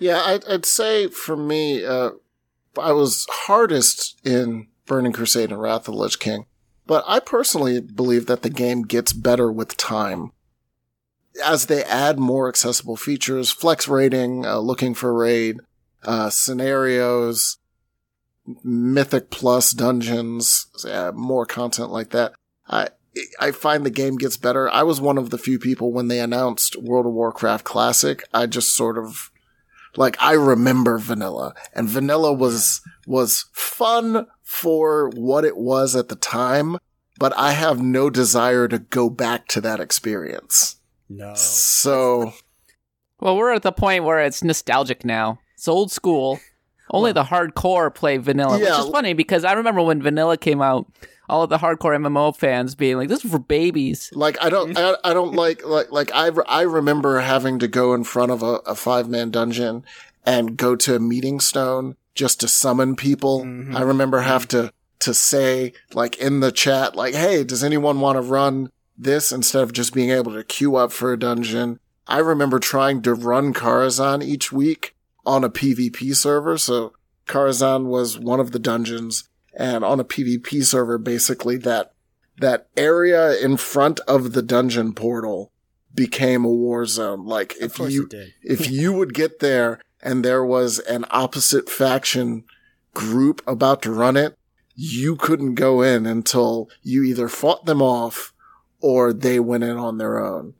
Yeah, 0.00 0.20
I'd, 0.20 0.44
I'd 0.46 0.66
say 0.66 1.08
for 1.08 1.36
me, 1.36 1.84
uh, 1.84 2.10
I 2.80 2.92
was 2.92 3.26
hardest 3.30 4.20
in 4.26 4.66
Burning 4.86 5.12
Crusade 5.12 5.50
and 5.52 5.60
Wrath 5.60 5.88
of 5.88 5.94
the 5.94 6.00
Lich 6.00 6.18
King, 6.18 6.46
but 6.86 7.04
I 7.06 7.20
personally 7.20 7.80
believe 7.80 8.26
that 8.26 8.42
the 8.42 8.50
game 8.50 8.82
gets 8.82 9.12
better 9.12 9.52
with 9.52 9.76
time. 9.76 10.32
As 11.42 11.66
they 11.66 11.82
add 11.84 12.18
more 12.18 12.48
accessible 12.48 12.96
features, 12.96 13.50
flex 13.50 13.88
raiding, 13.88 14.44
uh, 14.44 14.58
looking 14.58 14.94
for 14.94 15.14
raid, 15.14 15.60
uh, 16.02 16.28
scenarios, 16.28 17.58
mythic 18.62 19.30
plus 19.30 19.72
dungeons, 19.72 20.66
uh, 20.86 21.12
more 21.14 21.46
content 21.46 21.90
like 21.90 22.10
that. 22.10 22.34
I, 22.68 22.88
I 23.40 23.50
find 23.52 23.84
the 23.84 23.90
game 23.90 24.16
gets 24.16 24.36
better. 24.36 24.68
I 24.68 24.82
was 24.82 25.00
one 25.00 25.16
of 25.16 25.30
the 25.30 25.38
few 25.38 25.58
people 25.58 25.92
when 25.92 26.08
they 26.08 26.20
announced 26.20 26.76
World 26.76 27.06
of 27.06 27.12
Warcraft 27.12 27.64
Classic. 27.64 28.22
I 28.34 28.46
just 28.46 28.74
sort 28.74 28.98
of, 28.98 29.30
like, 29.96 30.16
I 30.20 30.32
remember 30.32 30.98
vanilla 30.98 31.54
and 31.74 31.88
vanilla 31.88 32.32
was, 32.32 32.80
was 33.06 33.46
fun 33.52 34.26
for 34.42 35.08
what 35.10 35.44
it 35.44 35.56
was 35.56 35.96
at 35.96 36.08
the 36.08 36.16
time, 36.16 36.76
but 37.18 37.32
I 37.36 37.52
have 37.52 37.80
no 37.80 38.10
desire 38.10 38.68
to 38.68 38.78
go 38.78 39.08
back 39.08 39.48
to 39.48 39.60
that 39.62 39.80
experience. 39.80 40.76
No. 41.16 41.34
So, 41.34 42.32
Well, 43.20 43.36
we're 43.36 43.52
at 43.52 43.62
the 43.62 43.72
point 43.72 44.04
where 44.04 44.20
it's 44.20 44.42
nostalgic 44.42 45.04
now. 45.04 45.38
It's 45.54 45.68
old 45.68 45.92
school. 45.92 46.40
Only 46.90 47.12
the 47.12 47.24
hardcore 47.24 47.94
play 47.94 48.16
vanilla, 48.18 48.58
Yeah. 48.58 48.76
which 48.76 48.86
is 48.86 48.92
funny 48.92 49.12
because 49.14 49.44
I 49.44 49.52
remember 49.52 49.82
when 49.82 50.02
vanilla 50.02 50.36
came 50.36 50.60
out, 50.60 50.86
all 51.28 51.42
of 51.42 51.50
the 51.50 51.58
hardcore 51.58 51.94
MMO 51.94 52.36
fans 52.36 52.74
being 52.74 52.96
like, 52.96 53.08
"This 53.08 53.24
is 53.24 53.30
for 53.30 53.38
babies." 53.38 54.10
like, 54.12 54.36
I 54.42 54.50
don't, 54.50 54.76
I, 54.76 54.96
I 55.04 55.14
don't 55.14 55.34
like, 55.34 55.64
like, 55.64 55.90
like, 55.90 56.14
I, 56.14 56.26
re- 56.26 56.44
I 56.46 56.62
remember 56.62 57.20
having 57.20 57.58
to 57.60 57.68
go 57.68 57.94
in 57.94 58.04
front 58.04 58.32
of 58.32 58.42
a, 58.42 58.56
a 58.66 58.74
five 58.74 59.08
man 59.08 59.30
dungeon 59.30 59.84
and 60.26 60.56
go 60.56 60.76
to 60.76 60.96
a 60.96 61.00
meeting 61.00 61.40
stone 61.40 61.96
just 62.14 62.40
to 62.40 62.48
summon 62.48 62.96
people. 62.96 63.40
Mm-hmm. 63.40 63.76
I 63.76 63.82
remember 63.82 64.20
have 64.20 64.48
mm-hmm. 64.48 64.66
to, 64.66 64.72
to 65.00 65.14
say, 65.14 65.72
like, 65.94 66.18
in 66.18 66.40
the 66.40 66.52
chat, 66.52 66.94
like, 66.96 67.14
hey, 67.14 67.44
does 67.44 67.64
anyone 67.64 68.00
want 68.00 68.16
to 68.16 68.22
run 68.22 68.70
this 69.04 69.32
instead 69.32 69.62
of 69.62 69.72
just 69.72 69.94
being 69.94 70.10
able 70.10 70.32
to 70.32 70.44
queue 70.44 70.76
up 70.76 70.92
for 70.92 71.12
a 71.12 71.18
dungeon? 71.18 71.78
I 72.06 72.18
remember 72.18 72.58
trying 72.58 73.02
to 73.02 73.14
run 73.14 73.54
Karazhan 73.54 74.22
each 74.24 74.52
week 74.52 74.94
on 75.24 75.44
a 75.44 75.50
PvP 75.50 76.14
server. 76.16 76.58
So 76.58 76.92
Karazhan 77.26 77.86
was 77.86 78.18
one 78.18 78.40
of 78.40 78.52
the 78.52 78.58
dungeons 78.58 79.28
and 79.54 79.84
on 79.84 80.00
a 80.00 80.04
PvP 80.04 80.64
server, 80.64 80.98
basically 80.98 81.56
that, 81.58 81.92
that 82.38 82.68
area 82.76 83.38
in 83.38 83.56
front 83.56 84.00
of 84.00 84.32
the 84.32 84.42
dungeon 84.42 84.94
portal 84.94 85.52
became 85.94 86.44
a 86.44 86.50
war 86.50 86.86
zone. 86.86 87.26
Like 87.26 87.54
if 87.60 87.78
you, 87.78 88.08
if 88.42 88.70
you 88.70 88.92
would 88.92 89.14
get 89.14 89.40
there 89.40 89.80
and 90.02 90.24
there 90.24 90.44
was 90.44 90.78
an 90.80 91.04
opposite 91.10 91.68
faction 91.68 92.44
group 92.94 93.42
about 93.46 93.82
to 93.82 93.92
run 93.92 94.16
it, 94.16 94.36
you 94.74 95.16
couldn't 95.16 95.54
go 95.54 95.82
in 95.82 96.06
until 96.06 96.68
you 96.82 97.02
either 97.04 97.28
fought 97.28 97.66
them 97.66 97.82
off 97.82 98.31
or 98.82 99.12
they 99.12 99.40
went 99.40 99.64
in 99.64 99.78
on 99.78 99.96
their 99.96 100.22
own. 100.22 100.54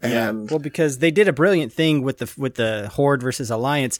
And 0.00 0.50
Well, 0.50 0.60
because 0.60 0.98
they 0.98 1.10
did 1.10 1.28
a 1.28 1.32
brilliant 1.32 1.72
thing 1.72 2.02
with 2.02 2.18
the 2.18 2.32
with 2.36 2.54
the 2.54 2.90
Horde 2.92 3.22
versus 3.22 3.50
Alliance. 3.50 3.98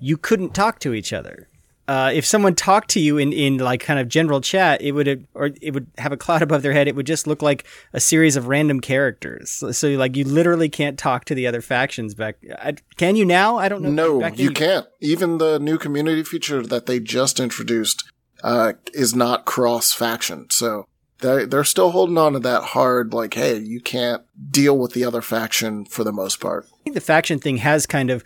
You 0.00 0.16
couldn't 0.16 0.54
talk 0.54 0.80
to 0.80 0.94
each 0.94 1.12
other. 1.12 1.48
Uh, 1.88 2.10
if 2.14 2.24
someone 2.24 2.54
talked 2.54 2.88
to 2.90 3.00
you 3.00 3.18
in, 3.18 3.32
in 3.32 3.58
like 3.58 3.80
kind 3.80 3.98
of 3.98 4.08
general 4.08 4.40
chat, 4.40 4.80
it 4.80 4.92
would 4.92 5.26
or 5.34 5.50
it 5.60 5.74
would 5.74 5.88
have 5.98 6.12
a 6.12 6.16
cloud 6.16 6.40
above 6.42 6.62
their 6.62 6.72
head. 6.72 6.88
It 6.88 6.96
would 6.96 7.06
just 7.06 7.26
look 7.26 7.42
like 7.42 7.64
a 7.92 8.00
series 8.00 8.36
of 8.36 8.46
random 8.46 8.80
characters. 8.80 9.50
So, 9.50 9.72
so, 9.72 9.88
like 9.90 10.16
you 10.16 10.24
literally 10.24 10.68
can't 10.68 10.98
talk 10.98 11.24
to 11.26 11.34
the 11.34 11.46
other 11.46 11.60
factions 11.60 12.14
back. 12.14 12.36
I, 12.58 12.76
can 12.96 13.16
you 13.16 13.24
now? 13.24 13.58
I 13.58 13.68
don't 13.68 13.82
know. 13.82 13.90
No, 13.90 14.20
Back 14.20 14.36
then 14.36 14.46
you 14.46 14.52
can't. 14.52 14.86
Even 15.00 15.38
the 15.38 15.58
new 15.58 15.76
community 15.76 16.22
feature 16.22 16.62
that 16.62 16.86
they 16.86 16.98
just 16.98 17.40
introduced 17.40 18.04
uh, 18.42 18.74
is 18.94 19.14
not 19.14 19.44
cross 19.44 19.92
faction. 19.92 20.46
So 20.50 20.86
they 21.22 21.46
they're 21.46 21.64
still 21.64 21.90
holding 21.90 22.18
on 22.18 22.34
to 22.34 22.38
that 22.40 22.62
hard, 22.62 23.14
like, 23.14 23.34
hey, 23.34 23.58
you 23.58 23.80
can't 23.80 24.22
deal 24.50 24.76
with 24.78 24.92
the 24.92 25.04
other 25.04 25.22
faction 25.22 25.86
for 25.86 26.04
the 26.04 26.12
most 26.12 26.40
part. 26.40 26.66
I 26.72 26.82
think 26.84 26.94
the 26.94 27.00
faction 27.00 27.38
thing 27.38 27.56
has 27.58 27.86
kind 27.86 28.10
of 28.10 28.22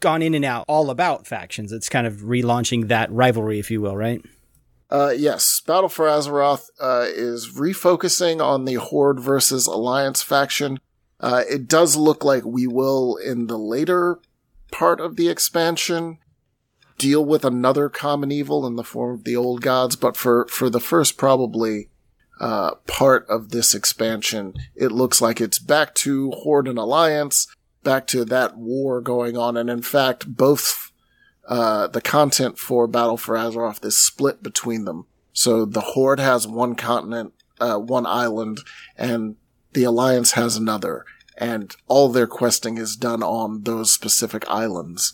gone 0.00 0.22
in 0.22 0.34
and 0.34 0.44
out 0.44 0.64
all 0.68 0.88
about 0.88 1.26
factions. 1.26 1.72
It's 1.72 1.88
kind 1.88 2.06
of 2.06 2.14
relaunching 2.22 2.88
that 2.88 3.12
rivalry, 3.12 3.58
if 3.58 3.70
you 3.70 3.80
will, 3.80 3.96
right? 3.96 4.22
Uh, 4.88 5.12
yes, 5.16 5.60
Battle 5.60 5.88
for 5.88 6.06
Azeroth 6.06 6.70
uh, 6.80 7.06
is 7.08 7.48
refocusing 7.48 8.40
on 8.40 8.64
the 8.64 8.74
Horde 8.74 9.20
versus 9.20 9.66
Alliance 9.66 10.22
faction. 10.22 10.78
Uh, 11.18 11.42
it 11.50 11.66
does 11.66 11.96
look 11.96 12.24
like 12.24 12.44
we 12.44 12.66
will, 12.66 13.16
in 13.16 13.48
the 13.48 13.58
later 13.58 14.20
part 14.70 15.00
of 15.00 15.16
the 15.16 15.28
expansion, 15.28 16.18
deal 16.98 17.24
with 17.24 17.44
another 17.44 17.88
common 17.88 18.30
evil 18.30 18.66
in 18.66 18.76
the 18.76 18.84
form 18.84 19.14
of 19.14 19.24
the 19.24 19.36
Old 19.36 19.60
Gods, 19.60 19.96
but 19.96 20.16
for, 20.16 20.46
for 20.48 20.70
the 20.70 20.80
first 20.80 21.16
probably 21.16 21.88
uh, 22.40 22.74
part 22.86 23.26
of 23.28 23.50
this 23.50 23.74
expansion, 23.74 24.54
it 24.74 24.92
looks 24.92 25.20
like 25.20 25.40
it's 25.40 25.58
back 25.58 25.94
to 25.96 26.30
Horde 26.32 26.68
and 26.68 26.78
Alliance, 26.78 27.46
back 27.82 28.06
to 28.08 28.24
that 28.26 28.56
war 28.56 29.00
going 29.00 29.36
on, 29.36 29.56
and 29.56 29.70
in 29.70 29.82
fact, 29.82 30.36
both 30.36 30.92
uh, 31.48 31.86
the 31.86 32.00
content 32.00 32.58
for 32.58 32.86
Battle 32.86 33.16
for 33.16 33.36
Azeroth 33.36 33.84
is 33.84 33.96
split 33.96 34.42
between 34.42 34.84
them. 34.84 35.06
So 35.32 35.64
the 35.64 35.80
Horde 35.80 36.20
has 36.20 36.46
one 36.46 36.74
continent, 36.74 37.32
uh, 37.60 37.78
one 37.78 38.06
island, 38.06 38.60
and 38.96 39.36
the 39.72 39.84
Alliance 39.84 40.32
has 40.32 40.56
another. 40.56 41.04
And 41.38 41.76
all 41.86 42.08
their 42.08 42.26
questing 42.26 42.78
is 42.78 42.96
done 42.96 43.22
on 43.22 43.62
those 43.64 43.92
specific 43.92 44.48
islands. 44.48 45.12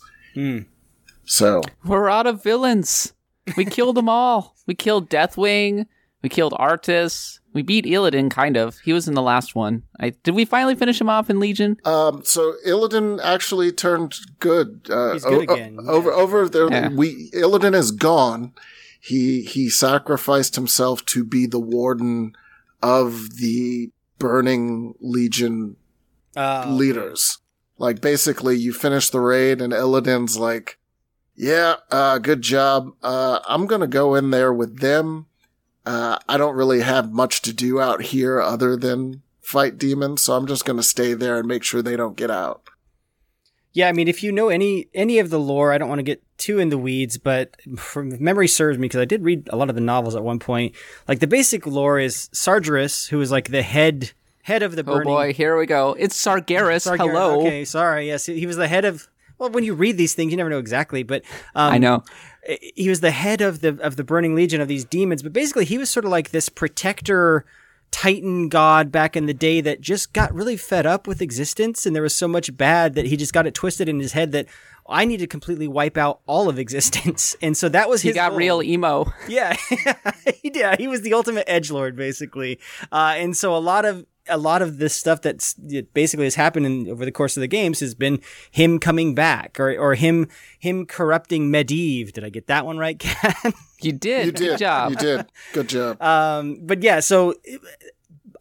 So, 1.25 1.61
We're 1.85 2.09
out 2.09 2.27
of 2.27 2.41
villains. 2.41 3.13
We 3.57 3.65
killed 3.65 3.97
them 3.97 4.07
all. 4.07 4.55
We 4.65 4.73
killed 4.73 5.09
Deathwing. 5.09 5.85
We 6.23 6.29
killed 6.29 6.53
Arthas. 6.53 7.39
We 7.53 7.61
beat 7.61 7.85
Illidan, 7.85 8.31
kind 8.31 8.55
of. 8.57 8.79
He 8.79 8.93
was 8.93 9.07
in 9.07 9.13
the 9.13 9.21
last 9.21 9.53
one. 9.55 9.83
I 9.99 10.11
did. 10.11 10.33
We 10.33 10.45
finally 10.45 10.73
finish 10.73 10.99
him 10.99 11.09
off 11.09 11.29
in 11.29 11.39
Legion. 11.39 11.77
um, 11.85 12.23
so 12.23 12.55
Illidan 12.65 13.19
actually 13.21 13.71
turned 13.71 14.15
good. 14.39 14.87
Uh, 14.89 15.13
He's 15.13 15.23
good 15.25 15.49
o- 15.49 15.51
o- 15.51 15.55
again, 15.55 15.77
yeah. 15.83 15.91
Over, 15.91 16.11
over 16.11 16.49
there, 16.49 16.71
Yeah. 16.71 16.89
we, 16.89 17.29
Illidan 17.31 17.75
is 17.75 17.91
gone. 17.91 18.53
He, 18.99 19.41
he 19.43 19.69
sacrificed 19.69 20.55
himself 20.55 21.05
to 21.07 21.23
be 21.25 21.45
the 21.45 21.59
warden 21.59 22.33
of 22.81 23.35
the 23.37 23.91
burning 24.17 24.95
legion 25.01 25.75
Uh, 26.37 26.65
leaders. 26.69 27.37
Like 27.77 27.99
basically 28.01 28.55
you 28.57 28.71
finish 28.73 29.09
the 29.09 29.19
raid 29.19 29.61
and 29.61 29.73
Illidan's 29.73 30.37
like, 30.37 30.79
yeah, 31.35 31.75
uh, 31.91 32.17
good 32.19 32.41
job. 32.41 32.91
Uh, 33.03 33.39
I'm 33.47 33.67
gonna 33.67 33.87
go 33.87 34.15
in 34.15 34.29
there 34.31 34.53
with 34.53 34.79
them. 34.79 35.25
Uh, 35.85 36.17
I 36.29 36.37
don't 36.37 36.55
really 36.55 36.81
have 36.81 37.11
much 37.11 37.41
to 37.43 37.53
do 37.53 37.81
out 37.81 38.01
here 38.01 38.41
other 38.41 38.77
than 38.77 39.21
fight 39.41 39.77
demons, 39.77 40.21
so 40.21 40.33
I'm 40.33 40.47
just 40.47 40.65
gonna 40.65 40.83
stay 40.83 41.13
there 41.13 41.37
and 41.37 41.47
make 41.47 41.63
sure 41.63 41.81
they 41.81 41.97
don't 41.97 42.15
get 42.15 42.31
out. 42.31 42.63
Yeah, 43.73 43.89
I 43.89 43.91
mean, 43.91 44.07
if 44.07 44.21
you 44.23 44.31
know 44.31 44.49
any 44.49 44.87
any 44.93 45.19
of 45.19 45.29
the 45.29 45.39
lore, 45.39 45.73
I 45.73 45.77
don't 45.77 45.89
want 45.89 45.99
to 45.99 46.03
get 46.03 46.23
too 46.37 46.59
in 46.59 46.69
the 46.69 46.77
weeds, 46.77 47.17
but 47.17 47.55
from 47.77 48.23
memory 48.23 48.47
serves 48.47 48.77
me 48.77 48.85
because 48.85 49.01
I 49.01 49.05
did 49.05 49.23
read 49.23 49.49
a 49.51 49.55
lot 49.55 49.69
of 49.69 49.75
the 49.75 49.81
novels 49.81 50.15
at 50.15 50.23
one 50.23 50.39
point. 50.39 50.75
Like 51.07 51.19
the 51.19 51.27
basic 51.27 51.65
lore 51.65 51.99
is 51.99 52.29
Sargeras, 52.33 53.09
who 53.09 53.19
is 53.19 53.31
like 53.31 53.49
the 53.49 53.63
head 53.63 54.11
head 54.43 54.61
of 54.61 54.75
the 54.75 54.83
Oh 54.85 55.03
boy, 55.03 55.33
here 55.33 55.57
we 55.57 55.65
go. 55.65 55.95
It's 55.97 56.15
Sargeras. 56.15 56.87
Sargeras, 56.87 56.97
Hello. 56.97 57.41
Okay, 57.41 57.65
sorry. 57.65 58.07
Yes, 58.07 58.27
he 58.27 58.45
was 58.45 58.57
the 58.57 58.67
head 58.67 58.85
of. 58.85 59.07
Well, 59.43 59.51
when 59.51 59.63
you 59.65 59.73
read 59.73 59.97
these 59.97 60.13
things, 60.13 60.31
you 60.31 60.37
never 60.37 60.49
know 60.49 60.57
exactly, 60.59 61.03
but 61.03 61.23
um, 61.53 61.73
I 61.73 61.77
know. 61.77 62.03
he 62.75 62.87
was 62.87 63.01
the 63.01 63.11
head 63.11 63.41
of 63.41 63.59
the 63.61 63.77
of 63.81 63.97
the 63.97 64.03
burning 64.03 64.35
legion 64.35 64.61
of 64.61 64.67
these 64.67 64.83
demons 64.85 65.21
but 65.23 65.31
basically 65.33 65.65
he 65.65 65.77
was 65.77 65.89
sort 65.89 66.03
of 66.05 66.11
like 66.11 66.31
this 66.31 66.49
protector 66.49 67.45
titan 67.91 68.49
god 68.49 68.91
back 68.91 69.15
in 69.15 69.27
the 69.27 69.33
day 69.33 69.61
that 69.61 69.79
just 69.79 70.11
got 70.13 70.33
really 70.33 70.57
fed 70.57 70.85
up 70.85 71.07
with 71.07 71.21
existence 71.21 71.85
and 71.85 71.95
there 71.95 72.01
was 72.03 72.15
so 72.15 72.27
much 72.27 72.55
bad 72.57 72.95
that 72.95 73.05
he 73.05 73.15
just 73.15 73.31
got 73.33 73.45
it 73.47 73.53
twisted 73.53 73.87
in 73.87 73.99
his 73.99 74.13
head 74.13 74.31
that 74.31 74.47
I 74.85 75.05
need 75.05 75.17
to 75.21 75.27
completely 75.27 75.67
wipe 75.69 75.95
out 75.97 76.19
all 76.25 76.49
of 76.49 76.59
existence, 76.65 77.37
and 77.41 77.55
so 77.55 77.69
that 77.69 77.87
was 77.87 78.01
He 78.01 78.09
his. 78.09 78.15
got 78.15 78.31
goal. 78.31 78.37
real 78.39 78.61
emo. 78.61 79.13
Yeah, 79.29 79.55
he 80.41 80.49
did. 80.49 80.77
He 80.77 80.89
was 80.89 81.03
the 81.03 81.13
ultimate 81.13 81.45
edge 81.47 81.71
lord, 81.71 81.95
basically. 81.95 82.59
Uh, 82.91 83.13
and 83.15 83.37
so 83.37 83.55
a 83.55 83.59
lot 83.63 83.85
of 83.85 84.05
a 84.29 84.37
lot 84.37 84.61
of 84.61 84.77
this 84.77 84.95
stuff 84.95 85.21
that's 85.21 85.53
basically 85.93 86.25
has 86.25 86.35
happened 86.35 86.65
in, 86.65 86.89
over 86.89 87.05
the 87.05 87.11
course 87.11 87.35
of 87.35 87.41
the 87.41 87.47
games 87.47 87.79
has 87.79 87.95
been 87.95 88.21
him 88.51 88.79
coming 88.79 89.15
back, 89.15 89.59
or 89.59 89.77
or 89.77 89.95
him 89.95 90.27
him 90.59 90.85
corrupting 90.85 91.51
Medivh. 91.51 92.11
Did 92.13 92.23
I 92.23 92.29
get 92.29 92.47
that 92.47 92.65
one 92.65 92.77
right, 92.77 92.97
Kat? 92.99 93.53
You 93.81 93.91
did. 93.91 94.25
You 94.25 94.31
did. 94.31 94.49
Good 94.49 94.59
job. 94.59 94.91
You 94.91 94.97
did. 94.97 95.25
Good 95.53 95.69
job. 95.69 96.01
um, 96.01 96.59
but 96.63 96.81
yeah, 96.83 96.99
so. 96.99 97.35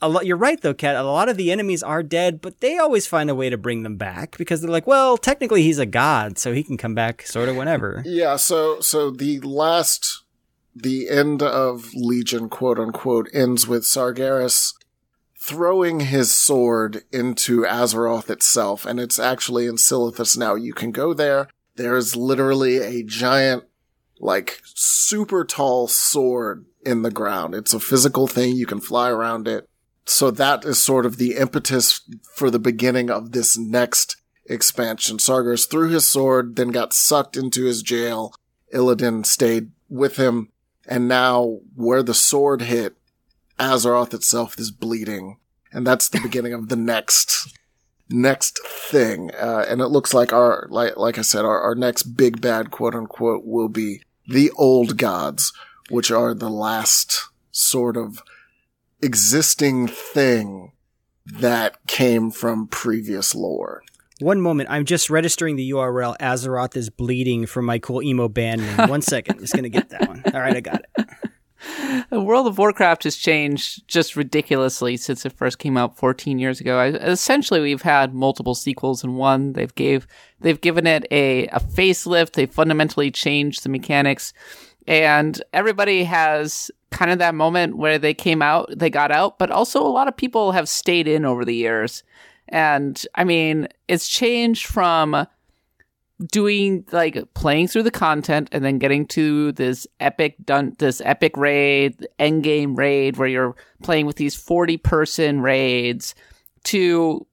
A 0.05 0.09
lot, 0.09 0.27
you're 0.27 0.37
right 0.37 0.61
though, 0.61 0.75
Kat. 0.75 0.97
A 0.97 1.05
lot 1.05 1.29
of 1.29 1.37
the 1.37 1.53
enemies 1.53 1.81
are 1.81 2.03
dead, 2.03 2.41
but 2.41 2.59
they 2.59 2.77
always 2.77 3.07
find 3.07 3.31
a 3.31 3.37
way 3.37 3.49
to 3.49 3.57
bring 3.57 3.85
them 3.85 3.97
back 3.97 4.37
because 4.37 4.61
they're 4.61 4.69
like, 4.69 4.85
well, 4.85 5.17
technically 5.17 5.63
he's 5.63 5.79
a 5.79 5.87
god, 5.87 6.39
so 6.39 6.53
he 6.53 6.65
can 6.65 6.77
come 6.77 6.93
back 6.93 7.25
sort 7.25 7.49
of 7.49 7.55
whenever. 7.55 8.03
Yeah, 8.05 8.35
so 8.35 8.81
so 8.81 9.13
the 9.13 9.39
last 9.39 10.25
the 10.75 11.09
end 11.09 11.41
of 11.41 11.91
Legion 11.95 12.49
quote 12.49 12.81
unquote 12.81 13.29
ends 13.33 13.69
with 13.69 13.85
Sargeras 13.85 14.73
throwing 15.45 16.01
his 16.01 16.35
sword 16.35 17.03
into 17.11 17.63
Azeroth 17.63 18.31
itself, 18.31 18.87
and 18.87 19.01
it's 19.01 19.19
actually 19.19 19.67
in 19.67 19.75
Silithus 19.75 20.37
now. 20.37 20.55
You 20.55 20.73
can 20.73 20.93
go 20.93 21.13
there. 21.13 21.49
There's 21.75 22.15
literally 22.15 22.79
a 22.79 23.03
giant, 23.03 23.65
like 24.21 24.61
super 24.65 25.45
tall 25.45 25.89
sword 25.89 26.67
in 26.87 27.03
the 27.03 27.11
ground. 27.11 27.55
It's 27.55 27.75
a 27.75 27.81
physical 27.81 28.27
thing. 28.27 28.55
You 28.57 28.67
can 28.67 28.81
fly 28.81 29.11
around 29.11 29.49
it. 29.49 29.69
so 30.05 30.31
that 30.33 30.65
is 30.65 30.83
sort 30.83 31.07
of 31.07 31.17
the 31.17 31.37
impetus 31.37 32.01
for 32.35 32.51
the 32.51 32.59
beginning 32.59 33.09
of 33.09 33.33
this 33.33 33.57
next 33.57 34.17
expansion. 34.47 35.19
Sargeras 35.19 35.69
threw 35.71 35.89
his 35.89 36.07
sword, 36.07 36.57
then 36.57 36.69
got 36.69 36.93
sucked 36.93 37.37
into 37.37 37.65
his 37.65 37.83
jail. 37.83 38.35
Illidan 38.75 39.25
stayed 39.25 39.71
with 39.89 40.17
him, 40.17 40.49
and 40.89 41.07
now 41.07 41.61
where 41.77 42.03
the 42.03 42.15
sword 42.15 42.63
hit, 42.63 42.97
Azeroth 43.63 44.13
itself 44.13 44.59
is 44.59 44.73
bleeding, 44.73 45.39
and 45.73 45.87
that's 45.87 46.09
the 46.09 46.21
beginning 46.21 46.53
of 46.53 46.69
the 46.69 46.77
next 46.77 47.57
next 48.11 48.61
thing. 48.67 49.31
Uh, 49.35 49.65
and 49.69 49.81
it 49.81 49.87
looks 49.87 50.13
like 50.13 50.33
our 50.33 50.67
like 50.69 50.97
like 50.97 51.17
I 51.17 51.23
said, 51.23 51.45
our, 51.45 51.61
our 51.61 51.77
next 51.77 52.03
big 52.03 52.41
bad 52.41 52.73
quote 52.73 52.95
unquote 52.95 53.45
will 53.45 53.69
be 53.69 54.03
the 54.27 54.51
old 54.57 54.97
gods, 54.97 55.53
which 55.91 56.11
are 56.11 56.35
the 56.35 56.51
last 56.51 57.29
sort 57.53 57.97
of 57.97 58.23
existing 59.01 59.87
thing 59.87 60.73
that 61.25 61.87
came 61.87 62.33
from 62.33 62.67
previous 62.67 63.33
lore. 63.33 63.83
One 64.19 64.41
moment, 64.41 64.71
I'm 64.71 64.85
just 64.85 65.09
registering 65.09 65.57
the 65.57 65.71
URL. 65.71 66.17
Azeroth 66.19 66.77
is 66.77 66.91
bleeding 66.91 67.47
from 67.47 67.65
my 67.65 67.79
cool 67.79 68.03
emo 68.03 68.29
band 68.29 68.61
name. 68.61 68.89
One 68.89 69.03
second, 69.03 69.39
just 69.39 69.55
gonna 69.55 69.69
get 69.69 69.91
that 69.91 70.09
one. 70.09 70.23
All 70.35 70.41
right, 70.41 70.57
I 70.57 70.61
got 70.61 70.83
it. 70.97 71.09
World 72.11 72.47
of 72.47 72.59
Warcraft 72.59 73.05
has 73.05 73.17
changed 73.17 73.87
just 73.89 74.17
ridiculously 74.17 74.97
since 74.97 75.25
it 75.25 75.33
first 75.33 75.59
came 75.59 75.77
out 75.77 75.97
14 75.97 76.39
years 76.39 76.61
ago. 76.61 76.79
I, 76.79 76.89
essentially, 76.89 77.61
we've 77.61 77.83
had 77.83 78.15
multiple 78.15 78.55
sequels 78.55 79.05
in 79.05 79.17
one. 79.17 79.53
They've 79.53 79.75
gave 79.75 80.07
they've 80.41 80.61
given 80.61 80.87
it 80.87 81.07
a, 81.11 81.47
a 81.49 81.61
facelift. 81.61 82.33
They 82.33 82.47
fundamentally 82.47 83.11
changed 83.11 83.63
the 83.63 83.69
mechanics, 83.69 84.33
and 84.87 85.41
everybody 85.53 86.05
has 86.05 86.71
kind 86.91 87.11
of 87.11 87.19
that 87.19 87.35
moment 87.35 87.77
where 87.77 87.99
they 87.99 88.15
came 88.15 88.43
out, 88.43 88.73
they 88.77 88.91
got 88.91 89.11
out, 89.11 89.39
but 89.39 89.51
also 89.51 89.85
a 89.85 89.89
lot 89.89 90.09
of 90.09 90.17
people 90.17 90.53
have 90.53 90.69
stayed 90.69 91.09
in 91.09 91.25
over 91.25 91.45
the 91.45 91.55
years. 91.55 92.03
And 92.49 93.03
I 93.15 93.25
mean, 93.25 93.69
it's 93.89 94.09
changed 94.09 94.67
from 94.67 95.27
doing 96.31 96.85
like 96.93 97.19
playing 97.35 97.69
through 97.69 97.83
the 97.83 97.91
content 97.91 98.49
and 98.53 98.65
then 98.65 98.79
getting 98.79 99.07
to 99.07 99.53
this 99.53 99.87
epic 100.01 100.37
dun- 100.45 100.75
this 100.79 101.01
epic 101.05 101.37
raid 101.37 102.07
end 102.19 102.43
game 102.43 102.75
raid 102.75 103.17
where 103.17 103.29
you're 103.29 103.57
playing 103.83 104.07
with 104.07 104.17
these 104.17 104.35
40 104.35 104.77
person 104.79 105.41
raids 105.41 106.15
to 106.65 107.27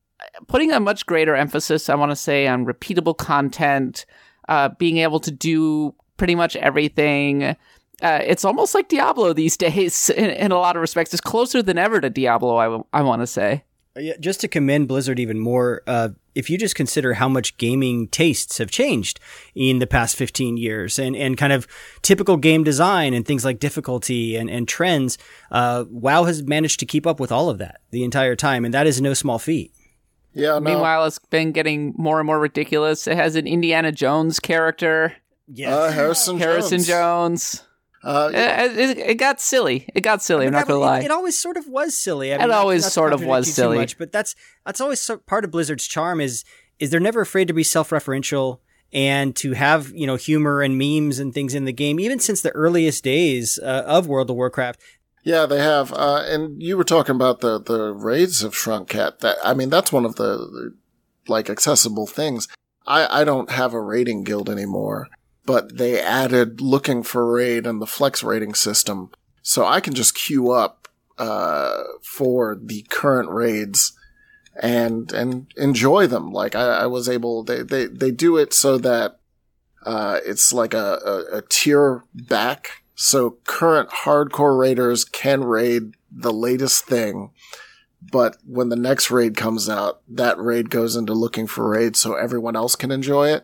putting 0.47 0.71
a 0.71 0.79
much 0.79 1.05
greater 1.05 1.35
emphasis 1.35 1.89
i 1.89 1.95
want 1.95 2.11
to 2.11 2.15
say 2.15 2.47
on 2.47 2.65
repeatable 2.65 3.17
content 3.17 4.05
uh, 4.49 4.69
being 4.79 4.97
able 4.97 5.19
to 5.21 5.31
do 5.31 5.95
pretty 6.17 6.35
much 6.35 6.57
everything. 6.57 7.43
Uh, 7.43 7.55
it's 8.01 8.43
almost 8.43 8.75
like 8.75 8.89
diablo 8.89 9.31
these 9.31 9.55
days 9.65 10.09
in, 10.09 10.29
in, 10.29 10.51
a 10.51 10.57
lot 10.57 10.75
of 10.75 10.81
respects. 10.81 11.13
It's 11.13 11.21
closer 11.21 11.63
than 11.63 11.77
ever 11.77 12.01
to 12.01 12.09
diablo 12.09 12.57
I, 12.57 12.65
w- 12.65 12.83
I 12.91 13.01
want 13.03 13.21
to 13.21 13.27
say. 13.27 13.63
Yeah, 13.95 14.13
just 14.19 14.41
to 14.41 14.47
commend 14.47 14.87
Blizzard 14.87 15.19
even 15.19 15.39
more, 15.39 15.81
uh, 15.87 16.09
if 16.35 16.49
you 16.49 16.57
just 16.57 16.75
consider 16.75 17.13
how 17.13 17.27
much 17.27 17.57
gaming 17.57 18.07
tastes 18.07 18.57
have 18.57 18.71
changed 18.71 19.19
in 19.55 19.79
the 19.79 19.87
past 19.87 20.15
15 20.15 20.57
years 20.57 20.99
and, 20.99 21.15
and 21.15 21.37
kind 21.37 21.53
of 21.53 21.67
typical 22.01 22.37
game 22.37 22.63
design 22.63 23.13
and 23.13 23.25
things 23.25 23.43
like 23.43 23.59
difficulty 23.59 24.35
and, 24.35 24.49
and 24.49 24.67
trends, 24.67 25.17
uh, 25.51 25.85
WoW 25.89 26.23
has 26.23 26.43
managed 26.43 26.79
to 26.79 26.85
keep 26.85 27.07
up 27.07 27.19
with 27.19 27.31
all 27.31 27.49
of 27.49 27.57
that 27.57 27.81
the 27.91 28.03
entire 28.03 28.35
time. 28.35 28.65
And 28.65 28.73
that 28.73 28.87
is 28.87 29.01
no 29.01 29.13
small 29.13 29.39
feat. 29.39 29.73
Yeah. 30.33 30.53
No. 30.53 30.59
Meanwhile, 30.59 31.05
it's 31.05 31.19
been 31.19 31.51
getting 31.51 31.93
more 31.97 32.19
and 32.19 32.27
more 32.27 32.39
ridiculous. 32.39 33.07
It 33.07 33.15
has 33.15 33.35
an 33.35 33.47
Indiana 33.47 33.91
Jones 33.91 34.39
character. 34.39 35.13
Yeah. 35.47 35.75
Uh, 35.75 35.91
Harrison, 35.91 36.37
Harrison 36.37 36.83
Jones. 36.83 37.63
Jones. 38.03 38.15
Uh, 38.15 38.29
it, 38.33 38.77
it, 38.77 38.97
it, 38.97 39.15
got 39.15 39.41
silly. 39.41 39.87
It 39.93 40.01
got 40.01 40.21
silly. 40.21 40.45
I 40.45 40.47
am 40.47 40.53
not 40.53 40.67
gonna 40.67 40.79
lie. 40.79 40.99
It, 40.99 41.05
it, 41.05 41.11
always 41.11 41.37
sort 41.37 41.57
of 41.57 41.67
was 41.67 41.97
silly. 41.97 42.33
I 42.33 42.37
mean, 42.37 42.49
it 42.49 42.51
always 42.51 42.89
sort 42.91 43.13
of 43.13 43.23
was 43.23 43.53
silly. 43.53 43.77
Much, 43.77 43.97
but 43.97 44.11
that's 44.11 44.35
that's 44.65 44.81
always 44.81 44.99
so, 44.99 45.17
part 45.17 45.43
of 45.43 45.51
Blizzard's 45.51 45.87
charm 45.87 46.21
is 46.21 46.43
is 46.79 46.89
they're 46.89 46.99
never 46.99 47.21
afraid 47.21 47.47
to 47.47 47.53
be 47.53 47.63
self-referential 47.63 48.59
and 48.91 49.35
to 49.35 49.53
have 49.53 49.91
you 49.93 50.07
know 50.07 50.15
humor 50.15 50.61
and 50.61 50.77
memes 50.77 51.19
and 51.19 51.33
things 51.33 51.53
in 51.53 51.65
the 51.65 51.73
game, 51.73 51.99
even 51.99 52.19
since 52.19 52.41
the 52.41 52.51
earliest 52.51 53.03
days 53.03 53.59
uh, 53.61 53.83
of 53.85 54.07
World 54.07 54.29
of 54.29 54.35
Warcraft. 54.35 54.81
Yeah, 55.23 55.45
they 55.45 55.59
have. 55.59 55.91
Uh, 55.91 56.23
and 56.25 56.61
you 56.63 56.77
were 56.77 56.83
talking 56.83 57.15
about 57.15 57.41
the 57.41 57.59
the 57.59 57.93
raids 57.93 58.43
of 58.43 58.55
Shrunk-Cat. 58.55 59.19
That 59.19 59.37
I 59.43 59.53
mean, 59.53 59.69
that's 59.69 59.91
one 59.91 60.05
of 60.05 60.15
the, 60.15 60.37
the 60.37 60.75
like 61.27 61.49
accessible 61.49 62.07
things. 62.07 62.47
I 62.87 63.21
I 63.21 63.23
don't 63.25 63.51
have 63.51 63.73
a 63.73 63.81
raiding 63.81 64.23
guild 64.23 64.49
anymore 64.49 65.09
but 65.49 65.77
they 65.77 65.99
added 65.99 66.61
looking 66.61 67.01
for 67.01 67.31
raid 67.31 67.65
and 67.65 67.81
the 67.81 67.87
flex 67.87 68.21
raiding 68.21 68.53
system. 68.53 69.09
So 69.41 69.65
I 69.65 69.79
can 69.79 69.95
just 69.95 70.13
queue 70.13 70.51
up, 70.51 70.87
uh, 71.17 71.85
for 72.03 72.55
the 72.63 72.83
current 72.83 73.31
raids 73.31 73.93
and, 74.61 75.11
and 75.11 75.51
enjoy 75.57 76.05
them. 76.05 76.31
Like 76.31 76.53
I, 76.53 76.81
I 76.81 76.85
was 76.85 77.09
able, 77.09 77.41
they, 77.41 77.63
they, 77.63 77.87
they 77.87 78.11
do 78.11 78.37
it 78.37 78.53
so 78.53 78.77
that, 78.77 79.21
uh, 79.87 80.19
it's 80.23 80.53
like 80.53 80.75
a, 80.75 80.99
a, 81.03 81.37
a 81.37 81.41
tier 81.49 82.03
back. 82.13 82.83
So 82.93 83.39
current 83.45 83.89
hardcore 83.89 84.55
raiders 84.55 85.03
can 85.03 85.43
raid 85.43 85.95
the 86.11 86.31
latest 86.31 86.85
thing. 86.85 87.31
But 88.11 88.37
when 88.45 88.69
the 88.69 88.75
next 88.75 89.09
raid 89.09 89.35
comes 89.35 89.67
out, 89.67 90.01
that 90.09 90.37
raid 90.37 90.69
goes 90.69 90.95
into 90.95 91.13
looking 91.13 91.47
for 91.47 91.67
raid 91.67 91.95
so 91.95 92.13
everyone 92.13 92.55
else 92.55 92.75
can 92.75 92.91
enjoy 92.91 93.29
it. 93.29 93.43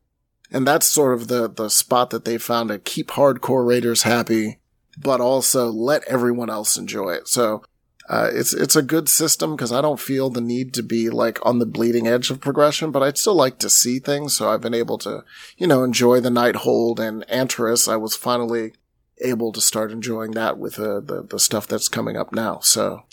And 0.51 0.65
that's 0.65 0.87
sort 0.87 1.13
of 1.13 1.27
the, 1.27 1.49
the 1.49 1.69
spot 1.69 2.09
that 2.11 2.25
they 2.25 2.37
found 2.37 2.69
to 2.69 2.79
keep 2.79 3.09
hardcore 3.09 3.65
raiders 3.65 4.03
happy, 4.03 4.59
but 4.97 5.19
also 5.19 5.69
let 5.69 6.03
everyone 6.07 6.49
else 6.49 6.77
enjoy 6.77 7.11
it. 7.11 7.27
So, 7.27 7.63
uh, 8.07 8.29
it's, 8.31 8.53
it's 8.53 8.75
a 8.75 8.83
good 8.83 9.09
system 9.09 9.55
because 9.55 9.71
I 9.71 9.81
don't 9.81 9.99
feel 9.99 10.29
the 10.29 10.41
need 10.41 10.73
to 10.75 10.83
be 10.83 11.09
like 11.09 11.43
on 11.43 11.57
the 11.57 11.65
bleeding 11.65 12.07
edge 12.07 12.29
of 12.29 12.39
progression, 12.39 12.91
but 12.91 13.01
I'd 13.01 13.17
still 13.17 13.33
like 13.33 13.57
to 13.59 13.69
see 13.69 13.99
things. 13.99 14.37
So 14.37 14.49
I've 14.49 14.61
been 14.61 14.75
able 14.75 14.99
to, 14.99 15.23
you 15.57 15.65
know, 15.65 15.83
enjoy 15.83 16.19
the 16.19 16.29
Nighthold 16.29 16.99
and 16.99 17.25
Antorus. 17.27 17.91
I 17.91 17.95
was 17.95 18.15
finally 18.15 18.73
able 19.21 19.51
to 19.53 19.61
start 19.61 19.91
enjoying 19.91 20.31
that 20.31 20.59
with 20.59 20.77
uh, 20.77 20.99
the, 20.99 21.25
the 21.27 21.39
stuff 21.39 21.67
that's 21.67 21.89
coming 21.89 22.15
up 22.15 22.31
now. 22.31 22.59
So, 22.59 23.03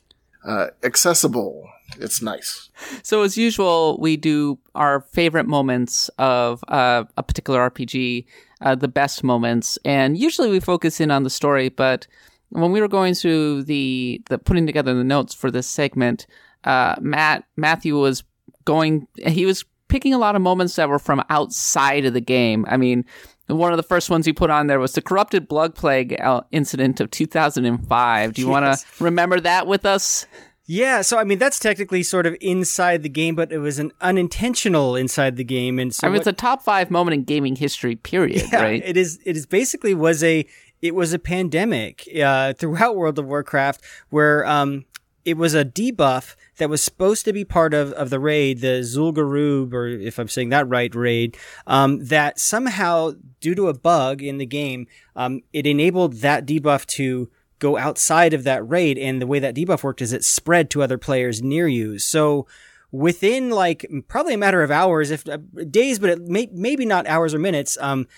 uh, 0.44 0.68
accessible 0.82 1.70
it's 1.98 2.22
nice. 2.22 2.70
So 3.02 3.22
as 3.22 3.36
usual, 3.36 3.98
we 4.00 4.16
do 4.16 4.58
our 4.74 5.00
favorite 5.00 5.46
moments 5.46 6.08
of 6.18 6.62
uh, 6.68 7.04
a 7.16 7.22
particular 7.22 7.70
RPG, 7.70 8.26
uh, 8.60 8.74
the 8.74 8.88
best 8.88 9.24
moments, 9.24 9.78
and 9.84 10.16
usually 10.16 10.50
we 10.50 10.60
focus 10.60 11.00
in 11.00 11.10
on 11.10 11.22
the 11.22 11.30
story. 11.30 11.68
But 11.68 12.06
when 12.50 12.72
we 12.72 12.80
were 12.80 12.88
going 12.88 13.14
through 13.14 13.64
the 13.64 14.22
the 14.28 14.38
putting 14.38 14.66
together 14.66 14.94
the 14.94 15.04
notes 15.04 15.34
for 15.34 15.50
this 15.50 15.66
segment, 15.66 16.26
uh, 16.64 16.96
Matt 17.00 17.44
Matthew 17.56 17.98
was 17.98 18.24
going. 18.64 19.06
He 19.26 19.46
was 19.46 19.64
picking 19.88 20.14
a 20.14 20.18
lot 20.18 20.36
of 20.36 20.42
moments 20.42 20.76
that 20.76 20.88
were 20.88 20.98
from 20.98 21.22
outside 21.30 22.04
of 22.04 22.14
the 22.14 22.20
game. 22.20 22.66
I 22.68 22.76
mean. 22.76 23.04
One 23.48 23.72
of 23.72 23.76
the 23.76 23.82
first 23.82 24.08
ones 24.08 24.24
he 24.24 24.32
put 24.32 24.48
on 24.48 24.68
there 24.68 24.78
was 24.78 24.92
the 24.92 25.02
corrupted 25.02 25.46
blood 25.46 25.74
plague 25.74 26.18
uh, 26.18 26.42
incident 26.52 27.00
of 27.00 27.10
2005. 27.10 28.32
Do 28.32 28.40
you 28.40 28.46
yes. 28.46 28.50
want 28.50 28.78
to 28.78 29.04
remember 29.04 29.40
that 29.40 29.66
with 29.66 29.84
us? 29.84 30.26
Yeah, 30.72 31.02
so 31.02 31.18
I 31.18 31.24
mean 31.24 31.38
that's 31.38 31.58
technically 31.58 32.02
sort 32.02 32.24
of 32.24 32.34
inside 32.40 33.02
the 33.02 33.10
game, 33.10 33.34
but 33.34 33.52
it 33.52 33.58
was 33.58 33.78
an 33.78 33.92
unintentional 34.00 34.96
inside 34.96 35.36
the 35.36 35.44
game, 35.44 35.78
and 35.78 35.94
so 35.94 36.06
I 36.06 36.08
mean 36.08 36.14
what, 36.14 36.20
it's 36.20 36.28
a 36.28 36.32
top 36.32 36.62
five 36.62 36.90
moment 36.90 37.12
in 37.12 37.24
gaming 37.24 37.56
history. 37.56 37.96
Period. 37.96 38.48
Yeah, 38.50 38.62
right? 38.62 38.82
It 38.82 38.96
is. 38.96 39.20
It 39.26 39.36
is 39.36 39.44
basically 39.44 39.92
was 39.92 40.24
a 40.24 40.46
it 40.80 40.94
was 40.94 41.12
a 41.12 41.18
pandemic 41.18 42.08
uh, 42.18 42.54
throughout 42.54 42.96
World 42.96 43.18
of 43.18 43.26
Warcraft 43.26 43.84
where 44.08 44.46
um, 44.46 44.86
it 45.26 45.36
was 45.36 45.54
a 45.54 45.62
debuff 45.62 46.36
that 46.56 46.70
was 46.70 46.82
supposed 46.82 47.26
to 47.26 47.34
be 47.34 47.44
part 47.44 47.74
of, 47.74 47.92
of 47.92 48.08
the 48.08 48.18
raid, 48.18 48.62
the 48.62 48.80
Zul'Gurub, 48.80 49.74
or 49.74 49.86
if 49.88 50.18
I'm 50.18 50.28
saying 50.28 50.48
that 50.48 50.66
right, 50.68 50.94
raid, 50.94 51.36
um, 51.66 52.02
that 52.06 52.38
somehow, 52.38 53.12
due 53.40 53.54
to 53.54 53.68
a 53.68 53.74
bug 53.74 54.22
in 54.22 54.38
the 54.38 54.46
game, 54.46 54.86
um, 55.16 55.42
it 55.52 55.66
enabled 55.66 56.14
that 56.14 56.46
debuff 56.46 56.86
to 56.86 57.30
go 57.62 57.78
outside 57.78 58.34
of 58.34 58.44
that 58.44 58.68
raid. 58.68 58.98
And 58.98 59.22
the 59.22 59.26
way 59.26 59.38
that 59.38 59.54
debuff 59.54 59.84
worked 59.84 60.02
is 60.02 60.12
it 60.12 60.24
spread 60.24 60.68
to 60.70 60.82
other 60.82 60.98
players 60.98 61.40
near 61.40 61.68
you. 61.68 61.98
So 61.98 62.46
within 62.90 63.50
like 63.50 63.86
probably 64.08 64.34
a 64.34 64.38
matter 64.38 64.62
of 64.62 64.70
hours, 64.70 65.10
if 65.10 65.26
uh, 65.28 65.38
days, 65.70 65.98
but 65.98 66.20
may, 66.20 66.48
maybe 66.52 66.84
not 66.84 67.06
hours 67.06 67.32
or 67.32 67.38
minutes, 67.38 67.78
um, 67.80 68.08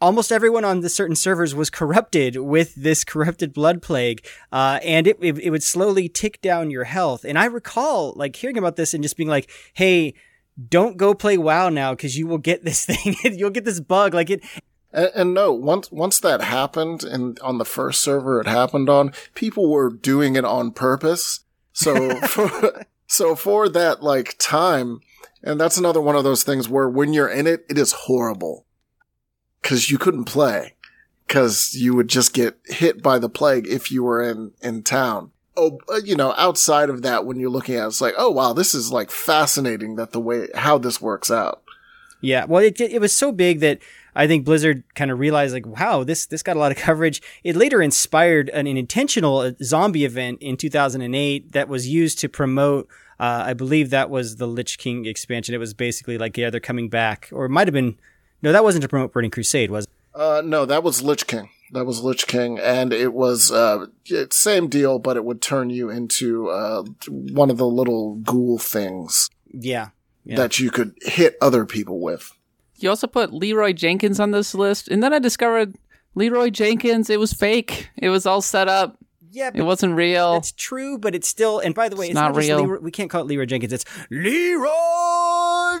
almost 0.00 0.30
everyone 0.32 0.64
on 0.64 0.80
the 0.80 0.88
certain 0.88 1.16
servers 1.16 1.54
was 1.54 1.68
corrupted 1.68 2.36
with 2.36 2.74
this 2.76 3.04
corrupted 3.12 3.52
blood 3.52 3.82
plague, 3.82 4.24
uh, 4.52 4.78
and 4.82 5.06
it, 5.06 5.18
it, 5.20 5.38
it 5.38 5.50
would 5.50 5.62
slowly 5.62 6.08
tick 6.08 6.40
down 6.40 6.70
your 6.70 6.84
health. 6.84 7.24
And 7.24 7.38
I 7.38 7.46
recall 7.46 8.12
like 8.16 8.36
hearing 8.36 8.56
about 8.56 8.76
this 8.76 8.94
and 8.94 9.02
just 9.02 9.16
being 9.16 9.28
like, 9.28 9.50
"Hey, 9.74 10.14
don't 10.68 10.96
go 10.96 11.14
play 11.14 11.38
WoW 11.38 11.68
now 11.68 11.92
because 11.92 12.16
you 12.16 12.26
will 12.26 12.38
get 12.38 12.64
this 12.64 12.86
thing. 12.90 13.16
You'll 13.22 13.50
get 13.50 13.64
this 13.64 13.80
bug. 13.80 14.14
Like 14.14 14.30
it, 14.30 14.44
and, 14.92 15.10
and, 15.14 15.34
no, 15.34 15.52
once 15.52 15.90
once 15.90 16.20
that 16.20 16.42
happened, 16.42 17.04
and 17.04 17.38
on 17.40 17.58
the 17.58 17.64
first 17.64 18.02
server 18.02 18.40
it 18.40 18.46
happened 18.46 18.88
on, 18.88 19.12
people 19.34 19.70
were 19.70 19.90
doing 19.90 20.36
it 20.36 20.44
on 20.44 20.72
purpose. 20.72 21.40
So 21.72 22.16
for, 22.26 22.84
so 23.06 23.34
for 23.34 23.68
that 23.68 24.02
like 24.02 24.36
time, 24.38 25.00
and 25.42 25.60
that's 25.60 25.78
another 25.78 26.00
one 26.00 26.16
of 26.16 26.24
those 26.24 26.42
things 26.42 26.68
where 26.68 26.88
when 26.88 27.12
you're 27.12 27.28
in 27.28 27.46
it, 27.46 27.64
it 27.68 27.78
is 27.78 27.92
horrible 27.92 28.66
because 29.60 29.90
you 29.90 29.98
couldn't 29.98 30.24
play 30.24 30.74
because 31.26 31.72
you 31.72 31.94
would 31.94 32.08
just 32.08 32.34
get 32.34 32.58
hit 32.66 33.02
by 33.02 33.18
the 33.18 33.28
plague 33.28 33.66
if 33.66 33.90
you 33.90 34.02
were 34.02 34.22
in 34.22 34.52
in 34.60 34.82
town. 34.82 35.30
oh, 35.56 35.78
uh, 35.88 36.00
you 36.04 36.16
know, 36.16 36.34
outside 36.36 36.90
of 36.90 37.02
that, 37.02 37.24
when 37.24 37.38
you're 37.38 37.50
looking 37.50 37.76
at 37.76 37.84
it, 37.84 37.86
it's 37.86 38.00
like, 38.00 38.14
oh 38.18 38.30
wow, 38.30 38.52
this 38.52 38.74
is 38.74 38.92
like 38.92 39.10
fascinating 39.10 39.96
that 39.96 40.12
the 40.12 40.20
way 40.20 40.48
how 40.54 40.76
this 40.76 41.00
works 41.00 41.30
out. 41.30 41.62
Yeah, 42.20 42.44
well, 42.44 42.62
it 42.62 42.80
it 42.80 43.00
was 43.00 43.12
so 43.12 43.32
big 43.32 43.60
that 43.60 43.80
I 44.14 44.26
think 44.26 44.44
Blizzard 44.44 44.84
kind 44.94 45.10
of 45.10 45.18
realized 45.18 45.54
like, 45.54 45.66
wow, 45.66 46.04
this 46.04 46.26
this 46.26 46.42
got 46.42 46.56
a 46.56 46.58
lot 46.58 46.70
of 46.72 46.78
coverage. 46.78 47.22
It 47.44 47.56
later 47.56 47.80
inspired 47.80 48.48
an, 48.50 48.66
an 48.66 48.76
intentional 48.76 49.38
uh, 49.38 49.52
zombie 49.62 50.04
event 50.04 50.38
in 50.42 50.56
2008 50.56 51.52
that 51.52 51.68
was 51.68 51.88
used 51.88 52.18
to 52.20 52.28
promote. 52.28 52.88
Uh, 53.18 53.44
I 53.46 53.54
believe 53.54 53.90
that 53.90 54.10
was 54.10 54.36
the 54.36 54.46
Lich 54.46 54.78
King 54.78 55.06
expansion. 55.06 55.54
It 55.54 55.58
was 55.58 55.74
basically 55.74 56.18
like, 56.18 56.36
yeah, 56.36 56.50
they're 56.50 56.60
coming 56.60 56.88
back, 56.88 57.28
or 57.32 57.44
it 57.46 57.50
might 57.50 57.68
have 57.68 57.74
been. 57.74 57.96
No, 58.42 58.50
that 58.52 58.64
wasn't 58.64 58.82
to 58.82 58.88
promote 58.88 59.12
Burning 59.12 59.30
Crusade, 59.30 59.70
was 59.70 59.84
it? 59.84 59.90
Uh, 60.14 60.42
no, 60.44 60.66
that 60.66 60.82
was 60.82 61.00
Lich 61.02 61.26
King. 61.26 61.48
That 61.70 61.86
was 61.86 62.02
Lich 62.02 62.26
King, 62.26 62.58
and 62.58 62.92
it 62.92 63.14
was 63.14 63.50
uh, 63.50 63.86
same 64.30 64.68
deal, 64.68 64.98
but 64.98 65.16
it 65.16 65.24
would 65.24 65.40
turn 65.40 65.70
you 65.70 65.88
into 65.88 66.50
uh, 66.50 66.82
one 67.08 67.48
of 67.48 67.56
the 67.56 67.66
little 67.66 68.16
ghoul 68.16 68.58
things 68.58 69.30
Yeah. 69.54 69.88
Yeah. 70.24 70.36
that 70.36 70.58
you 70.58 70.70
could 70.70 70.94
hit 71.02 71.36
other 71.40 71.64
people 71.64 71.98
with. 72.00 72.32
You 72.82 72.90
also 72.90 73.06
put 73.06 73.32
Leroy 73.32 73.72
Jenkins 73.72 74.18
on 74.20 74.30
this 74.30 74.54
list, 74.54 74.88
and 74.88 75.02
then 75.02 75.12
I 75.12 75.18
discovered 75.18 75.76
Leroy 76.14 76.50
Jenkins. 76.50 77.08
It 77.10 77.20
was 77.20 77.32
fake. 77.32 77.90
It 77.96 78.08
was 78.08 78.26
all 78.26 78.42
set 78.42 78.68
up. 78.68 78.98
Yeah, 79.34 79.50
It 79.54 79.62
wasn't 79.62 79.94
real. 79.96 80.36
It's 80.36 80.52
true, 80.52 80.98
but 80.98 81.14
it's 81.14 81.26
still. 81.26 81.58
And 81.58 81.74
by 81.74 81.88
the 81.88 81.96
way, 81.96 82.06
it's, 82.06 82.10
It's 82.10 82.14
not 82.16 82.32
not, 82.32 82.34
just 82.34 82.48
real. 82.48 82.58
Leroy, 82.58 82.80
we 82.80 82.90
can't 82.90 83.08
call 83.08 83.22
it 83.22 83.28
Leroy 83.28 83.46
Jenkins. 83.46 83.72
It's 83.72 83.84
Leroy 84.10 84.68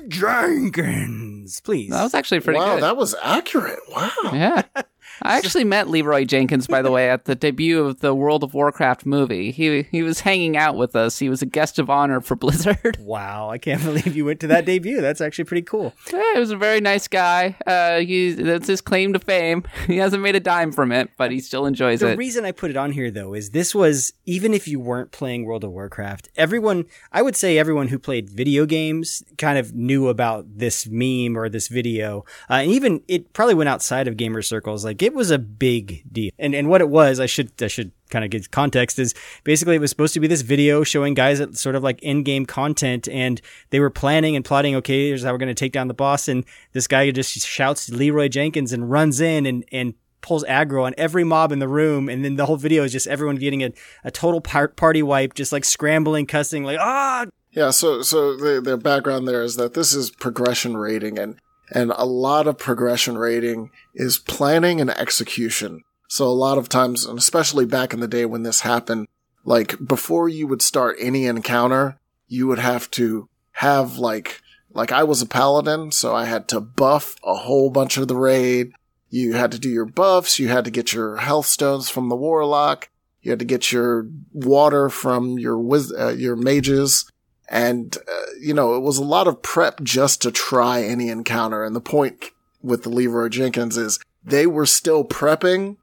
Jenkins. 0.08 1.60
Please. 1.60 1.90
That 1.90 2.02
was 2.02 2.14
actually 2.14 2.40
pretty 2.40 2.58
wow, 2.60 2.76
good. 2.76 2.82
that 2.82 2.96
was 2.96 3.14
accurate. 3.22 3.80
Wow. 3.90 4.10
yeah. 4.32 4.62
I 5.24 5.36
actually 5.38 5.64
met 5.64 5.88
Leroy 5.88 6.24
Jenkins, 6.24 6.66
by 6.66 6.82
the 6.82 6.90
way, 6.90 7.10
at 7.10 7.24
the 7.26 7.34
debut 7.34 7.84
of 7.84 8.00
the 8.00 8.14
World 8.14 8.42
of 8.42 8.54
Warcraft 8.54 9.06
movie. 9.06 9.50
He 9.50 9.82
he 9.84 10.02
was 10.02 10.20
hanging 10.20 10.56
out 10.56 10.76
with 10.76 10.96
us. 10.96 11.18
He 11.18 11.28
was 11.28 11.42
a 11.42 11.46
guest 11.46 11.78
of 11.78 11.88
honor 11.90 12.20
for 12.20 12.34
Blizzard. 12.42 12.98
wow, 13.00 13.48
I 13.50 13.58
can't 13.58 13.82
believe 13.82 14.14
you 14.16 14.24
went 14.24 14.40
to 14.40 14.46
that 14.48 14.64
debut. 14.64 15.00
That's 15.00 15.20
actually 15.20 15.44
pretty 15.44 15.62
cool. 15.62 15.94
Yeah, 16.12 16.34
he 16.34 16.40
was 16.40 16.50
a 16.50 16.56
very 16.56 16.80
nice 16.80 17.08
guy. 17.08 17.56
Uh, 17.66 18.00
he 18.00 18.32
that's 18.32 18.66
his 18.66 18.80
claim 18.80 19.12
to 19.12 19.18
fame. 19.18 19.64
He 19.92 19.96
hasn't 19.98 20.22
made 20.22 20.36
a 20.36 20.40
dime 20.40 20.72
from 20.72 20.90
it, 20.92 21.10
but 21.18 21.30
he 21.32 21.40
still 21.40 21.66
enjoys 21.66 22.00
The 22.00 22.06
it. 22.08 22.10
The 22.12 22.16
reason 22.16 22.44
I 22.44 22.52
put 22.52 22.70
it 22.70 22.76
on 22.76 22.92
here 22.92 23.10
though 23.10 23.34
is 23.34 23.50
this 23.50 23.74
was 23.74 24.12
even 24.26 24.54
if 24.54 24.66
you 24.66 24.80
weren't 24.80 25.10
playing 25.12 25.44
World 25.44 25.64
of 25.64 25.70
Warcraft, 25.72 26.28
everyone 26.36 26.84
I 27.10 27.20
would 27.22 27.36
say 27.36 27.58
everyone 27.58 27.88
who 27.88 27.98
played 27.98 28.30
video 28.30 28.64
games 28.64 29.22
kind 29.38 29.58
of 29.58 29.74
knew 29.74 30.08
about 30.08 30.46
this 30.58 30.86
meme 30.88 31.36
or 31.36 31.48
this 31.48 31.68
video. 31.68 32.24
Uh, 32.48 32.54
and 32.62 32.70
even 32.70 33.02
it 33.08 33.32
probably 33.32 33.54
went 33.54 33.68
outside 33.68 34.08
of 34.08 34.16
gamer 34.16 34.40
circles. 34.42 34.84
Like 34.84 35.02
it 35.02 35.11
was 35.14 35.30
a 35.30 35.38
big 35.38 36.02
deal. 36.10 36.30
And 36.38 36.54
and 36.54 36.68
what 36.68 36.80
it 36.80 36.88
was, 36.88 37.20
I 37.20 37.26
should 37.26 37.50
I 37.62 37.66
should 37.68 37.92
kind 38.10 38.24
of 38.24 38.30
give 38.30 38.50
context 38.50 38.98
is 38.98 39.14
basically 39.42 39.74
it 39.74 39.80
was 39.80 39.90
supposed 39.90 40.12
to 40.14 40.20
be 40.20 40.26
this 40.26 40.42
video 40.42 40.84
showing 40.84 41.14
guys 41.14 41.40
at 41.40 41.56
sort 41.56 41.74
of 41.74 41.82
like 41.82 41.98
in-game 42.02 42.44
content 42.44 43.08
and 43.08 43.40
they 43.70 43.80
were 43.80 43.88
planning 43.88 44.36
and 44.36 44.44
plotting 44.44 44.74
okay 44.76 45.08
here's 45.08 45.24
how 45.24 45.32
we're 45.32 45.38
going 45.38 45.48
to 45.48 45.54
take 45.54 45.72
down 45.72 45.88
the 45.88 45.94
boss 45.94 46.28
and 46.28 46.44
this 46.72 46.86
guy 46.86 47.10
just 47.10 47.32
shouts 47.46 47.88
Leroy 47.88 48.28
Jenkins 48.28 48.70
and 48.70 48.90
runs 48.90 49.18
in 49.18 49.46
and 49.46 49.64
and 49.72 49.94
pulls 50.20 50.44
aggro 50.44 50.84
on 50.84 50.94
every 50.98 51.24
mob 51.24 51.52
in 51.52 51.58
the 51.58 51.66
room 51.66 52.10
and 52.10 52.22
then 52.22 52.36
the 52.36 52.44
whole 52.44 52.58
video 52.58 52.84
is 52.84 52.92
just 52.92 53.06
everyone 53.06 53.36
getting 53.36 53.62
a, 53.62 53.72
a 54.04 54.10
total 54.10 54.42
par- 54.42 54.68
party 54.68 55.02
wipe 55.02 55.32
just 55.32 55.50
like 55.50 55.64
scrambling 55.64 56.26
cussing 56.26 56.64
like 56.64 56.78
ah 56.78 57.24
Yeah, 57.52 57.70
so 57.70 58.02
so 58.02 58.36
the 58.36 58.60
the 58.60 58.76
background 58.76 59.26
there 59.26 59.42
is 59.42 59.56
that 59.56 59.72
this 59.74 59.94
is 59.94 60.10
progression 60.10 60.76
raiding 60.76 61.18
and 61.18 61.38
and 61.74 61.92
a 61.96 62.04
lot 62.04 62.46
of 62.46 62.58
progression 62.58 63.16
raiding 63.16 63.70
is 63.94 64.18
planning 64.18 64.80
and 64.80 64.90
execution. 64.90 65.82
So 66.08 66.26
a 66.26 66.28
lot 66.28 66.58
of 66.58 66.68
times, 66.68 67.06
and 67.06 67.18
especially 67.18 67.64
back 67.64 67.94
in 67.94 68.00
the 68.00 68.08
day 68.08 68.26
when 68.26 68.42
this 68.42 68.60
happened, 68.60 69.08
like 69.44 69.76
before 69.84 70.28
you 70.28 70.46
would 70.46 70.62
start 70.62 70.96
any 71.00 71.26
encounter, 71.26 71.98
you 72.28 72.46
would 72.46 72.58
have 72.58 72.90
to 72.92 73.28
have 73.52 73.98
like 73.98 74.40
like 74.74 74.92
I 74.92 75.04
was 75.04 75.20
a 75.20 75.26
paladin, 75.26 75.92
so 75.92 76.14
I 76.14 76.24
had 76.24 76.48
to 76.48 76.60
buff 76.60 77.16
a 77.24 77.34
whole 77.34 77.70
bunch 77.70 77.96
of 77.96 78.08
the 78.08 78.16
raid. 78.16 78.72
You 79.10 79.34
had 79.34 79.52
to 79.52 79.58
do 79.58 79.68
your 79.68 79.84
buffs, 79.84 80.38
you 80.38 80.48
had 80.48 80.64
to 80.64 80.70
get 80.70 80.92
your 80.92 81.16
health 81.16 81.46
stones 81.46 81.90
from 81.90 82.08
the 82.08 82.16
warlock, 82.16 82.88
you 83.20 83.30
had 83.30 83.38
to 83.38 83.44
get 83.44 83.70
your 83.70 84.08
water 84.32 84.88
from 84.88 85.38
your 85.38 85.58
wiz- 85.58 85.92
uh, 85.92 86.14
your 86.16 86.36
mages 86.36 87.10
and 87.52 87.96
uh, 87.96 88.20
you 88.40 88.54
know 88.54 88.74
it 88.74 88.80
was 88.80 88.98
a 88.98 89.04
lot 89.04 89.28
of 89.28 89.42
prep 89.42 89.82
just 89.82 90.22
to 90.22 90.32
try 90.32 90.82
any 90.82 91.08
encounter. 91.08 91.64
And 91.64 91.76
the 91.76 91.80
point 91.80 92.30
with 92.62 92.82
the 92.82 92.88
leroy 92.88 93.28
jenkins 93.28 93.76
is 93.76 94.00
they 94.24 94.46
were 94.46 94.66
still 94.66 95.04
prepping 95.04 95.76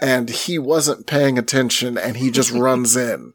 and 0.00 0.30
he 0.30 0.58
wasn't 0.58 1.06
paying 1.06 1.38
attention 1.38 1.98
and 1.98 2.16
he 2.16 2.30
just 2.30 2.50
runs 2.52 2.96
in 2.96 3.34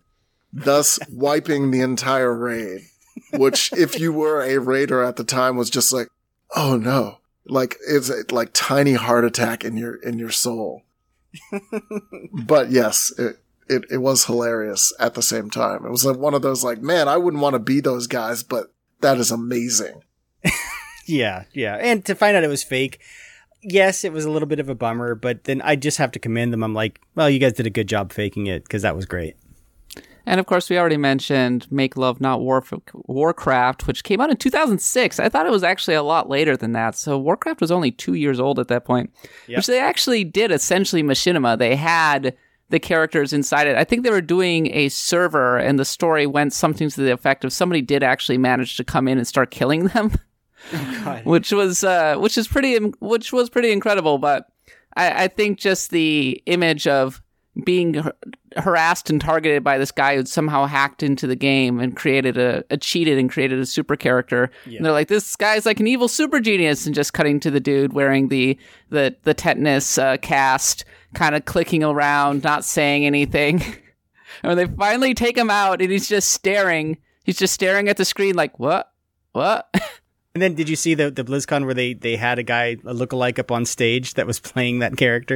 thus 0.53 0.97
wiping 1.11 1.71
the 1.71 1.81
entire 1.81 2.33
raid 2.33 2.81
which 3.33 3.71
if 3.73 3.99
you 3.99 4.13
were 4.13 4.41
a 4.41 4.57
raider 4.57 5.03
at 5.03 5.17
the 5.17 5.23
time 5.23 5.57
was 5.57 5.69
just 5.69 5.91
like 5.91 6.07
oh 6.55 6.77
no 6.77 7.17
like 7.49 7.77
it's 7.87 8.11
like 8.31 8.49
tiny 8.53 8.93
heart 8.93 9.25
attack 9.25 9.63
in 9.63 9.77
your 9.77 9.95
in 9.95 10.19
your 10.19 10.31
soul. 10.31 10.83
But 12.33 12.71
yes 12.71 13.11
it, 13.17 13.37
it, 13.69 13.85
it 13.91 13.97
was 13.97 14.25
hilarious 14.25 14.93
at 14.99 15.13
the 15.13 15.21
same 15.21 15.49
time. 15.49 15.85
It 15.85 15.91
was 15.91 16.05
like 16.05 16.17
one 16.17 16.33
of 16.33 16.41
those 16.41 16.63
like, 16.63 16.81
man, 16.81 17.07
I 17.07 17.17
wouldn't 17.17 17.41
want 17.41 17.53
to 17.53 17.59
be 17.59 17.79
those 17.79 18.07
guys, 18.07 18.43
but 18.43 18.73
that 19.01 19.17
is 19.17 19.31
amazing. 19.31 20.01
yeah 21.05 21.45
yeah 21.53 21.75
and 21.75 22.03
to 22.05 22.13
find 22.13 22.35
out 22.35 22.43
it 22.43 22.49
was 22.49 22.63
fake 22.63 22.99
yes 23.61 24.03
it 24.03 24.11
was 24.11 24.25
a 24.25 24.29
little 24.29 24.47
bit 24.47 24.59
of 24.59 24.67
a 24.69 24.75
bummer 24.75 25.15
but 25.15 25.45
then 25.45 25.61
i 25.61 25.75
just 25.75 25.97
have 25.97 26.11
to 26.11 26.19
commend 26.19 26.51
them 26.51 26.63
i'm 26.63 26.73
like 26.73 26.99
well 27.15 27.29
you 27.29 27.39
guys 27.39 27.53
did 27.53 27.65
a 27.65 27.69
good 27.71 27.87
job 27.87 28.11
faking 28.11 28.45
it 28.45 28.63
because 28.63 28.81
that 28.81 28.95
was 28.95 29.05
great 29.05 29.35
And 30.25 30.41
of 30.41 30.45
course, 30.45 30.69
we 30.69 30.77
already 30.77 30.97
mentioned 30.97 31.65
Make 31.71 31.95
Love 31.95 32.19
Not 32.19 32.41
Warf- 32.41 32.73
Warcraft, 32.93 33.87
which 33.87 34.03
came 34.03 34.19
out 34.19 34.29
in 34.29 34.35
2006. 34.35 35.21
I 35.21 35.29
thought 35.29 35.45
it 35.45 35.51
was 35.51 35.63
actually 35.63 35.93
a 35.95 36.03
lot 36.03 36.27
later 36.27 36.57
than 36.57 36.73
that. 36.73 36.95
So 36.97 37.17
Warcraft 37.17 37.61
was 37.61 37.71
only 37.71 37.91
two 37.91 38.13
years 38.13 38.37
old 38.37 38.59
at 38.59 38.67
that 38.67 38.83
point, 38.83 39.09
which 39.55 39.67
they 39.67 39.79
actually 39.79 40.25
did 40.25 40.51
essentially 40.51 41.01
machinima. 41.01 41.57
They 41.57 41.77
had 41.77 42.35
the 42.69 42.79
characters 42.79 43.33
inside 43.33 43.67
it. 43.67 43.77
I 43.77 43.83
think 43.83 44.03
they 44.03 44.09
were 44.09 44.21
doing 44.21 44.73
a 44.75 44.89
server, 44.89 45.57
and 45.57 45.79
the 45.79 45.85
story 45.85 46.25
went 46.25 46.53
something 46.53 46.89
to 46.89 47.01
the 47.01 47.13
effect 47.13 47.45
of 47.45 47.53
somebody 47.53 47.81
did 47.81 48.03
actually 48.03 48.37
manage 48.37 48.77
to 48.77 48.83
come 48.83 49.07
in 49.07 49.17
and 49.17 49.27
start 49.27 49.51
killing 49.51 49.87
them. 49.87 50.11
which 51.23 51.51
was 51.51 51.83
uh, 51.83 52.15
which 52.17 52.37
is 52.37 52.47
pretty 52.47 52.77
which 52.99 53.31
was 53.31 53.49
pretty 53.49 53.71
incredible. 53.71 54.17
But 54.17 54.47
I, 54.95 55.25
I 55.25 55.27
think 55.27 55.59
just 55.59 55.91
the 55.91 56.41
image 56.45 56.87
of 56.87 57.21
being 57.63 57.95
har- 57.95 58.15
harassed 58.57 59.09
and 59.09 59.19
targeted 59.19 59.63
by 59.63 59.77
this 59.77 59.91
guy 59.91 60.15
who'd 60.15 60.27
somehow 60.27 60.65
hacked 60.65 61.03
into 61.03 61.25
the 61.27 61.35
game 61.35 61.79
and 61.79 61.95
created 61.95 62.37
a, 62.37 62.63
a 62.69 62.77
cheated 62.77 63.17
and 63.17 63.29
created 63.29 63.59
a 63.59 63.65
super 63.65 63.95
character. 63.95 64.51
And 64.77 64.85
they're 64.85 64.91
like, 64.91 65.07
this 65.07 65.35
guy's 65.35 65.65
like 65.65 65.79
an 65.79 65.87
evil 65.87 66.07
super 66.07 66.39
genius, 66.39 66.85
and 66.85 66.93
just 66.93 67.13
cutting 67.13 67.39
to 67.41 67.51
the 67.51 67.59
dude 67.59 67.93
wearing 67.93 68.27
the 68.27 68.57
the 68.89 69.15
the 69.23 69.33
tetanus 69.33 69.97
uh, 69.97 70.17
cast, 70.17 70.85
kind 71.17 71.35
of 71.35 71.45
clicking 71.45 71.83
around, 71.83 72.43
not 72.43 72.63
saying 72.63 73.05
anything. 73.05 73.61
and 74.43 74.43
when 74.43 74.57
they 74.57 74.67
finally 74.67 75.13
take 75.13 75.37
him 75.37 75.49
out, 75.49 75.81
and 75.81 75.91
he's 75.91 76.07
just 76.07 76.31
staring. 76.31 76.97
He's 77.23 77.37
just 77.37 77.53
staring 77.53 77.89
at 77.89 77.97
the 77.97 78.05
screen 78.05 78.35
like, 78.35 78.57
what, 78.57 78.91
what? 79.33 79.67
and 80.33 80.41
then 80.41 80.53
did 80.53 80.69
you 80.69 80.77
see 80.77 80.93
the 80.93 81.11
the 81.11 81.25
blizzcon 81.25 81.65
where 81.65 81.73
they 81.73 81.93
they 81.93 82.15
had 82.15 82.39
a 82.39 82.43
guy 82.43 82.77
a 82.85 82.93
lookalike 82.93 83.37
up 83.37 83.51
on 83.51 83.65
stage 83.65 84.13
that 84.13 84.25
was 84.25 84.39
playing 84.39 84.79
that 84.79 84.95
character 84.95 85.35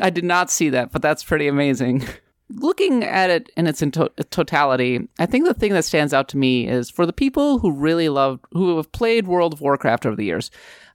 I 0.00 0.10
did 0.10 0.24
not 0.24 0.50
see 0.50 0.70
that, 0.70 0.92
but 0.92 1.02
that's 1.02 1.24
pretty 1.24 1.48
amazing. 1.48 2.04
Looking 2.50 3.02
at 3.02 3.30
it 3.30 3.50
in 3.56 3.66
its 3.66 3.80
to- 3.80 4.12
totality, 4.30 5.08
I 5.18 5.26
think 5.26 5.46
the 5.46 5.54
thing 5.54 5.72
that 5.72 5.84
stands 5.84 6.12
out 6.12 6.28
to 6.28 6.36
me 6.36 6.68
is 6.68 6.90
for 6.90 7.06
the 7.06 7.12
people 7.12 7.58
who 7.58 7.72
really 7.72 8.08
love, 8.08 8.38
who 8.52 8.76
have 8.76 8.92
played 8.92 9.26
World 9.26 9.54
of 9.54 9.60
Warcraft 9.60 10.06
over 10.06 10.14
the 10.14 10.24
years. 10.24 10.50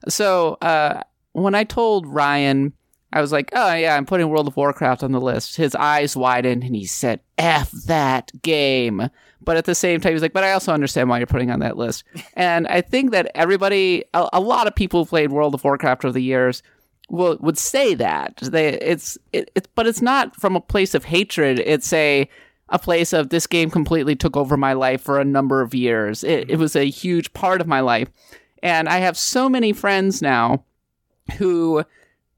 So 0.08 0.54
uh, 0.62 1.02
when 1.32 1.54
I 1.54 1.64
told 1.64 2.06
Ryan, 2.06 2.72
I 3.12 3.20
was 3.20 3.32
like, 3.32 3.50
"Oh 3.52 3.74
yeah, 3.74 3.96
I'm 3.96 4.06
putting 4.06 4.28
World 4.28 4.48
of 4.48 4.56
Warcraft 4.56 5.02
on 5.02 5.12
the 5.12 5.20
list." 5.20 5.56
His 5.56 5.74
eyes 5.74 6.16
widened 6.16 6.62
and 6.62 6.74
he 6.74 6.86
said, 6.86 7.20
"F 7.38 7.70
that 7.86 8.30
game." 8.42 9.08
But 9.42 9.56
at 9.56 9.64
the 9.64 9.74
same 9.74 10.00
time, 10.00 10.12
he's 10.12 10.22
like, 10.22 10.32
"But 10.32 10.44
I 10.44 10.52
also 10.52 10.72
understand 10.72 11.08
why 11.08 11.18
you're 11.18 11.26
putting 11.26 11.50
on 11.50 11.60
that 11.60 11.76
list." 11.76 12.04
and 12.34 12.66
I 12.68 12.80
think 12.80 13.10
that 13.12 13.30
everybody, 13.34 14.04
a, 14.14 14.28
a 14.34 14.40
lot 14.40 14.66
of 14.66 14.74
people 14.74 15.04
who 15.04 15.08
played 15.08 15.32
World 15.32 15.54
of 15.54 15.64
Warcraft 15.64 16.04
over 16.04 16.12
the 16.12 16.22
years 16.22 16.62
will 17.10 17.36
would 17.40 17.58
say 17.58 17.94
that 17.94 18.36
they 18.42 18.68
it's 18.78 19.18
it, 19.32 19.50
it 19.54 19.68
but 19.74 19.86
it's 19.86 20.00
not 20.00 20.34
from 20.36 20.56
a 20.56 20.60
place 20.60 20.94
of 20.94 21.04
hatred 21.04 21.58
it's 21.58 21.92
a 21.92 22.28
a 22.68 22.78
place 22.78 23.12
of 23.12 23.30
this 23.30 23.48
game 23.48 23.68
completely 23.68 24.14
took 24.14 24.36
over 24.36 24.56
my 24.56 24.72
life 24.72 25.02
for 25.02 25.18
a 25.18 25.24
number 25.24 25.60
of 25.60 25.74
years 25.74 26.22
it, 26.22 26.30
it 26.30 26.48
mm-hmm. 26.48 26.60
was 26.60 26.76
a 26.76 26.88
huge 26.88 27.32
part 27.32 27.60
of 27.60 27.66
my 27.66 27.80
life 27.80 28.08
and 28.62 28.88
i 28.88 28.98
have 28.98 29.18
so 29.18 29.48
many 29.48 29.72
friends 29.72 30.22
now 30.22 30.62
who 31.36 31.84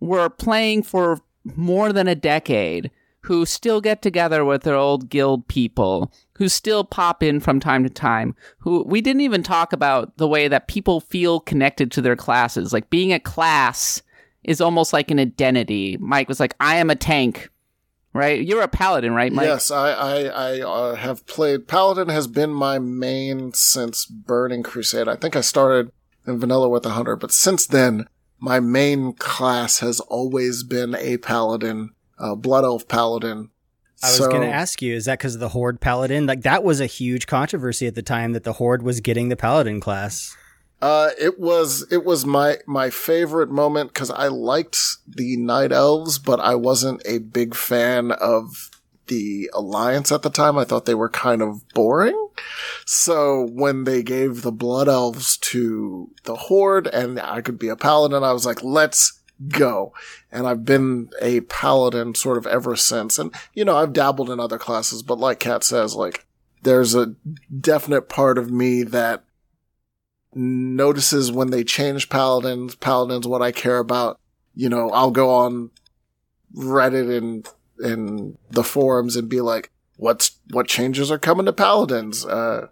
were 0.03 0.29
playing 0.29 0.83
for 0.83 1.21
more 1.45 1.93
than 1.93 2.09
a 2.09 2.15
decade 2.15 2.91
who 3.21 3.47
still 3.47 3.81
get 3.81 4.03
together 4.03 4.45
with 4.45 4.63
their 4.63 4.75
old 4.75 5.09
guild 5.09 5.47
people 5.47 6.13
who 6.35 6.49
still 6.49 6.83
pop 6.83 7.23
in 7.23 7.39
from 7.39 7.61
time 7.61 7.85
to 7.85 7.91
time 7.91 8.35
who 8.59 8.83
we 8.83 9.01
didn't 9.01 9.21
even 9.21 9.43
talk 9.43 9.73
about 9.73 10.17
the 10.17 10.27
way 10.27 10.49
that 10.49 10.67
people 10.67 11.01
feel 11.01 11.39
connected 11.39 11.91
to 11.91 12.01
their 12.01 12.17
classes 12.17 12.73
like 12.73 12.91
being 12.91 13.13
a 13.13 13.21
class 13.21 14.03
is 14.43 14.61
almost 14.61 14.93
like 14.93 15.11
an 15.11 15.21
identity 15.21 15.97
mike 16.01 16.29
was 16.29 16.41
like 16.41 16.55
i 16.59 16.77
am 16.77 16.91
a 16.91 16.97
tank 16.97 17.49
right? 18.13 18.45
You're 18.47 18.63
a 18.63 18.69
paladin, 18.69 19.15
right, 19.15 19.33
Mike? 19.33 19.47
Yes, 19.47 19.71
I 19.71 19.93
I, 19.93 20.25
I 20.25 20.61
uh, 20.61 20.95
have 20.97 21.27
played. 21.27 21.67
Paladin 21.67 22.09
has 22.11 22.27
been 22.27 22.53
my 22.53 22.79
main 22.79 23.55
since 23.55 24.05
Burning 24.05 24.63
Crusade. 24.63 25.09
I 25.09 25.17
think 25.17 25.35
I 25.35 25.41
started 25.41 25.91
in 26.27 26.39
vanilla 26.39 26.69
with 26.69 26.85
a 26.87 26.91
hunter, 26.91 27.17
but 27.17 27.33
since 27.33 27.67
then, 27.67 28.07
my 28.43 28.59
main 28.61 29.12
class 29.12 29.78
has 29.78 30.01
always 30.01 30.64
been 30.64 30.97
a 30.97 31.16
paladin, 31.18 31.90
uh, 32.18 32.34
blood 32.34 32.64
elf 32.64 32.88
paladin. 32.88 33.49
I 34.03 34.09
was 34.09 34.16
So- 34.18 34.28
going 34.28 34.43
to 34.43 34.49
ask 34.53 34.82
you, 34.82 34.95
is 34.97 35.05
that 35.05 35.18
because 35.20 35.34
of 35.34 35.40
the 35.40 35.51
Horde 35.51 35.80
Paladin? 35.80 36.26
Like, 36.26 36.43
that 36.43 36.64
was 36.64 36.80
a 36.80 36.86
huge 36.86 37.28
controversy 37.28 37.86
at 37.86 37.95
the 37.95 38.03
time 38.03 38.32
that 38.32 38.43
the 38.43 38.55
Horde 38.55 38.82
was 38.82 38.99
getting 39.01 39.28
the 39.28 39.36
Paladin 39.36 39.78
class. 39.80 40.34
Uh, 40.82 41.11
it 41.20 41.38
was 41.38 41.86
it 41.93 42.05
was 42.05 42.26
my 42.26 42.57
my 42.66 42.90
favorite 42.90 43.49
moment 43.49 43.95
because 43.95 44.11
I 44.11 44.26
liked 44.26 44.76
the 45.07 45.36
night 45.36 45.70
elves, 45.70 46.18
but 46.18 46.40
I 46.40 46.57
wasn't 46.57 47.01
a 47.07 47.18
big 47.18 47.55
fan 47.55 48.11
of 48.11 48.68
the 49.07 49.51
alliance 49.53 50.13
at 50.13 50.23
the 50.23 50.31
time. 50.31 50.59
I 50.59 50.65
thought 50.65 50.87
they 50.87 50.95
were 50.95 51.09
kind 51.09 51.43
of 51.43 51.69
boring. 51.71 52.29
So 52.87 53.47
when 53.51 53.85
they 53.85 54.03
gave 54.03 54.43
the 54.43 54.53
blood 54.53 54.89
elves 54.89 55.37
to 55.39 56.11
the 56.25 56.37
horde 56.37 56.87
and 56.87 57.21
I 57.21 57.41
could 57.41 57.59
be 57.59 57.69
a 57.69 57.77
paladin, 57.77 58.23
I 58.23 58.33
was 58.33 58.47
like, 58.47 58.63
let's 58.63 59.21
go. 59.49 59.93
And 60.31 60.47
I've 60.47 60.65
been 60.65 61.11
a 61.21 61.41
paladin 61.43 62.15
sort 62.15 62.39
of 62.39 62.47
ever 62.47 62.77
since. 62.77 63.19
And 63.19 63.35
you 63.55 63.65
know, 63.65 63.77
I've 63.77 63.93
dabbled 63.93 64.31
in 64.31 64.41
other 64.41 64.59
classes, 64.59 65.03
but 65.03 65.19
like 65.19 65.41
Kat 65.41 65.65
says, 65.65 65.95
like 65.95 66.27
there's 66.63 66.95
a 66.95 67.15
definite 67.61 68.09
part 68.09 68.39
of 68.39 68.51
me 68.51 68.83
that 68.85 69.25
notices 70.35 71.31
when 71.31 71.51
they 71.51 71.65
change 71.65 72.09
paladins, 72.09 72.75
paladins 72.75 73.27
what 73.27 73.43
I 73.43 73.53
care 73.53 73.79
about. 73.79 74.19
You 74.55 74.69
know, 74.69 74.91
I'll 74.91 75.11
go 75.11 75.31
on 75.31 75.71
Reddit 76.55 77.17
and 77.17 77.49
and 77.79 78.37
the 78.51 78.64
forums 78.64 79.16
and 79.16 79.29
be 79.29 79.41
like, 79.41 79.70
what's 79.97 80.39
what 80.51 80.68
changes 80.68 81.11
are 81.11 81.18
coming 81.18 81.47
to 81.47 81.53
paladins? 81.53 82.25
Uh 82.25 82.68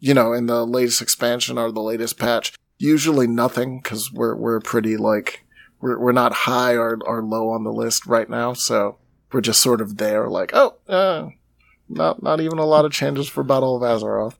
you 0.00 0.14
know, 0.14 0.32
in 0.32 0.46
the 0.46 0.66
latest 0.66 1.00
expansion 1.00 1.58
or 1.58 1.70
the 1.70 1.80
latest 1.80 2.18
patch. 2.18 2.54
Usually 2.78 3.28
nothing 3.28 3.78
because 3.80 4.12
we're 4.12 4.34
we're 4.34 4.58
pretty 4.60 4.96
like 4.96 5.44
we're 5.80 5.98
we're 5.98 6.12
not 6.12 6.32
high 6.32 6.74
or 6.74 6.98
or 7.04 7.22
low 7.22 7.50
on 7.50 7.62
the 7.62 7.72
list 7.72 8.06
right 8.06 8.28
now, 8.28 8.52
so 8.52 8.98
we're 9.30 9.40
just 9.40 9.62
sort 9.62 9.80
of 9.80 9.98
there 9.98 10.28
like, 10.28 10.50
oh, 10.54 10.74
uh, 10.88 11.28
not 11.88 12.22
not 12.22 12.40
even 12.40 12.58
a 12.58 12.64
lot 12.64 12.84
of 12.84 12.92
changes 12.92 13.28
for 13.28 13.44
Battle 13.44 13.76
of 13.76 13.82
Azeroth. 13.82 14.34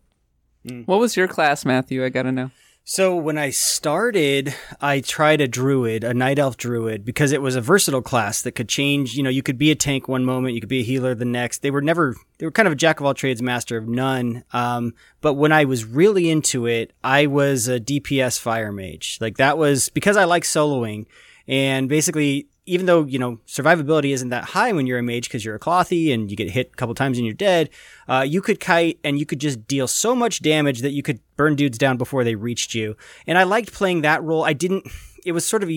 What 0.86 1.00
was 1.00 1.16
your 1.16 1.28
class, 1.28 1.64
Matthew? 1.64 2.04
I 2.04 2.08
gotta 2.08 2.32
know. 2.32 2.50
So 2.84 3.14
when 3.14 3.38
I 3.38 3.50
started, 3.50 4.54
I 4.80 5.00
tried 5.00 5.40
a 5.40 5.46
druid, 5.46 6.02
a 6.02 6.12
night 6.12 6.40
elf 6.40 6.56
druid, 6.56 7.04
because 7.04 7.30
it 7.30 7.40
was 7.40 7.54
a 7.54 7.60
versatile 7.60 8.02
class 8.02 8.42
that 8.42 8.52
could 8.52 8.68
change. 8.68 9.14
You 9.14 9.22
know, 9.22 9.30
you 9.30 9.42
could 9.42 9.56
be 9.56 9.70
a 9.70 9.76
tank 9.76 10.08
one 10.08 10.24
moment, 10.24 10.54
you 10.54 10.60
could 10.60 10.68
be 10.68 10.80
a 10.80 10.84
healer 10.84 11.14
the 11.14 11.24
next. 11.24 11.62
They 11.62 11.70
were 11.70 11.80
never, 11.80 12.16
they 12.38 12.46
were 12.46 12.50
kind 12.50 12.66
of 12.66 12.72
a 12.72 12.76
jack 12.76 12.98
of 12.98 13.06
all 13.06 13.14
trades, 13.14 13.40
master 13.40 13.76
of 13.76 13.86
none. 13.86 14.42
Um, 14.52 14.94
but 15.20 15.34
when 15.34 15.52
I 15.52 15.64
was 15.64 15.84
really 15.84 16.28
into 16.28 16.66
it, 16.66 16.92
I 17.04 17.26
was 17.26 17.68
a 17.68 17.78
DPS 17.78 18.38
fire 18.40 18.72
mage. 18.72 19.18
Like 19.20 19.36
that 19.36 19.58
was 19.58 19.88
because 19.88 20.16
I 20.16 20.24
like 20.24 20.42
soloing, 20.42 21.06
and 21.46 21.88
basically. 21.88 22.48
Even 22.64 22.86
though, 22.86 23.04
you 23.04 23.18
know, 23.18 23.40
survivability 23.46 24.12
isn't 24.12 24.28
that 24.28 24.44
high 24.44 24.72
when 24.72 24.86
you're 24.86 24.98
a 24.98 25.02
mage 25.02 25.24
because 25.24 25.44
you're 25.44 25.56
a 25.56 25.60
clothy 25.60 26.14
and 26.14 26.30
you 26.30 26.36
get 26.36 26.50
hit 26.50 26.70
a 26.72 26.76
couple 26.76 26.94
times 26.94 27.18
and 27.18 27.26
you're 27.26 27.34
dead, 27.34 27.70
uh, 28.08 28.24
you 28.26 28.40
could 28.40 28.60
kite 28.60 29.00
and 29.02 29.18
you 29.18 29.26
could 29.26 29.40
just 29.40 29.66
deal 29.66 29.88
so 29.88 30.14
much 30.14 30.42
damage 30.42 30.80
that 30.80 30.92
you 30.92 31.02
could 31.02 31.18
burn 31.36 31.56
dudes 31.56 31.76
down 31.76 31.96
before 31.96 32.22
they 32.22 32.36
reached 32.36 32.74
you. 32.74 32.96
And 33.26 33.36
I 33.36 33.42
liked 33.42 33.72
playing 33.72 34.02
that 34.02 34.22
role. 34.22 34.44
I 34.44 34.52
didn't. 34.52 34.86
It 35.24 35.32
was 35.32 35.44
sort 35.44 35.62
of, 35.62 35.70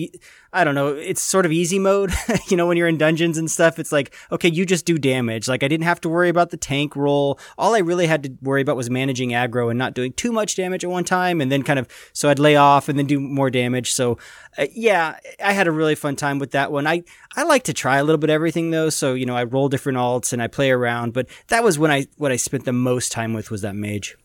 I 0.52 0.64
don't 0.64 0.74
know. 0.74 0.88
It's 0.88 1.20
sort 1.20 1.46
of 1.46 1.52
easy 1.52 1.78
mode. 1.78 2.12
you 2.48 2.56
know, 2.56 2.66
when 2.66 2.76
you're 2.76 2.88
in 2.88 2.98
dungeons 2.98 3.38
and 3.38 3.50
stuff, 3.50 3.78
it's 3.78 3.92
like, 3.92 4.14
okay, 4.32 4.48
you 4.48 4.66
just 4.66 4.86
do 4.86 4.98
damage. 4.98 5.48
Like 5.48 5.62
I 5.62 5.68
didn't 5.68 5.84
have 5.84 6.00
to 6.02 6.08
worry 6.08 6.28
about 6.28 6.50
the 6.50 6.56
tank 6.56 6.96
roll. 6.96 7.38
All 7.58 7.74
I 7.74 7.78
really 7.78 8.06
had 8.06 8.22
to 8.24 8.32
worry 8.42 8.62
about 8.62 8.76
was 8.76 8.90
managing 8.90 9.30
aggro 9.30 9.70
and 9.70 9.78
not 9.78 9.94
doing 9.94 10.12
too 10.12 10.32
much 10.32 10.56
damage 10.56 10.84
at 10.84 10.90
one 10.90 11.04
time, 11.04 11.40
and 11.40 11.50
then 11.50 11.62
kind 11.62 11.78
of 11.78 11.88
so 12.12 12.28
I'd 12.28 12.38
lay 12.38 12.56
off 12.56 12.88
and 12.88 12.98
then 12.98 13.06
do 13.06 13.20
more 13.20 13.50
damage. 13.50 13.92
So, 13.92 14.18
uh, 14.58 14.66
yeah, 14.72 15.18
I 15.44 15.52
had 15.52 15.66
a 15.66 15.72
really 15.72 15.94
fun 15.94 16.16
time 16.16 16.38
with 16.38 16.52
that 16.52 16.72
one. 16.72 16.86
I 16.86 17.04
I 17.36 17.44
like 17.44 17.64
to 17.64 17.72
try 17.72 17.98
a 17.98 18.04
little 18.04 18.18
bit 18.18 18.30
everything 18.30 18.70
though. 18.70 18.90
So 18.90 19.14
you 19.14 19.26
know, 19.26 19.36
I 19.36 19.44
roll 19.44 19.68
different 19.68 19.98
alts 19.98 20.32
and 20.32 20.42
I 20.42 20.48
play 20.48 20.70
around. 20.70 21.12
But 21.12 21.28
that 21.48 21.64
was 21.64 21.78
when 21.78 21.90
I 21.90 22.06
what 22.16 22.32
I 22.32 22.36
spent 22.36 22.64
the 22.64 22.72
most 22.72 23.12
time 23.12 23.32
with 23.32 23.50
was 23.50 23.62
that 23.62 23.76
mage. 23.76 24.16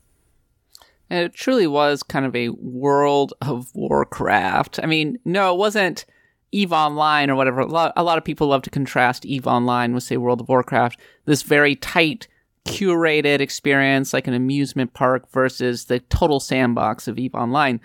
And 1.12 1.26
it 1.26 1.34
truly 1.34 1.68
was 1.68 2.04
kind 2.04 2.26
of 2.26 2.34
a 2.38 2.50
World 2.50 3.34
of 3.42 3.70
Warcraft. 3.76 4.80
I 4.82 4.86
mean, 4.86 5.20
no, 5.26 5.54
it 5.54 5.58
wasn't 5.58 6.06
EVE 6.54 6.72
Online 6.72 7.30
or 7.30 7.36
whatever. 7.36 7.60
A 7.60 7.66
lot, 7.66 7.92
a 7.98 8.04
lot 8.04 8.18
of 8.18 8.24
people 8.24 8.48
love 8.48 8.62
to 8.62 8.70
contrast 8.70 9.26
EVE 9.26 9.46
Online 9.46 9.94
with, 9.94 10.04
say, 10.04 10.16
World 10.16 10.40
of 10.40 10.48
Warcraft. 10.48 10.98
This 11.26 11.42
very 11.42 11.76
tight, 11.76 12.30
curated 12.66 13.42
experience, 13.42 14.14
like 14.14 14.26
an 14.26 14.34
amusement 14.34 14.94
park, 14.94 15.30
versus 15.34 15.84
the 15.84 16.00
total 16.00 16.40
sandbox 16.40 17.10
of 17.10 17.20
EVE 17.20 17.36
Online. 17.36 17.82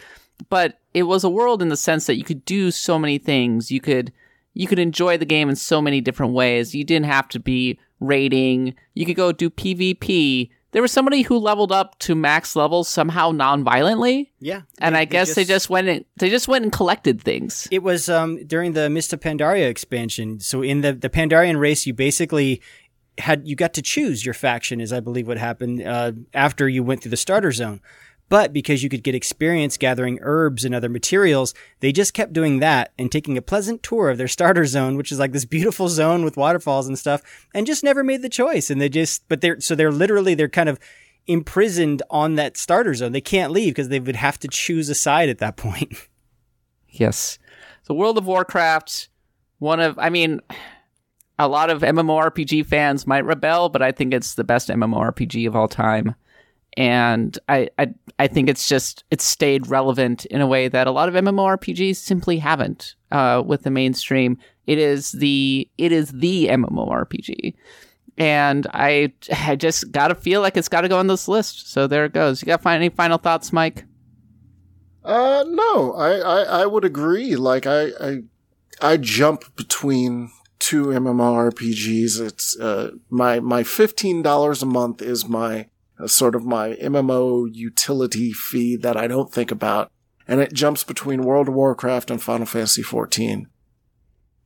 But 0.49 0.79
it 0.95 1.03
was 1.03 1.25
a 1.25 1.29
world 1.29 1.63
in 1.63 1.69
the 1.69 1.77
sense 1.77 2.07
that 2.07 2.19
you 2.19 2.23
could 2.23 2.45
do 2.45 2.71
so 2.71 2.97
many 2.97 3.19
things. 3.19 3.73
You 3.73 3.81
could 3.81 4.13
you 4.55 4.69
could 4.69 4.79
enjoy 4.79 5.19
the 5.19 5.27
game 5.27 5.49
in 5.49 5.57
so 5.57 5.83
many 5.83 6.01
different 6.01 6.33
ways. 6.33 6.77
You 6.77 6.85
didn't 6.85 7.07
have 7.07 7.29
to 7.31 7.41
be 7.41 7.81
raiding. 7.99 8.77
You 8.95 9.05
could 9.05 9.17
go 9.17 9.33
do 9.33 9.51
PvP. 9.51 10.51
There 10.77 10.83
was 10.83 10.93
somebody 10.93 11.23
who 11.23 11.39
leveled 11.39 11.73
up 11.73 11.99
to 12.01 12.15
max 12.15 12.55
levels 12.55 12.87
somehow 12.87 13.31
non-violently, 13.31 14.31
Yeah, 14.41 14.61
and 14.79 14.95
I 14.95 15.07
guess 15.07 15.35
they 15.35 15.45
just 15.45 15.71
went 15.71 15.89
and 15.89 16.05
they 16.19 16.29
just 16.29 16.49
went 16.49 16.65
and 16.65 16.71
collected 16.71 17.23
things. 17.23 17.67
It 17.71 17.83
was 17.83 18.11
um, 18.11 18.45
during 18.47 18.75
the 18.75 18.91
Mists 18.91 19.11
of 19.15 19.21
Pandaria 19.21 19.71
expansion. 19.71 20.39
So 20.39 20.61
in 20.61 20.83
the 20.83 20.93
the 20.93 21.09
Pandaren 21.09 21.59
race, 21.59 21.87
you 21.87 21.95
basically 21.95 22.61
had 23.17 23.49
you 23.49 23.57
got 23.57 23.73
to 23.73 23.81
choose 23.81 24.27
your 24.27 24.35
faction, 24.35 24.79
is 24.83 24.93
I 24.93 25.01
believe 25.01 25.27
what 25.27 25.39
happened 25.39 25.81
uh, 25.83 26.13
after 26.35 26.69
you 26.69 26.83
went 26.83 27.01
through 27.01 27.13
the 27.13 27.17
starter 27.17 27.53
zone. 27.53 27.81
But 28.29 28.53
because 28.53 28.83
you 28.83 28.89
could 28.89 29.05
get 29.05 29.15
experience 29.15 29.77
gathering 29.77 30.19
herbs 30.21 30.65
and 30.65 30.75
other 30.75 30.89
materials, 30.89 31.55
they 31.81 31.93
just 31.93 32.13
kept 32.13 32.33
doing 32.33 32.59
that 32.59 32.93
and 32.99 33.11
taking 33.11 33.39
a 33.39 33.43
pleasant 33.43 33.83
tour 33.83 34.11
of 34.11 34.19
their 34.19 34.27
starter 34.27 34.65
zone, 34.65 34.97
which 34.97 35.13
is 35.13 35.19
like 35.19 35.33
this 35.33 35.45
beautiful 35.45 35.89
zone 35.89 36.25
with 36.25 36.37
waterfalls 36.37 36.89
and 36.89 36.99
stuff, 36.99 37.23
and 37.55 37.67
just 37.67 37.85
never 37.85 38.03
made 38.03 38.23
the 38.23 38.29
choice. 38.29 38.69
And 38.69 38.81
they 38.81 38.89
just, 38.89 39.29
but 39.29 39.41
they're, 39.41 39.61
so 39.61 39.75
they're 39.75 39.93
literally, 39.93 40.35
they're 40.35 40.49
kind 40.49 40.69
of 40.69 40.81
imprisoned 41.27 42.03
on 42.11 42.35
that 42.35 42.57
starter 42.57 42.95
zone. 42.95 43.13
They 43.13 43.21
can't 43.21 43.53
leave 43.53 43.75
because 43.75 43.89
they 43.89 44.01
would 44.01 44.17
have 44.17 44.39
to 44.41 44.49
choose 44.49 44.89
a 44.89 44.95
side 44.95 45.29
at 45.29 45.39
that 45.39 45.57
point. 45.57 45.93
Yes. 46.89 47.39
So 47.83 47.93
World 47.93 48.17
of 48.17 48.27
Warcraft, 48.27 49.11
one 49.59 49.81
of 49.81 49.99
I 49.99 50.09
mean 50.09 50.41
a 51.39 51.47
lot 51.47 51.69
of 51.69 51.83
MMORPG 51.83 52.65
fans 52.65 53.07
might 53.07 53.25
rebel, 53.25 53.69
but 53.69 53.83
I 53.83 53.93
think 53.93 54.15
it's 54.15 54.35
the 54.35 54.45
best 54.45 54.69
MMORPG 54.69 55.47
of 55.47 55.55
all 55.55 55.69
time. 55.69 56.15
And 56.77 57.39
I, 57.49 57.71
I 57.79 57.95
I 58.19 58.27
think 58.27 58.49
it's 58.49 58.69
just 58.69 59.05
it's 59.11 59.25
stayed 59.25 59.69
relevant 59.69 60.27
in 60.27 60.41
a 60.41 60.47
way 60.47 60.69
that 60.69 60.87
a 60.87 60.91
lot 60.91 61.09
of 61.09 61.15
MMORPGs 61.15 61.97
simply 61.97 62.39
haven't 62.39 62.95
uh, 63.11 63.43
with 63.45 63.63
the 63.63 63.71
mainstream. 63.71 64.39
It 64.67 64.79
is 64.79 65.13
the 65.13 65.69
it 65.79 65.93
is 65.93 66.11
the 66.11 66.49
MMORPG. 66.49 67.55
And 68.19 68.67
I 68.75 69.13
I 69.47 69.57
just 69.57 69.91
gotta 69.91 70.15
feel 70.15 70.41
like 70.43 70.57
it's 70.57 70.69
gotta 70.69 70.89
go 70.89 70.99
on 70.99 71.07
this 71.07 71.29
list. 71.29 71.71
So 71.71 71.87
there 71.87 72.05
it 72.05 72.13
goes. 72.13 72.43
You 72.43 72.47
got 72.47 72.63
fi- 72.63 72.77
any 72.77 72.91
final 72.91 73.19
thoughts, 73.19 73.53
Mike? 73.53 73.85
Uh, 75.07 75.45
no, 75.47 75.93
I, 75.95 76.19
I, 76.19 76.43
I 76.63 76.67
would 76.67 76.85
agree. 76.85 77.37
Like, 77.37 77.65
I, 77.65 77.91
I, 78.01 78.23
I 78.83 78.97
jump 78.97 79.55
between 79.55 80.33
two 80.59 80.87
MMORPGs. 80.87 82.21
It's, 82.21 82.59
uh, 82.59 82.91
my, 83.09 83.39
my 83.39 83.63
$15 83.63 84.63
a 84.63 84.67
month 84.67 85.01
is 85.01 85.29
my, 85.29 85.69
sort 86.07 86.35
of 86.35 86.45
my 86.45 86.75
MMO 86.75 87.49
utility 87.53 88.33
fee 88.33 88.77
that 88.77 88.97
I 88.97 89.07
don't 89.07 89.33
think 89.33 89.51
about. 89.51 89.91
And 90.29 90.41
it 90.41 90.53
jumps 90.53 90.85
between 90.85 91.23
World 91.23 91.49
of 91.49 91.55
Warcraft 91.55 92.11
and 92.11 92.23
Final 92.23 92.47
Fantasy 92.47 92.83
XIV. 92.83 93.47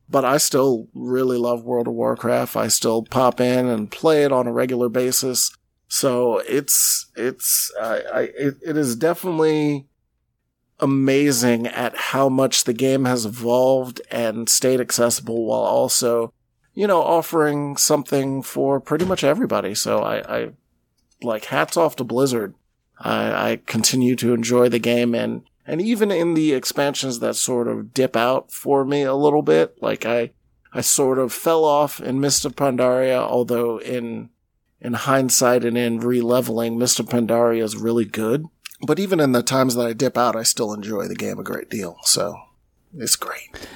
But 0.07 0.25
I 0.25 0.37
still 0.37 0.87
really 0.93 1.37
love 1.37 1.63
World 1.63 1.87
of 1.87 1.93
Warcraft. 1.93 2.55
I 2.55 2.67
still 2.67 3.03
pop 3.03 3.39
in 3.39 3.67
and 3.67 3.89
play 3.89 4.23
it 4.23 4.31
on 4.31 4.47
a 4.47 4.53
regular 4.53 4.89
basis. 4.89 5.55
So 5.87 6.39
it's, 6.47 7.09
it's, 7.15 7.71
I, 7.81 8.01
I, 8.13 8.21
it, 8.21 8.55
it 8.61 8.77
is 8.77 8.95
definitely, 8.95 9.87
amazing 10.81 11.67
at 11.67 11.95
how 11.95 12.27
much 12.27 12.63
the 12.63 12.73
game 12.73 13.05
has 13.05 13.25
evolved 13.25 14.01
and 14.09 14.49
stayed 14.49 14.81
accessible 14.81 15.45
while 15.45 15.61
also, 15.61 16.33
you 16.73 16.87
know, 16.87 17.01
offering 17.01 17.77
something 17.77 18.41
for 18.41 18.79
pretty 18.79 19.05
much 19.05 19.23
everybody. 19.23 19.75
So 19.75 19.99
I, 19.99 20.39
I 20.39 20.49
like 21.21 21.45
hats 21.45 21.77
off 21.77 21.95
to 21.97 22.03
Blizzard. 22.03 22.55
I, 22.99 23.51
I 23.51 23.61
continue 23.65 24.15
to 24.17 24.33
enjoy 24.33 24.69
the 24.69 24.79
game 24.79 25.15
and, 25.15 25.43
and 25.65 25.81
even 25.81 26.11
in 26.11 26.33
the 26.33 26.53
expansions 26.53 27.19
that 27.19 27.35
sort 27.35 27.67
of 27.67 27.93
dip 27.93 28.15
out 28.15 28.51
for 28.51 28.83
me 28.83 29.03
a 29.03 29.13
little 29.13 29.41
bit, 29.41 29.81
like 29.81 30.05
I, 30.05 30.31
I 30.73 30.81
sort 30.81 31.19
of 31.19 31.31
fell 31.31 31.63
off 31.63 31.99
in 31.99 32.19
Mist 32.19 32.45
of 32.45 32.55
Pandaria, 32.55 33.19
although 33.19 33.79
in, 33.79 34.29
in 34.79 34.93
hindsight 34.93 35.63
and 35.63 35.77
in 35.77 35.99
re-leveling, 35.99 36.81
of 36.81 37.07
Pandaria 37.07 37.63
is 37.63 37.77
really 37.77 38.05
good. 38.05 38.45
But 38.85 38.99
even 38.99 39.19
in 39.19 39.31
the 39.31 39.43
times 39.43 39.75
that 39.75 39.85
I 39.85 39.93
dip 39.93 40.17
out, 40.17 40.35
I 40.35 40.43
still 40.43 40.73
enjoy 40.73 41.07
the 41.07 41.15
game 41.15 41.37
a 41.37 41.43
great 41.43 41.69
deal. 41.69 41.97
So 42.03 42.35
it's 42.95 43.15
great. 43.15 43.67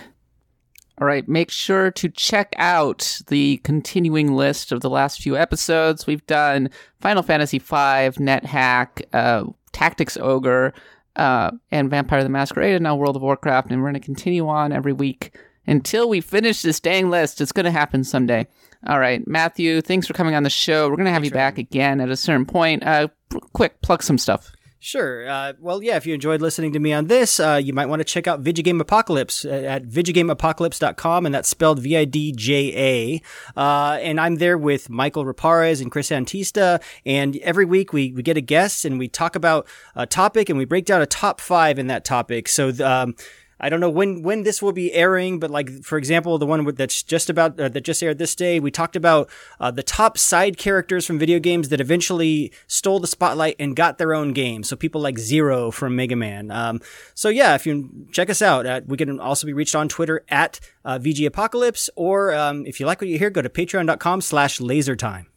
All 0.99 1.07
right, 1.07 1.27
make 1.27 1.51
sure 1.51 1.91
to 1.91 2.07
check 2.07 2.53
out 2.57 3.19
the 3.27 3.57
continuing 3.57 4.33
list 4.33 4.71
of 4.71 4.79
the 4.79 4.89
last 4.89 5.21
few 5.21 5.35
episodes. 5.35 6.07
We've 6.07 6.25
done 6.25 6.69
Final 7.01 7.21
Fantasy 7.21 7.59
V, 7.59 7.65
NetHack, 7.65 9.03
uh, 9.11 9.43
Tactics 9.73 10.15
Ogre, 10.15 10.73
uh, 11.17 11.51
and 11.69 11.89
Vampire 11.89 12.23
the 12.23 12.29
Masquerade, 12.29 12.75
and 12.75 12.83
now 12.83 12.95
World 12.95 13.17
of 13.17 13.21
Warcraft, 13.21 13.71
and 13.71 13.81
we're 13.81 13.89
going 13.89 14.01
to 14.01 14.05
continue 14.05 14.47
on 14.47 14.71
every 14.71 14.93
week 14.93 15.37
until 15.67 16.07
we 16.07 16.21
finish 16.21 16.61
this 16.61 16.79
dang 16.79 17.09
list. 17.09 17.41
It's 17.41 17.51
going 17.51 17.65
to 17.65 17.71
happen 17.71 18.05
someday. 18.05 18.47
All 18.87 18.99
right, 18.99 19.25
Matthew, 19.27 19.81
thanks 19.81 20.07
for 20.07 20.13
coming 20.13 20.35
on 20.35 20.43
the 20.43 20.49
show. 20.49 20.87
We're 20.87 20.95
going 20.95 21.07
to 21.07 21.11
have 21.11 21.25
you 21.25 21.31
back 21.31 21.57
again 21.57 21.99
at 21.99 22.09
a 22.09 22.15
certain 22.15 22.45
point. 22.45 22.85
Uh, 22.85 23.09
quick, 23.51 23.81
plug 23.81 24.01
some 24.01 24.17
stuff. 24.17 24.51
Sure. 24.79 25.27
Uh, 25.27 25.53
well, 25.59 25.81
yeah, 25.81 25.95
if 25.95 26.05
you 26.05 26.13
enjoyed 26.13 26.41
listening 26.41 26.71
to 26.73 26.79
me 26.79 26.93
on 26.93 27.07
this, 27.07 27.39
uh, 27.39 27.59
you 27.61 27.73
might 27.73 27.87
want 27.87 28.01
to 28.01 28.03
check 28.03 28.27
out 28.27 28.43
Vidjagame 28.43 28.79
Apocalypse 28.79 29.43
at 29.43 29.83
vidjagameapocalypse.com, 29.85 31.25
and 31.25 31.33
that's 31.33 31.49
spelled 31.49 31.79
V-I-D-J-A. 31.79 33.21
Uh, 33.57 33.97
and 34.01 34.19
I'm 34.19 34.35
there 34.35 34.57
with 34.57 34.89
Mikel 34.89 35.25
Reparaz 35.25 35.81
and 35.81 35.91
Chris 35.91 36.11
Antista, 36.11 36.83
and 37.03 37.37
every 37.37 37.65
week 37.65 37.93
we, 37.93 38.11
we 38.11 38.21
get 38.21 38.37
a 38.37 38.41
guest 38.41 38.85
and 38.85 38.99
we 38.99 39.07
talk 39.07 39.35
about 39.35 39.65
a 39.95 40.05
topic 40.05 40.49
and 40.49 40.57
we 40.57 40.65
break 40.65 40.85
down 40.85 41.01
a 41.01 41.07
top 41.07 41.41
five 41.41 41.79
in 41.79 41.87
that 41.87 42.05
topic. 42.05 42.47
So, 42.47 42.71
um, 42.85 43.15
I 43.59 43.69
don't 43.69 43.79
know 43.79 43.89
when 43.89 44.21
when 44.21 44.43
this 44.43 44.61
will 44.61 44.71
be 44.71 44.91
airing, 44.93 45.39
but 45.39 45.49
like 45.49 45.83
for 45.83 45.97
example, 45.97 46.37
the 46.37 46.45
one 46.45 46.65
that's 46.75 47.03
just 47.03 47.29
about 47.29 47.59
uh, 47.59 47.69
that 47.69 47.81
just 47.81 48.03
aired 48.03 48.17
this 48.17 48.35
day, 48.35 48.59
we 48.59 48.71
talked 48.71 48.95
about 48.95 49.29
uh, 49.59 49.71
the 49.71 49.83
top 49.83 50.17
side 50.17 50.57
characters 50.57 51.05
from 51.05 51.17
video 51.17 51.39
games 51.39 51.69
that 51.69 51.79
eventually 51.79 52.51
stole 52.67 52.99
the 52.99 53.07
spotlight 53.07 53.55
and 53.59 53.75
got 53.75 53.97
their 53.97 54.13
own 54.13 54.33
game. 54.33 54.63
So 54.63 54.75
people 54.75 55.01
like 55.01 55.17
Zero 55.17 55.71
from 55.71 55.95
Mega 55.95 56.15
Man. 56.15 56.51
Um, 56.51 56.81
so 57.13 57.29
yeah, 57.29 57.55
if 57.55 57.65
you 57.65 58.07
check 58.11 58.29
us 58.29 58.41
out, 58.41 58.65
uh, 58.65 58.81
we 58.85 58.97
can 58.97 59.19
also 59.19 59.47
be 59.47 59.53
reached 59.53 59.75
on 59.75 59.87
Twitter 59.87 60.23
at 60.29 60.59
uh, 60.83 60.99
VG 60.99 61.25
Apocalypse, 61.25 61.89
or 61.95 62.33
um, 62.33 62.65
if 62.65 62.79
you 62.79 62.85
like 62.85 62.99
what 62.99 63.09
you 63.09 63.17
hear, 63.17 63.29
go 63.29 63.41
to 63.41 63.49
Patreon.com/slash 63.49 64.59
LaserTime. 64.59 65.27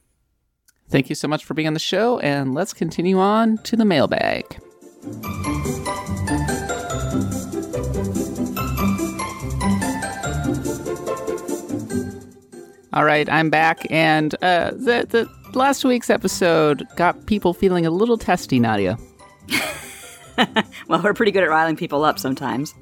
Thank 0.89 1.09
you 1.09 1.15
so 1.15 1.29
much 1.29 1.45
for 1.45 1.55
being 1.55 1.69
on 1.69 1.75
the 1.75 1.81
show, 1.81 2.19
and 2.21 2.55
let's 2.55 2.73
continue 2.73 3.19
on 3.19 3.59
to 3.59 3.77
the 3.77 3.85
mailbag. 3.85 4.59
All 12.93 13.05
right, 13.05 13.29
I'm 13.29 13.51
back, 13.51 13.87
and 13.91 14.35
uh, 14.43 14.71
the 14.71 15.07
the 15.09 15.29
last 15.59 15.85
week's 15.85 16.09
episode 16.11 16.87
got 16.97 17.27
people 17.27 17.53
feeling 17.53 17.85
a 17.87 17.91
little 17.91 18.19
testy, 18.19 18.59
Nadia. 18.59 18.99
Well, 20.87 21.03
we're 21.03 21.15
pretty 21.15 21.33
good 21.33 21.43
at 21.43 21.49
riling 21.49 21.75
people 21.75 22.05
up 22.05 22.17
sometimes. 22.21 22.73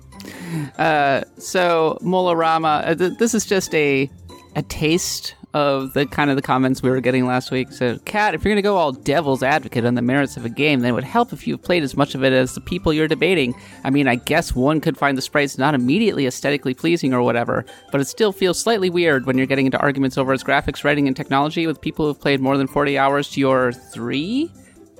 Uh, 0.76 1.22
So 1.38 1.96
Molarama, 2.02 2.86
uh, 2.86 2.94
th- 2.94 3.16
this 3.18 3.32
is 3.32 3.46
just 3.46 3.74
a 3.74 4.10
a 4.54 4.62
taste 4.62 5.34
of 5.56 5.94
the 5.94 6.04
kind 6.04 6.28
of 6.28 6.36
the 6.36 6.42
comments 6.42 6.82
we 6.82 6.90
were 6.90 7.00
getting 7.00 7.24
last 7.24 7.50
week. 7.50 7.72
So, 7.72 7.98
Kat, 8.04 8.34
if 8.34 8.44
you're 8.44 8.50
going 8.50 8.56
to 8.56 8.62
go 8.62 8.76
all 8.76 8.92
devil's 8.92 9.42
advocate 9.42 9.86
on 9.86 9.94
the 9.94 10.02
merits 10.02 10.36
of 10.36 10.44
a 10.44 10.50
game, 10.50 10.80
then 10.80 10.90
it 10.90 10.92
would 10.92 11.02
help 11.02 11.32
if 11.32 11.46
you've 11.46 11.62
played 11.62 11.82
as 11.82 11.96
much 11.96 12.14
of 12.14 12.22
it 12.22 12.34
as 12.34 12.54
the 12.54 12.60
people 12.60 12.92
you're 12.92 13.08
debating. 13.08 13.54
I 13.82 13.88
mean, 13.88 14.06
I 14.06 14.16
guess 14.16 14.54
one 14.54 14.82
could 14.82 14.98
find 14.98 15.16
the 15.16 15.22
sprites 15.22 15.56
not 15.56 15.74
immediately 15.74 16.26
aesthetically 16.26 16.74
pleasing 16.74 17.14
or 17.14 17.22
whatever, 17.22 17.64
but 17.90 18.02
it 18.02 18.04
still 18.04 18.32
feels 18.32 18.60
slightly 18.60 18.90
weird 18.90 19.24
when 19.24 19.38
you're 19.38 19.46
getting 19.46 19.64
into 19.64 19.78
arguments 19.78 20.18
over 20.18 20.34
its 20.34 20.44
graphics, 20.44 20.84
writing, 20.84 21.06
and 21.06 21.16
technology 21.16 21.66
with 21.66 21.80
people 21.80 22.04
who've 22.04 22.20
played 22.20 22.42
more 22.42 22.58
than 22.58 22.66
40 22.66 22.98
hours 22.98 23.30
to 23.30 23.40
your 23.40 23.72
three. 23.72 24.50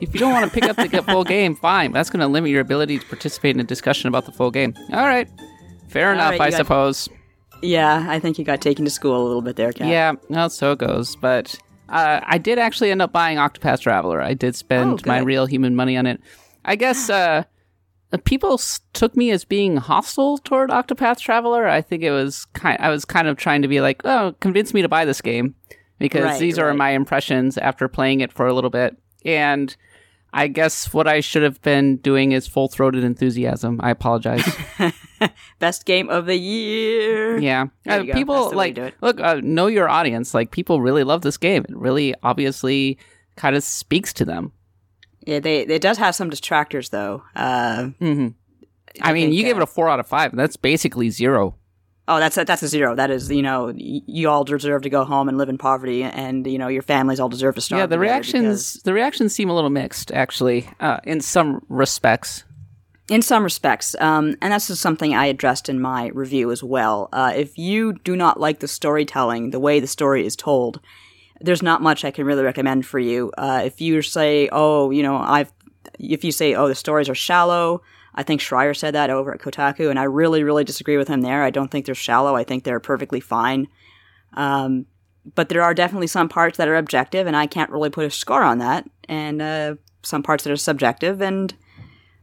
If 0.00 0.14
you 0.14 0.20
don't 0.20 0.32
want 0.32 0.50
to 0.50 0.58
pick 0.58 0.70
up 0.70 0.76
the 0.76 1.02
full 1.02 1.24
game, 1.24 1.54
fine. 1.54 1.92
But 1.92 1.98
that's 1.98 2.10
going 2.10 2.20
to 2.20 2.28
limit 2.28 2.50
your 2.50 2.62
ability 2.62 2.98
to 2.98 3.06
participate 3.06 3.54
in 3.56 3.60
a 3.60 3.64
discussion 3.64 4.08
about 4.08 4.24
the 4.24 4.32
full 4.32 4.50
game. 4.50 4.72
All 4.90 5.06
right. 5.06 5.28
Fair 5.88 6.14
enough, 6.14 6.32
right, 6.32 6.40
I 6.40 6.50
suppose. 6.50 7.10
Yeah, 7.62 8.06
I 8.08 8.18
think 8.18 8.38
you 8.38 8.44
got 8.44 8.60
taken 8.60 8.84
to 8.84 8.90
school 8.90 9.20
a 9.20 9.24
little 9.26 9.42
bit 9.42 9.56
there, 9.56 9.72
Kat. 9.72 9.88
Yeah, 9.88 10.12
well, 10.28 10.50
so 10.50 10.72
it 10.72 10.78
goes. 10.78 11.16
But 11.16 11.58
uh, 11.88 12.20
I 12.22 12.38
did 12.38 12.58
actually 12.58 12.90
end 12.90 13.02
up 13.02 13.12
buying 13.12 13.38
Octopath 13.38 13.80
Traveler. 13.80 14.20
I 14.20 14.34
did 14.34 14.54
spend 14.54 15.02
Oh, 15.04 15.08
my 15.08 15.18
real 15.20 15.46
human 15.46 15.74
money 15.74 15.96
on 15.96 16.06
it. 16.06 16.20
I 16.64 16.76
guess 16.76 17.08
uh, 17.10 17.44
people 18.24 18.60
took 18.92 19.16
me 19.16 19.30
as 19.30 19.44
being 19.44 19.76
hostile 19.76 20.38
toward 20.38 20.70
Octopath 20.70 21.18
Traveler. 21.18 21.66
I 21.66 21.80
think 21.82 22.02
it 22.02 22.12
was 22.12 22.44
kind. 22.52 22.78
I 22.80 22.90
was 22.90 23.04
kind 23.04 23.28
of 23.28 23.36
trying 23.36 23.62
to 23.62 23.68
be 23.68 23.80
like, 23.80 24.02
oh, 24.04 24.34
convince 24.40 24.74
me 24.74 24.82
to 24.82 24.88
buy 24.88 25.04
this 25.04 25.20
game 25.20 25.54
because 25.98 26.24
Right, 26.24 26.40
these 26.40 26.58
are 26.58 26.74
my 26.74 26.90
impressions 26.90 27.56
after 27.58 27.88
playing 27.88 28.20
it 28.20 28.32
for 28.32 28.46
a 28.46 28.52
little 28.52 28.70
bit. 28.70 28.96
And 29.24 29.74
I 30.36 30.48
guess 30.48 30.92
what 30.92 31.08
I 31.08 31.20
should 31.20 31.42
have 31.42 31.62
been 31.62 31.96
doing 31.96 32.32
is 32.32 32.46
full 32.46 32.68
throated 32.68 33.04
enthusiasm. 33.04 33.80
I 33.82 33.90
apologize. 33.90 34.46
Best 35.58 35.86
game 35.86 36.10
of 36.10 36.26
the 36.26 36.36
year. 36.36 37.38
Yeah, 37.38 37.68
uh, 37.88 38.02
people 38.12 38.34
That's 38.34 38.50
the 38.50 38.56
way 38.56 38.66
like 38.66 38.74
do 38.74 38.82
it. 38.82 38.94
look. 39.00 39.18
Uh, 39.18 39.40
know 39.42 39.66
your 39.66 39.88
audience. 39.88 40.34
Like 40.34 40.50
people 40.50 40.82
really 40.82 41.04
love 41.04 41.22
this 41.22 41.38
game. 41.38 41.64
It 41.66 41.74
really 41.74 42.14
obviously 42.22 42.98
kind 43.36 43.56
of 43.56 43.64
speaks 43.64 44.12
to 44.12 44.26
them. 44.26 44.52
Yeah, 45.26 45.40
they 45.40 45.60
it 45.62 45.80
does 45.80 45.96
have 45.96 46.14
some 46.14 46.28
detractors 46.28 46.90
though. 46.90 47.22
Uh, 47.34 47.88
I, 47.98 48.04
mean, 48.04 48.34
think, 49.00 49.32
you 49.32 49.42
gave 49.42 49.56
uh, 49.56 49.60
it 49.60 49.62
a 49.62 49.66
four 49.66 49.88
out 49.88 50.00
of 50.00 50.06
five, 50.06 50.32
and 50.32 50.38
that's 50.38 50.56
basically 50.56 51.08
zero. 51.08 51.54
Oh, 52.08 52.18
that's 52.18 52.36
a, 52.38 52.44
that's 52.44 52.62
a 52.62 52.68
zero. 52.68 52.94
That 52.94 53.10
is, 53.10 53.30
you 53.30 53.42
know, 53.42 53.66
y- 53.66 54.00
you 54.06 54.28
all 54.28 54.44
deserve 54.44 54.82
to 54.82 54.90
go 54.90 55.04
home 55.04 55.28
and 55.28 55.36
live 55.38 55.48
in 55.48 55.58
poverty, 55.58 56.02
and 56.02 56.46
you 56.46 56.58
know 56.58 56.68
your 56.68 56.82
families 56.82 57.20
all 57.20 57.28
deserve 57.28 57.54
to 57.56 57.60
starve. 57.60 57.80
yeah, 57.80 57.86
the 57.86 57.98
reactions 57.98 58.74
the 58.84 58.92
reactions 58.92 59.34
seem 59.34 59.48
a 59.50 59.54
little 59.54 59.70
mixed, 59.70 60.12
actually, 60.12 60.68
uh, 60.80 60.98
in 61.04 61.20
some 61.20 61.64
respects. 61.68 62.44
in 63.08 63.22
some 63.22 63.44
respects, 63.44 63.94
um, 64.00 64.34
and 64.42 64.52
that's 64.52 64.78
something 64.78 65.14
I 65.14 65.26
addressed 65.26 65.68
in 65.68 65.80
my 65.80 66.08
review 66.08 66.50
as 66.50 66.62
well. 66.62 67.08
Uh, 67.12 67.32
if 67.36 67.56
you 67.56 67.92
do 68.04 68.16
not 68.16 68.40
like 68.40 68.58
the 68.60 68.68
storytelling, 68.68 69.50
the 69.50 69.60
way 69.60 69.78
the 69.80 69.86
story 69.86 70.26
is 70.26 70.34
told, 70.36 70.80
there's 71.40 71.62
not 71.62 71.82
much 71.82 72.04
I 72.04 72.10
can 72.10 72.26
really 72.26 72.42
recommend 72.42 72.84
for 72.84 72.98
you. 72.98 73.30
Uh, 73.38 73.62
if 73.64 73.80
you 73.80 74.02
say, 74.02 74.48
oh, 74.50 74.90
you 74.90 75.02
know, 75.04 75.16
I've, 75.18 75.52
if 76.00 76.24
you 76.24 76.32
say, 76.32 76.54
oh, 76.54 76.66
the 76.66 76.74
stories 76.74 77.08
are 77.08 77.14
shallow, 77.14 77.80
I 78.16 78.22
think 78.22 78.40
Schreier 78.40 78.76
said 78.76 78.94
that 78.94 79.10
over 79.10 79.32
at 79.32 79.40
Kotaku, 79.40 79.90
and 79.90 79.98
I 79.98 80.04
really, 80.04 80.42
really 80.42 80.64
disagree 80.64 80.96
with 80.96 81.08
him 81.08 81.20
there. 81.20 81.42
I 81.42 81.50
don't 81.50 81.70
think 81.70 81.86
they're 81.86 81.94
shallow. 81.94 82.34
I 82.34 82.44
think 82.44 82.64
they're 82.64 82.80
perfectly 82.80 83.20
fine. 83.20 83.68
Um, 84.34 84.86
but 85.34 85.48
there 85.48 85.62
are 85.62 85.74
definitely 85.74 86.06
some 86.06 86.28
parts 86.28 86.56
that 86.56 86.68
are 86.68 86.76
objective, 86.76 87.26
and 87.26 87.36
I 87.36 87.46
can't 87.46 87.70
really 87.70 87.90
put 87.90 88.04
a 88.04 88.10
score 88.10 88.42
on 88.42 88.58
that, 88.58 88.88
and 89.08 89.42
uh, 89.42 89.74
some 90.02 90.22
parts 90.22 90.44
that 90.44 90.52
are 90.52 90.56
subjective, 90.56 91.20
and 91.20 91.54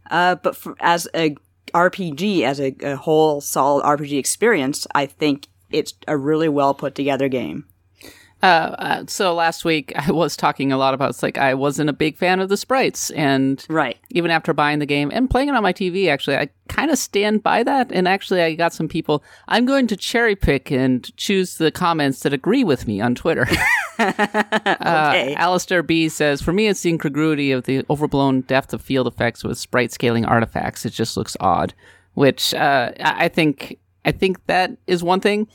uh, 0.09 0.35
but 0.35 0.55
for, 0.55 0.75
as 0.79 1.07
a 1.13 1.35
RPG, 1.73 2.43
as 2.43 2.59
a, 2.59 2.75
a 2.81 2.95
whole 2.95 3.41
solid 3.41 3.83
RPG 3.83 4.17
experience, 4.17 4.87
I 4.95 5.05
think 5.05 5.47
it's 5.71 5.93
a 6.07 6.17
really 6.17 6.49
well 6.49 6.73
put 6.73 6.95
together 6.95 7.27
game. 7.27 7.65
Uh, 8.43 8.75
uh, 8.77 9.03
so 9.07 9.33
last 9.33 9.63
week 9.63 9.93
I 9.95 10.11
was 10.11 10.35
talking 10.35 10.71
a 10.71 10.77
lot 10.77 10.93
about 10.93 11.11
it's 11.11 11.23
like 11.23 11.37
I 11.37 11.53
wasn't 11.53 11.89
a 11.89 11.93
big 11.93 12.17
fan 12.17 12.39
of 12.41 12.49
the 12.49 12.57
sprites, 12.57 13.09
and 13.11 13.65
Right. 13.69 13.97
even 14.11 14.29
after 14.31 14.53
buying 14.53 14.79
the 14.79 14.85
game 14.85 15.09
and 15.13 15.29
playing 15.29 15.47
it 15.49 15.55
on 15.55 15.63
my 15.63 15.71
TV, 15.73 16.09
actually, 16.09 16.35
I 16.37 16.49
kind 16.67 16.91
of 16.91 16.97
stand 16.97 17.41
by 17.41 17.63
that. 17.63 17.91
And 17.91 18.07
actually, 18.07 18.41
I 18.41 18.53
got 18.55 18.73
some 18.73 18.87
people. 18.89 19.23
I'm 19.47 19.65
going 19.65 19.87
to 19.87 19.95
cherry 19.95 20.35
pick 20.35 20.69
and 20.71 21.15
choose 21.17 21.57
the 21.57 21.71
comments 21.71 22.19
that 22.19 22.33
agree 22.33 22.63
with 22.63 22.85
me 22.85 23.01
on 23.01 23.15
Twitter. 23.15 23.47
Okay. 23.99 25.35
Alistair 25.35 25.83
B 25.83 26.09
says, 26.09 26.41
For 26.41 26.51
me, 26.51 26.67
it's 26.67 26.81
the 26.81 26.89
incongruity 26.89 27.51
of 27.51 27.65
the 27.65 27.85
overblown 27.89 28.41
depth 28.41 28.73
of 28.73 28.81
field 28.81 29.07
effects 29.07 29.43
with 29.43 29.57
sprite 29.57 29.91
scaling 29.91 30.25
artifacts. 30.25 30.85
It 30.85 30.93
just 30.93 31.15
looks 31.15 31.37
odd. 31.39 31.73
Which 32.15 32.53
uh, 32.53 32.91
I 32.99 33.27
think 33.27 33.79
I 34.05 34.11
think 34.11 34.45
that 34.47 34.71
is 34.87 35.03
one 35.03 35.19
thing. 35.19 35.47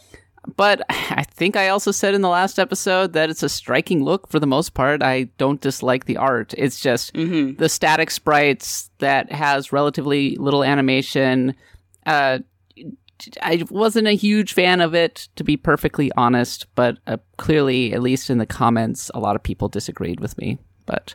But 0.57 0.82
I 0.88 1.24
think 1.24 1.57
I 1.57 1.68
also 1.68 1.90
said 1.90 2.14
in 2.14 2.22
the 2.22 2.28
last 2.28 2.59
episode 2.59 3.12
that 3.12 3.30
it's 3.30 3.42
a 3.42 3.49
striking 3.49 4.05
look 4.05 4.28
for 4.28 4.40
the 4.40 4.46
most 4.46 4.74
part. 4.74 5.03
I 5.03 5.24
don't 5.38 5.61
dislike 5.61 6.05
the 6.07 6.16
art. 6.16 6.55
It's 6.57 6.80
just 6.80 7.12
the 7.14 7.68
static 7.68 8.11
sprites 8.11 8.90
that 8.99 9.30
has 9.32 9.72
relatively 9.72 10.36
little 10.36 10.64
animation. 10.64 11.55
Uh, 12.07 12.40
I 13.42 13.64
wasn't 13.70 14.07
a 14.07 14.12
huge 14.12 14.53
fan 14.53 14.80
of 14.80 14.94
it, 14.94 15.28
to 15.36 15.44
be 15.44 15.57
perfectly 15.57 16.12
honest, 16.16 16.66
but 16.74 16.99
uh, 17.07 17.16
clearly, 17.36 17.92
at 17.92 18.03
least 18.03 18.30
in 18.30 18.38
the 18.38 18.46
comments, 18.46 19.11
a 19.14 19.18
lot 19.18 19.36
of 19.36 19.42
people 19.42 19.68
disagreed 19.68 20.20
with 20.20 20.38
me. 20.38 20.59
But 20.86 21.14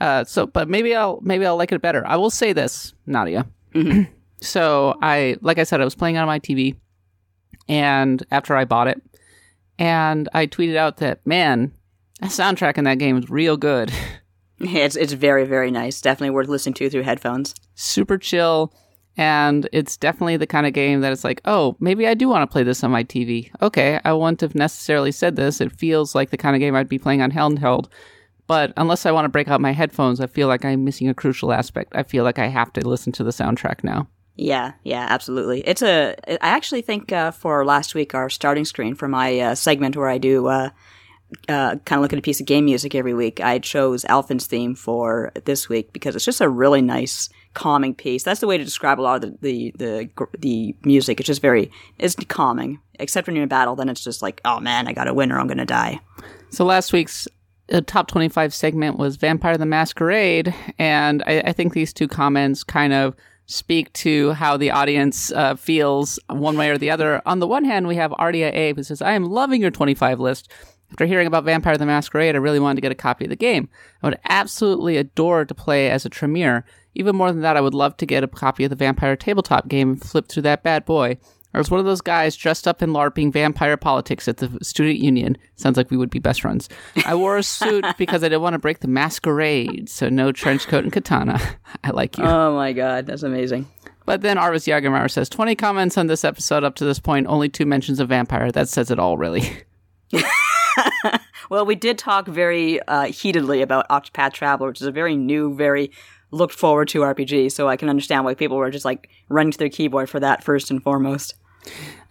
uh, 0.00 0.24
so, 0.24 0.46
but 0.46 0.68
maybe 0.68 0.94
I'll 0.94 1.20
maybe 1.22 1.46
I'll 1.46 1.56
like 1.56 1.70
it 1.70 1.80
better. 1.80 2.06
I 2.06 2.16
will 2.16 2.30
say 2.30 2.52
this, 2.52 2.92
Nadia. 3.06 3.46
so 4.40 4.98
I, 5.00 5.36
like 5.40 5.58
I 5.58 5.64
said, 5.64 5.80
I 5.80 5.84
was 5.84 5.94
playing 5.94 6.18
on 6.18 6.26
my 6.26 6.40
TV, 6.40 6.76
and 7.68 8.24
after 8.30 8.56
I 8.56 8.64
bought 8.64 8.88
it, 8.88 9.02
and 9.78 10.28
I 10.34 10.46
tweeted 10.46 10.76
out 10.76 10.98
that 10.98 11.26
man, 11.26 11.72
that 12.20 12.30
soundtrack 12.30 12.78
in 12.78 12.84
that 12.84 12.98
game 12.98 13.16
is 13.18 13.28
real 13.30 13.56
good. 13.56 13.92
It's 14.64 14.94
it's 14.94 15.12
very 15.12 15.44
very 15.44 15.72
nice. 15.72 16.00
Definitely 16.00 16.30
worth 16.30 16.46
listening 16.46 16.74
to 16.74 16.88
through 16.88 17.02
headphones. 17.02 17.52
super 17.74 18.16
chill. 18.16 18.72
And 19.16 19.68
it's 19.72 19.96
definitely 19.96 20.36
the 20.36 20.46
kind 20.46 20.68
of 20.68 20.72
game 20.72 21.00
that 21.00 21.10
it's 21.12 21.24
like 21.24 21.40
oh 21.46 21.76
maybe 21.80 22.06
i 22.06 22.14
do 22.14 22.28
want 22.28 22.48
to 22.48 22.52
play 22.52 22.62
this 22.62 22.84
on 22.84 22.92
my 22.92 23.02
tv 23.02 23.50
okay 23.60 23.98
i 24.04 24.12
wouldn't 24.12 24.40
have 24.40 24.54
necessarily 24.54 25.10
said 25.10 25.34
this. 25.34 25.60
It 25.60 25.72
feels 25.72 26.14
like 26.14 26.30
the 26.30 26.36
kind 26.36 26.54
of 26.54 26.60
game 26.60 26.76
i'd 26.76 26.88
be 26.88 26.98
playing 27.00 27.22
on 27.22 27.32
handheld. 27.32 27.88
But 28.46 28.72
unless 28.76 29.04
i 29.04 29.10
want 29.10 29.24
to 29.24 29.30
break 29.30 29.48
out 29.48 29.60
my 29.60 29.72
headphones 29.72 30.20
i 30.20 30.28
feel 30.28 30.46
like 30.46 30.64
i'm 30.64 30.84
missing 30.84 31.08
a 31.08 31.14
crucial 31.14 31.52
aspect. 31.52 31.92
I 31.96 32.04
feel 32.04 32.22
like 32.22 32.38
i 32.38 32.46
have 32.46 32.72
to 32.74 32.88
listen 32.88 33.12
to 33.14 33.24
the 33.24 33.32
soundtrack 33.32 33.82
now 33.82 34.06
Yeah, 34.36 34.72
yeah, 34.82 35.06
absolutely. 35.10 35.60
It's 35.60 35.82
a. 35.82 36.16
I 36.42 36.48
actually 36.48 36.82
think 36.82 37.12
uh, 37.12 37.32
for 37.32 37.64
last 37.64 37.94
week 37.94 38.14
our 38.14 38.30
starting 38.30 38.64
screen 38.64 38.94
for 38.94 39.06
my 39.08 39.38
uh, 39.38 39.54
segment 39.54 39.96
where 39.96 40.08
I 40.08 40.18
do 40.18 40.46
uh, 40.46 40.70
uh, 41.48 41.76
kind 41.84 41.98
of 41.98 42.02
look 42.02 42.12
at 42.12 42.18
a 42.18 42.22
piece 42.22 42.40
of 42.40 42.46
game 42.46 42.64
music 42.64 42.94
every 42.94 43.14
week, 43.14 43.40
I 43.40 43.58
chose 43.58 44.04
Alfyn's 44.04 44.46
theme 44.46 44.74
for 44.74 45.32
this 45.44 45.68
week 45.68 45.92
because 45.92 46.16
it's 46.16 46.24
just 46.24 46.40
a 46.40 46.48
really 46.48 46.82
nice, 46.82 47.28
calming 47.54 47.94
piece. 47.94 48.22
That's 48.22 48.40
the 48.40 48.46
way 48.46 48.58
to 48.58 48.64
describe 48.64 49.00
a 49.00 49.02
lot 49.02 49.22
of 49.22 49.40
the 49.40 49.72
the 49.76 50.08
the, 50.16 50.28
the 50.38 50.76
music. 50.84 51.20
It's 51.20 51.26
just 51.26 51.42
very 51.42 51.70
it's 51.98 52.16
calming. 52.28 52.80
Except 52.98 53.26
when 53.26 53.36
you're 53.36 53.42
in 53.42 53.48
battle, 53.48 53.76
then 53.76 53.88
it's 53.88 54.04
just 54.04 54.22
like, 54.22 54.40
oh 54.44 54.60
man, 54.60 54.86
I 54.86 54.92
got 54.92 55.04
to 55.04 55.14
win 55.14 55.32
or 55.32 55.40
I'm 55.40 55.48
gonna 55.48 55.66
die. 55.66 56.00
So 56.50 56.64
last 56.64 56.92
week's 56.92 57.26
uh, 57.72 57.80
top 57.86 58.08
25 58.08 58.54
segment 58.54 58.98
was 58.98 59.16
Vampire 59.16 59.56
the 59.56 59.66
Masquerade. 59.66 60.54
And 60.78 61.22
I, 61.26 61.40
I 61.46 61.52
think 61.52 61.72
these 61.72 61.92
two 61.92 62.08
comments 62.08 62.62
kind 62.62 62.92
of 62.92 63.14
speak 63.46 63.92
to 63.92 64.32
how 64.32 64.56
the 64.56 64.70
audience 64.70 65.32
uh, 65.32 65.54
feels 65.56 66.18
one 66.28 66.56
way 66.56 66.70
or 66.70 66.78
the 66.78 66.90
other. 66.90 67.22
On 67.26 67.38
the 67.38 67.46
one 67.46 67.64
hand, 67.64 67.86
we 67.86 67.96
have 67.96 68.14
Ardia 68.18 68.50
A 68.54 68.74
who 68.74 68.82
says, 68.82 69.02
I 69.02 69.12
am 69.12 69.24
loving 69.24 69.60
your 69.60 69.70
25 69.70 70.20
list. 70.20 70.50
After 70.90 71.06
hearing 71.06 71.26
about 71.26 71.44
Vampire 71.44 71.78
the 71.78 71.86
Masquerade, 71.86 72.34
I 72.34 72.38
really 72.38 72.60
wanted 72.60 72.76
to 72.76 72.82
get 72.82 72.92
a 72.92 72.96
copy 72.96 73.24
of 73.24 73.30
the 73.30 73.36
game. 73.36 73.70
I 74.02 74.08
would 74.08 74.20
absolutely 74.28 74.98
adore 74.98 75.46
to 75.46 75.54
play 75.54 75.90
as 75.90 76.04
a 76.04 76.10
Tremere. 76.10 76.64
Even 76.94 77.16
more 77.16 77.32
than 77.32 77.40
that, 77.40 77.56
I 77.56 77.62
would 77.62 77.72
love 77.72 77.96
to 77.96 78.06
get 78.06 78.22
a 78.22 78.28
copy 78.28 78.64
of 78.64 78.70
the 78.70 78.76
Vampire 78.76 79.16
tabletop 79.16 79.68
game 79.68 79.92
and 79.92 80.02
flip 80.02 80.28
through 80.28 80.42
that 80.42 80.62
bad 80.62 80.84
boy. 80.84 81.16
I 81.54 81.58
was 81.58 81.70
one 81.70 81.80
of 81.80 81.86
those 81.86 82.00
guys 82.00 82.36
dressed 82.36 82.66
up 82.66 82.82
in 82.82 82.90
LARPing 82.90 83.32
vampire 83.32 83.76
politics 83.76 84.26
at 84.28 84.38
the 84.38 84.58
student 84.62 84.98
union. 84.98 85.36
Sounds 85.56 85.76
like 85.76 85.90
we 85.90 85.96
would 85.96 86.10
be 86.10 86.18
best 86.18 86.42
friends. 86.42 86.68
I 87.06 87.14
wore 87.14 87.36
a 87.36 87.42
suit 87.42 87.84
because 87.98 88.22
I 88.24 88.28
didn't 88.28 88.42
want 88.42 88.54
to 88.54 88.58
break 88.58 88.80
the 88.80 88.88
masquerade, 88.88 89.88
so 89.88 90.08
no 90.08 90.32
trench 90.32 90.66
coat 90.66 90.84
and 90.84 90.92
katana. 90.92 91.40
I 91.84 91.90
like 91.90 92.18
you. 92.18 92.24
Oh 92.24 92.54
my 92.54 92.72
god, 92.72 93.06
that's 93.06 93.22
amazing. 93.22 93.68
But 94.04 94.22
then 94.22 94.36
Arvis 94.36 94.66
Jagermauer 94.66 95.10
says 95.10 95.28
20 95.28 95.54
comments 95.54 95.96
on 95.96 96.08
this 96.08 96.24
episode 96.24 96.64
up 96.64 96.74
to 96.76 96.84
this 96.84 96.98
point, 96.98 97.26
only 97.28 97.48
two 97.48 97.66
mentions 97.66 98.00
of 98.00 98.08
vampire. 98.08 98.50
That 98.50 98.68
says 98.68 98.90
it 98.90 98.98
all, 98.98 99.16
really. 99.16 99.62
Well, 101.52 101.66
we 101.66 101.74
did 101.74 101.98
talk 101.98 102.26
very 102.26 102.80
uh, 102.88 103.04
heatedly 103.08 103.60
about 103.60 103.86
Octopath 103.90 104.32
Traveler, 104.32 104.68
which 104.68 104.80
is 104.80 104.86
a 104.86 104.90
very 104.90 105.16
new, 105.16 105.54
very 105.54 105.90
looked 106.30 106.54
forward 106.54 106.88
to 106.88 107.00
RPG. 107.00 107.52
So 107.52 107.68
I 107.68 107.76
can 107.76 107.90
understand 107.90 108.24
why 108.24 108.32
people 108.32 108.56
were 108.56 108.70
just 108.70 108.86
like 108.86 109.10
running 109.28 109.52
to 109.52 109.58
their 109.58 109.68
keyboard 109.68 110.08
for 110.08 110.18
that 110.18 110.42
first 110.42 110.70
and 110.70 110.82
foremost. 110.82 111.34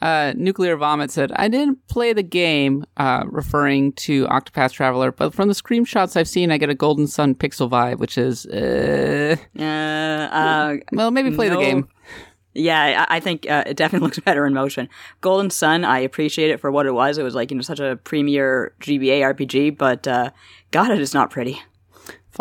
Uh, 0.02 0.34
Nuclear 0.36 0.76
Vomit 0.78 1.12
said, 1.12 1.32
I 1.36 1.48
didn't 1.48 1.88
play 1.88 2.14
the 2.14 2.24
game, 2.24 2.86
uh, 2.98 3.24
referring 3.28 3.94
to 3.94 4.26
Octopath 4.28 4.72
Traveler, 4.72 5.12
but 5.12 5.34
from 5.34 5.48
the 5.48 5.54
screenshots 5.54 6.18
I've 6.18 6.28
seen, 6.28 6.52
I 6.52 6.58
get 6.58 6.70
a 6.70 6.76
Golden 6.76 7.06
Sun 7.06 7.36
pixel 7.36 7.70
vibe, 7.70 8.00
which 8.00 8.18
is, 8.18 8.46
uh, 8.48 9.36
Uh, 9.60 9.64
uh, 9.64 10.78
well, 10.92 11.12
maybe 11.12 11.36
play 11.36 11.50
the 11.50 11.58
game. 11.58 11.88
Yeah, 12.54 13.06
I 13.10 13.18
I 13.18 13.20
think 13.22 13.50
uh, 13.50 13.64
it 13.66 13.78
definitely 13.78 14.06
looks 14.08 14.20
better 14.20 14.46
in 14.46 14.54
motion. 14.54 14.90
Golden 15.22 15.50
Sun, 15.50 15.86
I 15.86 16.00
appreciate 16.00 16.50
it 16.52 16.60
for 16.60 16.70
what 16.70 16.86
it 16.86 16.94
was. 16.94 17.18
It 17.18 17.24
was 17.24 17.34
like 17.36 17.50
you 17.50 17.56
know 17.56 17.62
such 17.62 17.80
a 17.80 17.98
premier 18.04 18.74
GBA 18.82 19.22
RPG, 19.36 19.78
but 19.78 20.06
uh, 20.08 20.32
God, 20.72 20.92
it 20.92 21.00
is 21.00 21.14
not 21.14 21.30
pretty. 21.30 21.62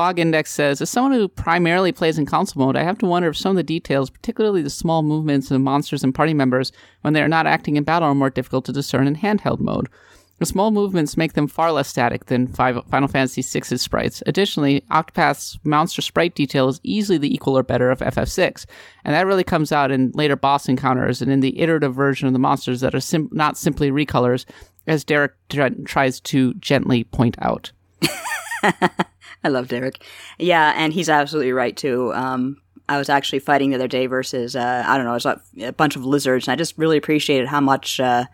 Fog 0.01 0.18
Index 0.18 0.51
says, 0.51 0.80
as 0.80 0.88
someone 0.88 1.12
who 1.12 1.28
primarily 1.28 1.92
plays 1.92 2.16
in 2.16 2.24
console 2.24 2.64
mode, 2.64 2.74
I 2.74 2.84
have 2.84 2.96
to 3.01 3.07
wonder 3.07 3.28
if 3.28 3.36
some 3.36 3.51
of 3.51 3.57
the 3.57 3.62
details, 3.62 4.09
particularly 4.09 4.62
the 4.62 4.70
small 4.70 5.03
movements 5.03 5.51
of 5.51 5.61
monsters 5.61 6.03
and 6.03 6.14
party 6.14 6.32
members 6.32 6.72
when 7.03 7.12
they 7.12 7.20
are 7.20 7.28
not 7.28 7.46
acting 7.46 7.76
in 7.76 7.84
battle, 7.84 8.09
are 8.09 8.14
more 8.14 8.30
difficult 8.30 8.64
to 8.64 8.72
discern 8.72 9.07
in 9.07 9.16
handheld 9.16 9.61
mode. 9.61 9.90
The 10.38 10.46
small 10.46 10.70
movements 10.70 11.18
make 11.18 11.34
them 11.34 11.46
far 11.46 11.70
less 11.70 11.88
static 11.88 12.24
than 12.24 12.46
Final 12.46 13.09
Fantasy 13.09 13.42
VI's 13.42 13.82
sprites. 13.82 14.22
Additionally, 14.24 14.86
Octopath's 14.90 15.59
monster 15.64 16.01
sprite 16.01 16.34
detail 16.34 16.70
is 16.70 16.80
easily 16.82 17.18
the 17.18 17.34
equal 17.34 17.59
or 17.59 17.62
better 17.62 17.90
of 17.90 17.98
FF6, 17.98 18.64
and 19.05 19.14
that 19.14 19.26
really 19.26 19.44
comes 19.44 19.70
out 19.70 19.90
in 19.90 20.12
later 20.14 20.34
boss 20.34 20.66
encounters 20.66 21.20
and 21.20 21.30
in 21.30 21.40
the 21.40 21.61
iterative 21.61 21.94
version 21.94 22.26
of 22.26 22.32
the 22.32 22.38
monsters 22.38 22.80
that 22.80 22.94
are 22.94 23.01
sim- 23.01 23.28
not 23.32 23.59
simply 23.59 23.90
recolors, 23.90 24.46
as 24.86 25.05
Derek 25.05 25.34
tr- 25.51 25.66
tries 25.84 26.20
to 26.20 26.55
gently 26.55 27.05
point 27.05 27.36
out. 27.42 27.70
I 29.45 29.49
love 29.49 29.68
Derek. 29.68 30.05
Yeah, 30.38 30.72
and 30.76 30.93
he's 30.93 31.09
absolutely 31.09 31.53
right 31.53 31.76
too. 31.76 32.12
Um, 32.14 32.61
I 32.88 32.99
was 32.99 33.09
actually 33.09 33.38
fighting 33.38 33.70
the 33.70 33.76
other 33.76 33.88
day 33.88 34.07
versus 34.07 34.57
uh, 34.57 34.84
I 34.86 34.97
don't 34.97 35.07
know, 35.07 35.12
it 35.12 35.14
was 35.14 35.24
like 35.24 35.38
a 35.62 35.72
bunch 35.72 35.97
of 35.97 36.05
lizards, 36.05 36.49
and 36.49 36.53
I 36.53 36.57
just 36.57 36.76
really 36.76 36.97
appreciated 36.97 37.49
how 37.49 37.61
much 37.61 38.01
uh, 38.01 38.24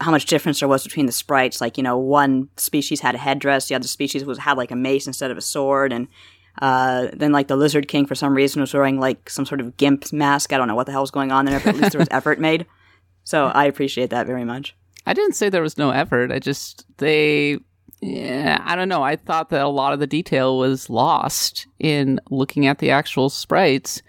how 0.00 0.10
much 0.10 0.26
difference 0.26 0.60
there 0.60 0.68
was 0.68 0.84
between 0.84 1.06
the 1.06 1.12
sprites. 1.12 1.60
Like 1.60 1.76
you 1.76 1.82
know, 1.82 1.98
one 1.98 2.48
species 2.56 3.00
had 3.00 3.14
a 3.14 3.18
headdress, 3.18 3.68
the 3.68 3.74
other 3.74 3.88
species 3.88 4.24
was 4.24 4.38
had 4.38 4.56
like 4.56 4.70
a 4.70 4.76
mace 4.76 5.06
instead 5.06 5.30
of 5.30 5.36
a 5.36 5.42
sword, 5.42 5.92
and 5.92 6.08
uh, 6.60 7.08
then 7.12 7.32
like 7.32 7.48
the 7.48 7.56
lizard 7.56 7.86
king 7.86 8.06
for 8.06 8.14
some 8.14 8.34
reason 8.34 8.60
was 8.60 8.74
wearing 8.74 8.98
like 8.98 9.28
some 9.28 9.46
sort 9.46 9.60
of 9.60 9.76
gimp 9.76 10.12
mask. 10.12 10.52
I 10.52 10.56
don't 10.56 10.68
know 10.68 10.74
what 10.74 10.86
the 10.86 10.92
hell 10.92 11.02
was 11.02 11.10
going 11.10 11.30
on 11.30 11.44
there, 11.44 11.60
but 11.60 11.74
at 11.74 11.76
least 11.76 11.92
there 11.92 12.00
was 12.00 12.08
effort 12.12 12.40
made. 12.40 12.66
So 13.24 13.46
I 13.46 13.66
appreciate 13.66 14.10
that 14.10 14.26
very 14.26 14.44
much. 14.44 14.74
I 15.06 15.12
didn't 15.12 15.34
say 15.34 15.48
there 15.48 15.62
was 15.62 15.78
no 15.78 15.90
effort. 15.90 16.32
I 16.32 16.38
just 16.38 16.86
they 16.96 17.58
yeah, 18.00 18.62
I 18.64 18.76
don't 18.76 18.88
know. 18.88 19.02
I 19.02 19.16
thought 19.16 19.50
that 19.50 19.60
a 19.64 19.68
lot 19.68 19.92
of 19.92 20.00
the 20.00 20.06
detail 20.06 20.58
was 20.58 20.88
lost 20.88 21.66
in 21.78 22.20
looking 22.30 22.66
at 22.66 22.78
the 22.78 22.90
actual 22.90 23.28
sprites, 23.28 24.02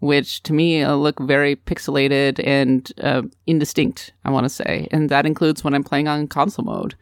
which 0.00 0.42
to 0.44 0.52
me 0.52 0.82
uh, 0.82 0.94
look 0.94 1.18
very 1.20 1.56
pixelated 1.56 2.40
and 2.46 2.90
uh, 3.02 3.22
indistinct. 3.46 4.12
I 4.24 4.30
want 4.30 4.44
to 4.44 4.50
say, 4.50 4.88
and 4.90 5.08
that 5.08 5.26
includes 5.26 5.64
when 5.64 5.74
I'm 5.74 5.84
playing 5.84 6.08
on 6.08 6.26
console 6.28 6.64
mode. 6.64 6.94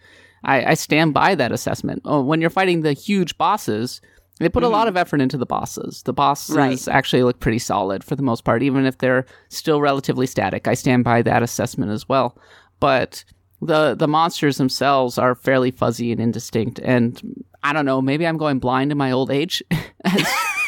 I, 0.45 0.64
I 0.70 0.74
stand 0.74 1.14
by 1.14 1.34
that 1.34 1.51
assessment. 1.53 2.03
Oh, 2.05 2.22
when 2.22 2.41
you're 2.41 2.51
fighting 2.51 2.82
the 2.82 2.93
huge 2.93 3.36
bosses, 3.39 4.01
they 4.39 4.49
put 4.49 4.62
a 4.62 4.68
lot 4.68 4.86
of 4.86 4.97
effort 4.97 5.20
into 5.20 5.36
the 5.36 5.47
bosses. 5.47 6.05
The 6.05 6.12
bosses 6.12 6.55
Right. 6.55 6.89
actually 6.89 7.24
look 7.24 7.41
pretty 7.41 7.59
solid 7.59 8.05
for 8.05 8.14
the 8.14 8.22
most 8.22 8.45
part, 8.45 8.62
even 8.62 8.86
if 8.86 8.99
they're 8.99 9.26
still 9.49 9.80
relatively 9.80 10.26
static. 10.28 10.68
I 10.68 10.74
stand 10.74 11.03
by 11.03 11.22
that 11.22 11.43
assessment 11.43 11.91
as 11.91 12.09
well. 12.09 12.39
But 12.78 13.24
the 13.61 13.94
the 13.94 14.09
monsters 14.09 14.56
themselves 14.56 15.18
are 15.18 15.34
fairly 15.34 15.70
fuzzy 15.70 16.12
and 16.12 16.20
indistinct. 16.20 16.78
And 16.80 17.44
I 17.62 17.72
don't 17.72 17.84
know, 17.86 18.00
maybe 18.00 18.26
I'm 18.26 18.36
going 18.38 18.59
blind 18.59 18.92
in 18.92 18.98
my 18.98 19.11
old 19.11 19.30
age. 19.30 19.62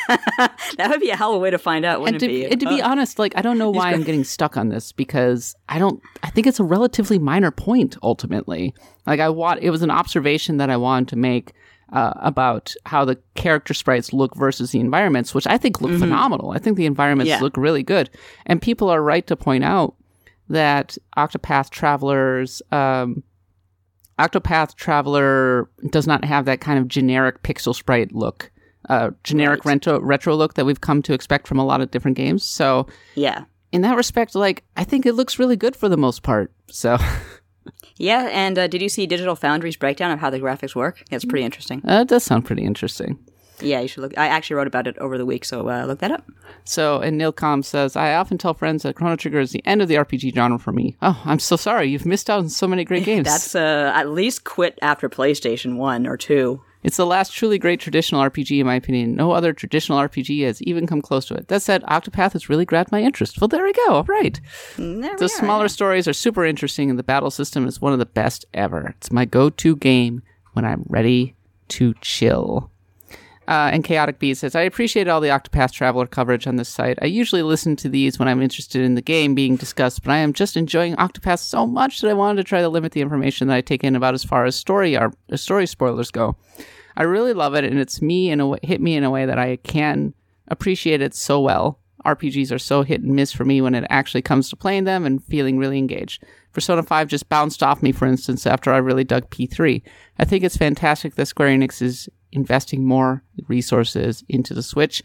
That 0.08 0.88
would 0.90 1.00
be 1.00 1.10
a 1.10 1.16
hell 1.16 1.30
of 1.30 1.36
a 1.36 1.38
way 1.38 1.50
to 1.50 1.58
find 1.58 1.84
out, 1.84 1.96
and 1.96 2.02
wouldn't 2.02 2.20
to, 2.20 2.26
it 2.26 2.28
be? 2.28 2.46
and 2.46 2.60
to 2.60 2.68
be 2.68 2.82
honest, 2.82 3.18
like 3.18 3.32
I 3.36 3.42
don't 3.42 3.58
know 3.58 3.70
why 3.70 3.92
I'm 3.92 4.02
getting 4.02 4.24
stuck 4.24 4.56
on 4.56 4.68
this 4.68 4.90
because 4.90 5.54
I 5.68 5.78
don't. 5.78 6.02
I 6.24 6.30
think 6.30 6.46
it's 6.48 6.58
a 6.58 6.64
relatively 6.64 7.18
minor 7.18 7.52
point 7.52 7.96
ultimately. 8.02 8.74
Like 9.06 9.20
I 9.20 9.28
want, 9.28 9.60
it 9.60 9.70
was 9.70 9.82
an 9.82 9.90
observation 9.90 10.56
that 10.56 10.68
I 10.68 10.76
wanted 10.76 11.08
to 11.10 11.16
make 11.16 11.52
uh, 11.92 12.12
about 12.16 12.74
how 12.86 13.04
the 13.04 13.18
character 13.34 13.72
sprites 13.74 14.12
look 14.12 14.34
versus 14.34 14.72
the 14.72 14.80
environments, 14.80 15.34
which 15.34 15.46
I 15.46 15.58
think 15.58 15.80
look 15.80 15.96
phenomenal. 15.98 16.50
I 16.50 16.58
think 16.58 16.76
the 16.76 16.86
environments 16.86 17.28
Yeah. 17.28 17.40
look 17.40 17.56
really 17.56 17.82
good, 17.84 18.10
and 18.46 18.60
people 18.60 18.88
are 18.90 19.02
right 19.02 19.26
to 19.28 19.36
point 19.36 19.62
out 19.62 19.94
that 20.50 20.98
Octopath 21.16 21.70
Travelers. 21.70 22.60
Um, 22.70 23.22
Octopath 24.18 24.74
Traveler 24.74 25.70
does 25.90 26.06
not 26.06 26.24
have 26.24 26.44
that 26.44 26.60
kind 26.60 26.78
of 26.78 26.88
generic 26.88 27.42
pixel 27.42 27.74
sprite 27.74 28.12
look, 28.12 28.50
uh, 28.90 29.10
generic 29.24 29.64
retro 29.64 29.98
retro 30.00 30.36
look 30.36 30.54
that 30.54 30.66
we've 30.66 30.80
come 30.80 31.00
to 31.02 31.14
expect 31.14 31.48
from 31.48 31.58
a 31.58 31.64
lot 31.64 31.80
of 31.80 31.90
different 31.90 32.18
games. 32.18 32.44
So 32.44 32.86
yeah. 33.14 33.44
in 33.72 33.80
that 33.80 33.96
respect, 33.96 34.34
like 34.34 34.64
I 34.76 34.84
think 34.84 35.06
it 35.06 35.14
looks 35.14 35.38
really 35.38 35.56
good 35.56 35.74
for 35.74 35.88
the 35.88 35.96
most 35.96 36.22
part. 36.22 36.52
So 36.68 36.98
Yeah, 37.96 38.28
and 38.32 38.58
uh, 38.58 38.66
did 38.66 38.80
you 38.80 38.88
see 38.88 39.06
Digital 39.06 39.36
Foundry's 39.36 39.76
breakdown 39.76 40.10
of 40.10 40.20
how 40.20 40.30
the 40.30 40.40
graphics 40.40 40.74
work? 40.74 41.02
That's 41.10 41.26
pretty 41.26 41.44
interesting. 41.44 41.82
that 41.84 42.08
does 42.08 42.24
sound 42.24 42.46
pretty 42.46 42.64
interesting. 42.64 43.18
Yeah, 43.62 43.80
you 43.80 43.88
should 43.88 44.02
look. 44.02 44.16
I 44.18 44.26
actually 44.26 44.56
wrote 44.56 44.66
about 44.66 44.86
it 44.86 44.96
over 44.98 45.16
the 45.18 45.26
week, 45.26 45.44
so 45.44 45.68
uh, 45.68 45.84
look 45.86 45.98
that 46.00 46.10
up. 46.10 46.24
So, 46.64 47.00
and 47.00 47.20
Nilcom 47.20 47.64
says, 47.64 47.96
I 47.96 48.14
often 48.14 48.38
tell 48.38 48.54
friends 48.54 48.82
that 48.82 48.94
Chrono 48.96 49.16
Trigger 49.16 49.40
is 49.40 49.50
the 49.52 49.64
end 49.66 49.82
of 49.82 49.88
the 49.88 49.94
RPG 49.96 50.34
genre 50.34 50.58
for 50.58 50.72
me. 50.72 50.96
Oh, 51.02 51.20
I'm 51.24 51.38
so 51.38 51.56
sorry. 51.56 51.86
You've 51.88 52.06
missed 52.06 52.28
out 52.30 52.38
on 52.40 52.48
so 52.48 52.66
many 52.66 52.84
great 52.84 53.04
games. 53.10 53.26
That's 53.26 53.54
uh, 53.54 53.92
at 53.94 54.10
least 54.10 54.44
quit 54.44 54.78
after 54.82 55.08
PlayStation 55.08 55.76
One 55.76 56.06
or 56.06 56.16
two. 56.16 56.62
It's 56.82 56.96
the 56.96 57.04
last 57.04 57.34
truly 57.34 57.58
great 57.58 57.78
traditional 57.78 58.22
RPG, 58.22 58.58
in 58.58 58.64
my 58.66 58.74
opinion. 58.74 59.14
No 59.14 59.32
other 59.32 59.52
traditional 59.52 59.98
RPG 59.98 60.46
has 60.46 60.62
even 60.62 60.86
come 60.86 61.02
close 61.02 61.26
to 61.26 61.34
it. 61.34 61.48
That 61.48 61.60
said, 61.60 61.82
Octopath 61.82 62.32
has 62.32 62.48
really 62.48 62.64
grabbed 62.64 62.90
my 62.90 63.02
interest. 63.02 63.38
Well, 63.38 63.48
there 63.48 63.62
we 63.62 63.74
go. 63.74 63.96
All 63.96 64.04
right. 64.04 64.40
There 64.78 64.86
we 64.96 65.16
The 65.16 65.24
are. 65.26 65.28
smaller 65.28 65.68
stories 65.68 66.08
are 66.08 66.14
super 66.14 66.42
interesting, 66.46 66.88
and 66.88 66.98
the 66.98 67.02
battle 67.02 67.30
system 67.30 67.66
is 67.66 67.82
one 67.82 67.92
of 67.92 67.98
the 67.98 68.06
best 68.06 68.46
ever. 68.54 68.94
It's 68.96 69.12
my 69.12 69.26
go 69.26 69.50
to 69.50 69.76
game 69.76 70.22
when 70.54 70.64
I'm 70.64 70.84
ready 70.88 71.34
to 71.68 71.92
chill. 72.00 72.70
Uh, 73.50 73.68
and 73.72 73.82
Chaotic 73.82 74.20
Bee 74.20 74.32
says, 74.32 74.54
I 74.54 74.60
appreciate 74.60 75.08
all 75.08 75.20
the 75.20 75.30
Octopath 75.30 75.72
Traveler 75.72 76.06
coverage 76.06 76.46
on 76.46 76.54
this 76.54 76.68
site. 76.68 77.00
I 77.02 77.06
usually 77.06 77.42
listen 77.42 77.74
to 77.76 77.88
these 77.88 78.16
when 78.16 78.28
I'm 78.28 78.40
interested 78.40 78.80
in 78.80 78.94
the 78.94 79.02
game 79.02 79.34
being 79.34 79.56
discussed, 79.56 80.04
but 80.04 80.12
I 80.12 80.18
am 80.18 80.32
just 80.32 80.56
enjoying 80.56 80.94
Octopath 80.94 81.40
so 81.40 81.66
much 81.66 82.00
that 82.00 82.10
I 82.10 82.14
wanted 82.14 82.36
to 82.36 82.48
try 82.48 82.60
to 82.60 82.68
limit 82.68 82.92
the 82.92 83.00
information 83.00 83.48
that 83.48 83.56
I 83.56 83.60
take 83.60 83.82
in 83.82 83.96
about 83.96 84.14
as 84.14 84.22
far 84.22 84.44
as 84.44 84.54
story 84.54 84.96
ar- 84.96 85.12
story 85.34 85.66
spoilers 85.66 86.12
go. 86.12 86.36
I 86.96 87.02
really 87.02 87.32
love 87.32 87.56
it, 87.56 87.64
and 87.64 87.80
it's 87.80 88.00
me 88.00 88.30
in 88.30 88.38
a 88.38 88.46
way, 88.46 88.60
hit 88.62 88.80
me 88.80 88.94
in 88.94 89.02
a 89.02 89.10
way 89.10 89.26
that 89.26 89.38
I 89.38 89.56
can 89.56 90.14
appreciate 90.46 91.02
it 91.02 91.12
so 91.12 91.40
well. 91.40 91.80
RPGs 92.06 92.54
are 92.54 92.58
so 92.58 92.82
hit 92.82 93.02
and 93.02 93.16
miss 93.16 93.32
for 93.32 93.44
me 93.44 93.60
when 93.60 93.74
it 93.74 93.84
actually 93.90 94.22
comes 94.22 94.48
to 94.50 94.56
playing 94.56 94.84
them 94.84 95.04
and 95.04 95.24
feeling 95.24 95.58
really 95.58 95.78
engaged. 95.78 96.22
Persona 96.52 96.82
5 96.82 97.08
just 97.08 97.28
bounced 97.28 97.62
off 97.62 97.82
me, 97.82 97.92
for 97.92 98.06
instance, 98.06 98.46
after 98.46 98.72
I 98.72 98.78
really 98.78 99.04
dug 99.04 99.30
P3. 99.30 99.82
I 100.18 100.24
think 100.24 100.44
it's 100.44 100.56
fantastic 100.56 101.14
that 101.14 101.26
Square 101.26 101.50
Enix 101.50 101.80
is 101.80 102.08
investing 102.32 102.84
more 102.84 103.22
resources 103.48 104.24
into 104.28 104.54
the 104.54 104.62
Switch. 104.62 105.02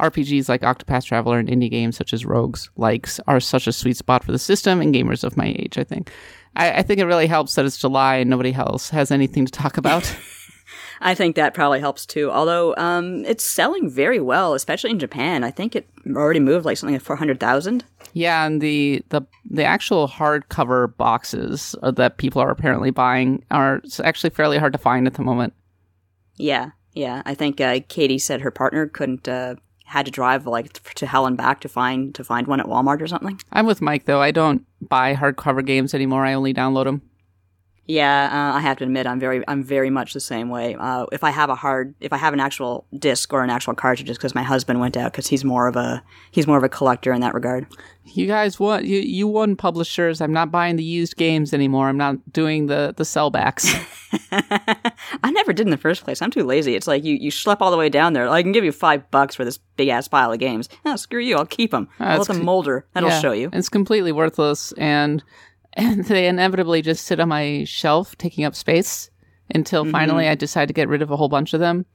RPGs 0.00 0.48
like 0.48 0.60
Octopath 0.60 1.04
Traveler 1.04 1.38
and 1.38 1.48
indie 1.48 1.70
games 1.70 1.96
such 1.96 2.12
as 2.12 2.26
Rogues 2.26 2.70
Likes 2.76 3.18
are 3.26 3.40
such 3.40 3.66
a 3.66 3.72
sweet 3.72 3.96
spot 3.96 4.24
for 4.24 4.32
the 4.32 4.38
system 4.38 4.80
and 4.80 4.94
gamers 4.94 5.24
of 5.24 5.36
my 5.36 5.46
age, 5.46 5.78
I 5.78 5.84
think. 5.84 6.10
I, 6.54 6.72
I 6.72 6.82
think 6.82 7.00
it 7.00 7.06
really 7.06 7.26
helps 7.26 7.54
that 7.54 7.64
it's 7.64 7.78
July 7.78 8.16
and 8.16 8.28
nobody 8.28 8.52
else 8.52 8.90
has 8.90 9.10
anything 9.10 9.46
to 9.46 9.52
talk 9.52 9.76
about. 9.76 10.14
I 11.00 11.14
think 11.14 11.36
that 11.36 11.54
probably 11.54 11.80
helps 11.80 12.06
too. 12.06 12.30
Although 12.30 12.74
um, 12.76 13.24
it's 13.24 13.44
selling 13.44 13.88
very 13.90 14.20
well, 14.20 14.54
especially 14.54 14.90
in 14.90 14.98
Japan. 14.98 15.44
I 15.44 15.50
think 15.50 15.76
it 15.76 15.88
already 16.14 16.40
moved 16.40 16.64
like 16.64 16.76
something 16.76 16.94
like 16.94 17.02
four 17.02 17.16
hundred 17.16 17.40
thousand. 17.40 17.84
yeah, 18.12 18.46
and 18.46 18.60
the, 18.60 19.02
the 19.10 19.22
the 19.48 19.64
actual 19.64 20.08
hardcover 20.08 20.96
boxes 20.96 21.74
uh, 21.82 21.90
that 21.92 22.16
people 22.16 22.40
are 22.40 22.50
apparently 22.50 22.90
buying 22.90 23.44
are 23.50 23.82
actually 24.02 24.30
fairly 24.30 24.58
hard 24.58 24.72
to 24.72 24.78
find 24.78 25.06
at 25.06 25.14
the 25.14 25.22
moment. 25.22 25.52
Yeah, 26.36 26.70
yeah. 26.92 27.22
I 27.24 27.34
think 27.34 27.60
uh, 27.60 27.80
Katie 27.88 28.18
said 28.18 28.40
her 28.40 28.50
partner 28.50 28.86
couldn't 28.86 29.28
uh, 29.28 29.56
had 29.84 30.04
to 30.06 30.10
drive 30.10 30.46
like 30.46 30.72
to 30.94 31.06
hell 31.06 31.26
and 31.26 31.36
back 31.36 31.60
to 31.60 31.68
find 31.68 32.14
to 32.14 32.24
find 32.24 32.46
one 32.46 32.60
at 32.60 32.66
Walmart 32.66 33.00
or 33.00 33.06
something. 33.06 33.40
I'm 33.52 33.66
with 33.66 33.80
Mike 33.80 34.04
though. 34.04 34.20
I 34.20 34.30
don't 34.30 34.64
buy 34.80 35.14
hardcover 35.14 35.64
games 35.64 35.94
anymore. 35.94 36.24
I 36.24 36.34
only 36.34 36.52
download 36.52 36.84
them. 36.84 37.02
Yeah, 37.86 38.28
uh, 38.32 38.56
I 38.56 38.60
have 38.60 38.78
to 38.78 38.84
admit, 38.84 39.06
I'm 39.06 39.20
very, 39.20 39.44
I'm 39.46 39.62
very 39.62 39.90
much 39.90 40.12
the 40.12 40.20
same 40.20 40.48
way. 40.48 40.74
Uh, 40.78 41.06
if 41.12 41.22
I 41.22 41.30
have 41.30 41.50
a 41.50 41.54
hard, 41.54 41.94
if 42.00 42.12
I 42.12 42.16
have 42.16 42.32
an 42.34 42.40
actual 42.40 42.84
disc 42.98 43.32
or 43.32 43.44
an 43.44 43.50
actual 43.50 43.74
cartridge, 43.74 44.08
just 44.08 44.18
because 44.18 44.34
my 44.34 44.42
husband 44.42 44.80
went 44.80 44.96
out, 44.96 45.12
because 45.12 45.28
he's 45.28 45.44
more 45.44 45.68
of 45.68 45.76
a, 45.76 46.02
he's 46.32 46.46
more 46.46 46.58
of 46.58 46.64
a 46.64 46.68
collector 46.68 47.12
in 47.12 47.20
that 47.20 47.32
regard. 47.34 47.66
You 48.04 48.26
guys 48.26 48.58
won. 48.60 48.84
You, 48.84 48.98
you 48.98 49.26
won 49.26 49.56
publishers. 49.56 50.20
I'm 50.20 50.32
not 50.32 50.50
buying 50.52 50.76
the 50.76 50.84
used 50.84 51.16
games 51.16 51.52
anymore. 51.52 51.88
I'm 51.88 51.96
not 51.96 52.32
doing 52.32 52.66
the 52.66 52.94
the 52.96 53.02
sellbacks. 53.02 53.66
I 55.24 55.30
never 55.30 55.52
did 55.52 55.66
in 55.66 55.70
the 55.70 55.76
first 55.76 56.04
place. 56.04 56.22
I'm 56.22 56.30
too 56.30 56.44
lazy. 56.44 56.76
It's 56.76 56.86
like 56.86 57.04
you, 57.04 57.16
you 57.16 57.30
schlep 57.32 57.58
all 57.60 57.70
the 57.70 57.76
way 57.76 57.88
down 57.88 58.12
there. 58.12 58.28
I 58.28 58.42
can 58.42 58.52
give 58.52 58.64
you 58.64 58.70
five 58.72 59.10
bucks 59.10 59.34
for 59.34 59.44
this 59.44 59.58
big 59.76 59.88
ass 59.88 60.06
pile 60.08 60.32
of 60.32 60.38
games. 60.38 60.68
Oh, 60.84 60.96
screw 60.96 61.20
you. 61.20 61.36
I'll 61.36 61.46
keep 61.46 61.72
them. 61.72 61.88
I'll 61.98 62.18
let 62.18 62.28
them 62.28 62.44
molder. 62.44 62.86
That'll 62.92 63.10
Yeah, 63.10 63.20
show 63.20 63.32
you. 63.32 63.50
It's 63.52 63.68
completely 63.68 64.12
worthless, 64.12 64.72
and 64.72 65.22
and 65.76 66.04
they 66.06 66.26
inevitably 66.26 66.82
just 66.82 67.06
sit 67.06 67.20
on 67.20 67.28
my 67.28 67.64
shelf, 67.64 68.16
taking 68.18 68.44
up 68.44 68.54
space 68.54 69.10
until 69.54 69.84
Mm-hmm. 69.84 69.92
finally 69.92 70.28
I 70.28 70.34
decide 70.34 70.66
to 70.68 70.74
get 70.74 70.88
rid 70.88 71.02
of 71.02 71.10
a 71.10 71.16
whole 71.16 71.28
bunch 71.28 71.54
of 71.54 71.60
them. 71.60 71.86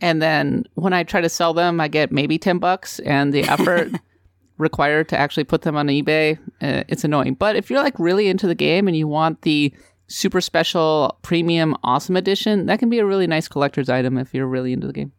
And 0.00 0.20
then 0.20 0.64
when 0.74 0.92
I 0.92 1.04
try 1.04 1.20
to 1.20 1.28
sell 1.28 1.54
them, 1.54 1.80
I 1.80 1.88
get 1.88 2.12
maybe 2.12 2.38
ten 2.38 2.58
bucks, 2.58 2.98
and 3.00 3.32
the 3.32 3.44
effort 3.44 3.92
required 4.58 5.08
to 5.10 5.18
actually 5.18 5.44
put 5.44 5.62
them 5.62 5.76
on 5.76 5.86
eBay, 5.86 6.38
uh, 6.60 6.84
it's 6.88 7.04
annoying. 7.04 7.34
But 7.34 7.56
if 7.56 7.70
you're 7.70 7.82
like 7.82 7.98
really 7.98 8.28
into 8.28 8.46
the 8.46 8.54
game 8.54 8.88
and 8.88 8.96
you 8.96 9.08
want 9.08 9.42
the 9.42 9.72
super 10.08 10.40
special 10.40 11.18
premium 11.22 11.76
awesome 11.82 12.16
edition, 12.16 12.66
that 12.66 12.78
can 12.78 12.88
be 12.90 12.98
a 12.98 13.06
really 13.06 13.26
nice 13.26 13.48
collector's 13.48 13.88
item 13.88 14.18
if 14.18 14.34
you're 14.34 14.46
really 14.46 14.72
into 14.72 14.86
the 14.86 14.92
game. 14.92 15.12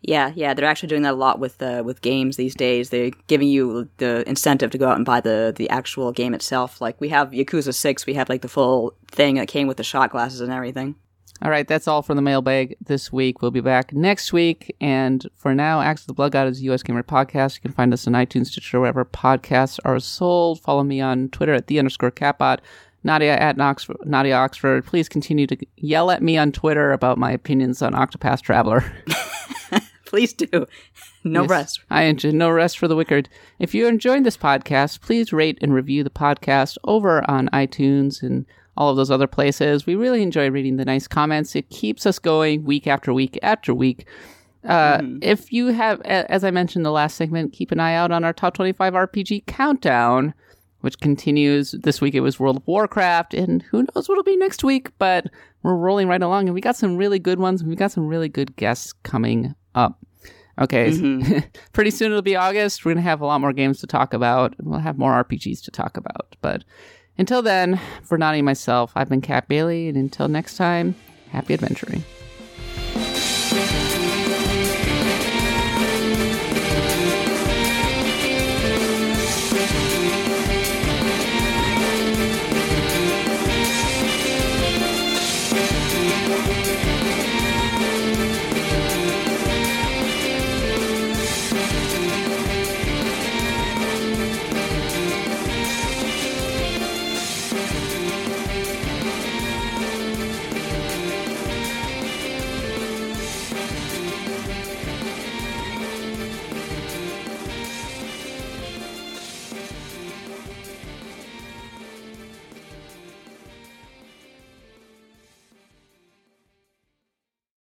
Yeah, 0.00 0.32
yeah, 0.34 0.54
they're 0.54 0.66
actually 0.66 0.88
doing 0.88 1.02
that 1.02 1.14
a 1.14 1.16
lot 1.16 1.38
with 1.38 1.60
uh, 1.62 1.82
with 1.84 2.02
games 2.02 2.36
these 2.36 2.54
days. 2.54 2.90
They're 2.90 3.10
giving 3.26 3.48
you 3.48 3.88
the 3.98 4.28
incentive 4.28 4.70
to 4.72 4.78
go 4.78 4.88
out 4.88 4.96
and 4.96 5.04
buy 5.04 5.20
the 5.20 5.52
the 5.54 5.68
actual 5.70 6.12
game 6.12 6.34
itself. 6.34 6.80
Like 6.80 7.00
we 7.00 7.08
have 7.10 7.30
Yakuza 7.30 7.74
Six, 7.74 8.06
we 8.06 8.14
have 8.14 8.28
like 8.28 8.42
the 8.42 8.48
full 8.48 8.94
thing 9.10 9.36
that 9.36 9.48
came 9.48 9.66
with 9.66 9.76
the 9.76 9.84
shot 9.84 10.10
glasses 10.10 10.40
and 10.40 10.52
everything. 10.52 10.96
All 11.42 11.50
right, 11.50 11.66
that's 11.66 11.88
all 11.88 12.02
for 12.02 12.14
the 12.14 12.22
mailbag 12.22 12.76
this 12.80 13.12
week. 13.12 13.42
We'll 13.42 13.50
be 13.50 13.60
back 13.60 13.92
next 13.92 14.32
week. 14.32 14.76
And 14.80 15.26
for 15.34 15.56
now, 15.56 15.80
Axe 15.80 16.02
of 16.02 16.06
the 16.06 16.12
Blood 16.14 16.30
God 16.30 16.46
is 16.46 16.60
a 16.60 16.64
US 16.70 16.84
Gamer 16.84 17.02
podcast. 17.02 17.56
You 17.56 17.62
can 17.62 17.72
find 17.72 17.92
us 17.92 18.06
on 18.06 18.12
iTunes, 18.12 18.46
Stitcher, 18.46 18.78
wherever 18.78 19.04
podcasts 19.04 19.80
are 19.84 19.98
sold. 19.98 20.60
Follow 20.60 20.84
me 20.84 21.00
on 21.00 21.30
Twitter 21.30 21.52
at 21.52 21.66
the 21.66 21.80
underscore 21.80 22.12
catbot. 22.12 22.58
Nadia 23.02 23.36
at 23.36 23.60
Oxford, 23.60 23.96
Nadia 24.04 24.36
Oxford. 24.36 24.86
Please 24.86 25.08
continue 25.08 25.48
to 25.48 25.56
yell 25.76 26.12
at 26.12 26.22
me 26.22 26.38
on 26.38 26.52
Twitter 26.52 26.92
about 26.92 27.18
my 27.18 27.32
opinions 27.32 27.82
on 27.82 27.92
Octopath 27.92 28.42
Traveler. 28.42 28.84
Please 30.12 30.32
do. 30.34 30.66
No 31.24 31.42
Yes. 31.42 31.50
rest. 31.50 31.80
I 31.88 32.02
enjoy 32.02 32.32
no 32.32 32.50
rest 32.50 32.76
for 32.78 32.86
the 32.88 32.96
wicked. 32.96 33.28
If 33.60 33.74
you're 33.74 33.88
enjoying 33.88 34.24
this 34.24 34.36
podcast, 34.36 35.00
please 35.00 35.32
rate 35.32 35.56
and 35.62 35.72
review 35.72 36.02
the 36.04 36.10
podcast 36.10 36.76
over 36.84 37.28
on 37.30 37.48
iTunes 37.52 38.22
and 38.22 38.44
all 38.76 38.90
of 38.90 38.96
those 38.96 39.10
other 39.10 39.28
places. 39.28 39.86
We 39.86 39.94
really 39.94 40.20
enjoy 40.22 40.50
reading 40.50 40.76
the 40.78 40.84
nice 40.84 41.06
comments. 41.06 41.54
It 41.54 41.70
keeps 41.70 42.04
us 42.06 42.18
going 42.18 42.64
week 42.64 42.86
after 42.88 43.14
week 43.14 43.38
after 43.42 43.72
week. 43.72 44.06
Uh, 44.68 45.00
If 45.22 45.52
you 45.52 45.68
have, 45.68 46.00
as 46.02 46.42
I 46.44 46.50
mentioned 46.50 46.80
in 46.80 46.84
the 46.84 46.90
last 46.92 47.16
segment, 47.16 47.52
keep 47.52 47.70
an 47.72 47.80
eye 47.80 47.94
out 47.94 48.10
on 48.10 48.24
our 48.24 48.32
top 48.32 48.54
25 48.54 48.92
RPG 48.94 49.46
countdown, 49.46 50.34
which 50.80 50.98
continues. 51.00 51.70
This 51.82 52.00
week 52.00 52.14
it 52.16 52.20
was 52.20 52.40
World 52.40 52.56
of 52.58 52.66
Warcraft, 52.66 53.32
and 53.34 53.62
who 53.62 53.82
knows 53.94 54.08
what 54.08 54.14
it'll 54.14 54.24
be 54.24 54.36
next 54.36 54.64
week, 54.64 54.90
but 54.98 55.26
we're 55.62 55.76
rolling 55.76 56.08
right 56.08 56.22
along, 56.22 56.48
and 56.48 56.54
we 56.54 56.60
got 56.60 56.76
some 56.76 56.96
really 56.96 57.20
good 57.20 57.38
ones, 57.38 57.60
and 57.60 57.70
we 57.70 57.76
got 57.76 57.92
some 57.92 58.08
really 58.08 58.28
good 58.28 58.56
guests 58.56 58.92
coming 59.04 59.54
up. 59.74 59.98
Okay, 60.60 60.90
mm-hmm. 60.90 61.38
pretty 61.72 61.90
soon 61.90 62.12
it'll 62.12 62.22
be 62.22 62.36
August. 62.36 62.84
We're 62.84 62.92
gonna 62.92 63.02
have 63.02 63.20
a 63.20 63.26
lot 63.26 63.40
more 63.40 63.52
games 63.52 63.80
to 63.80 63.86
talk 63.86 64.12
about. 64.12 64.54
and 64.58 64.68
We'll 64.68 64.80
have 64.80 64.98
more 64.98 65.24
RPGs 65.24 65.62
to 65.64 65.70
talk 65.70 65.96
about. 65.96 66.36
But 66.40 66.64
until 67.18 67.42
then, 67.42 67.80
for 68.02 68.18
Nadia 68.18 68.40
and 68.40 68.46
myself, 68.46 68.92
I've 68.94 69.08
been 69.08 69.20
Kat 69.20 69.48
Bailey, 69.48 69.88
and 69.88 69.96
until 69.96 70.28
next 70.28 70.56
time, 70.56 70.94
happy 71.30 71.54
adventuring. 71.54 72.04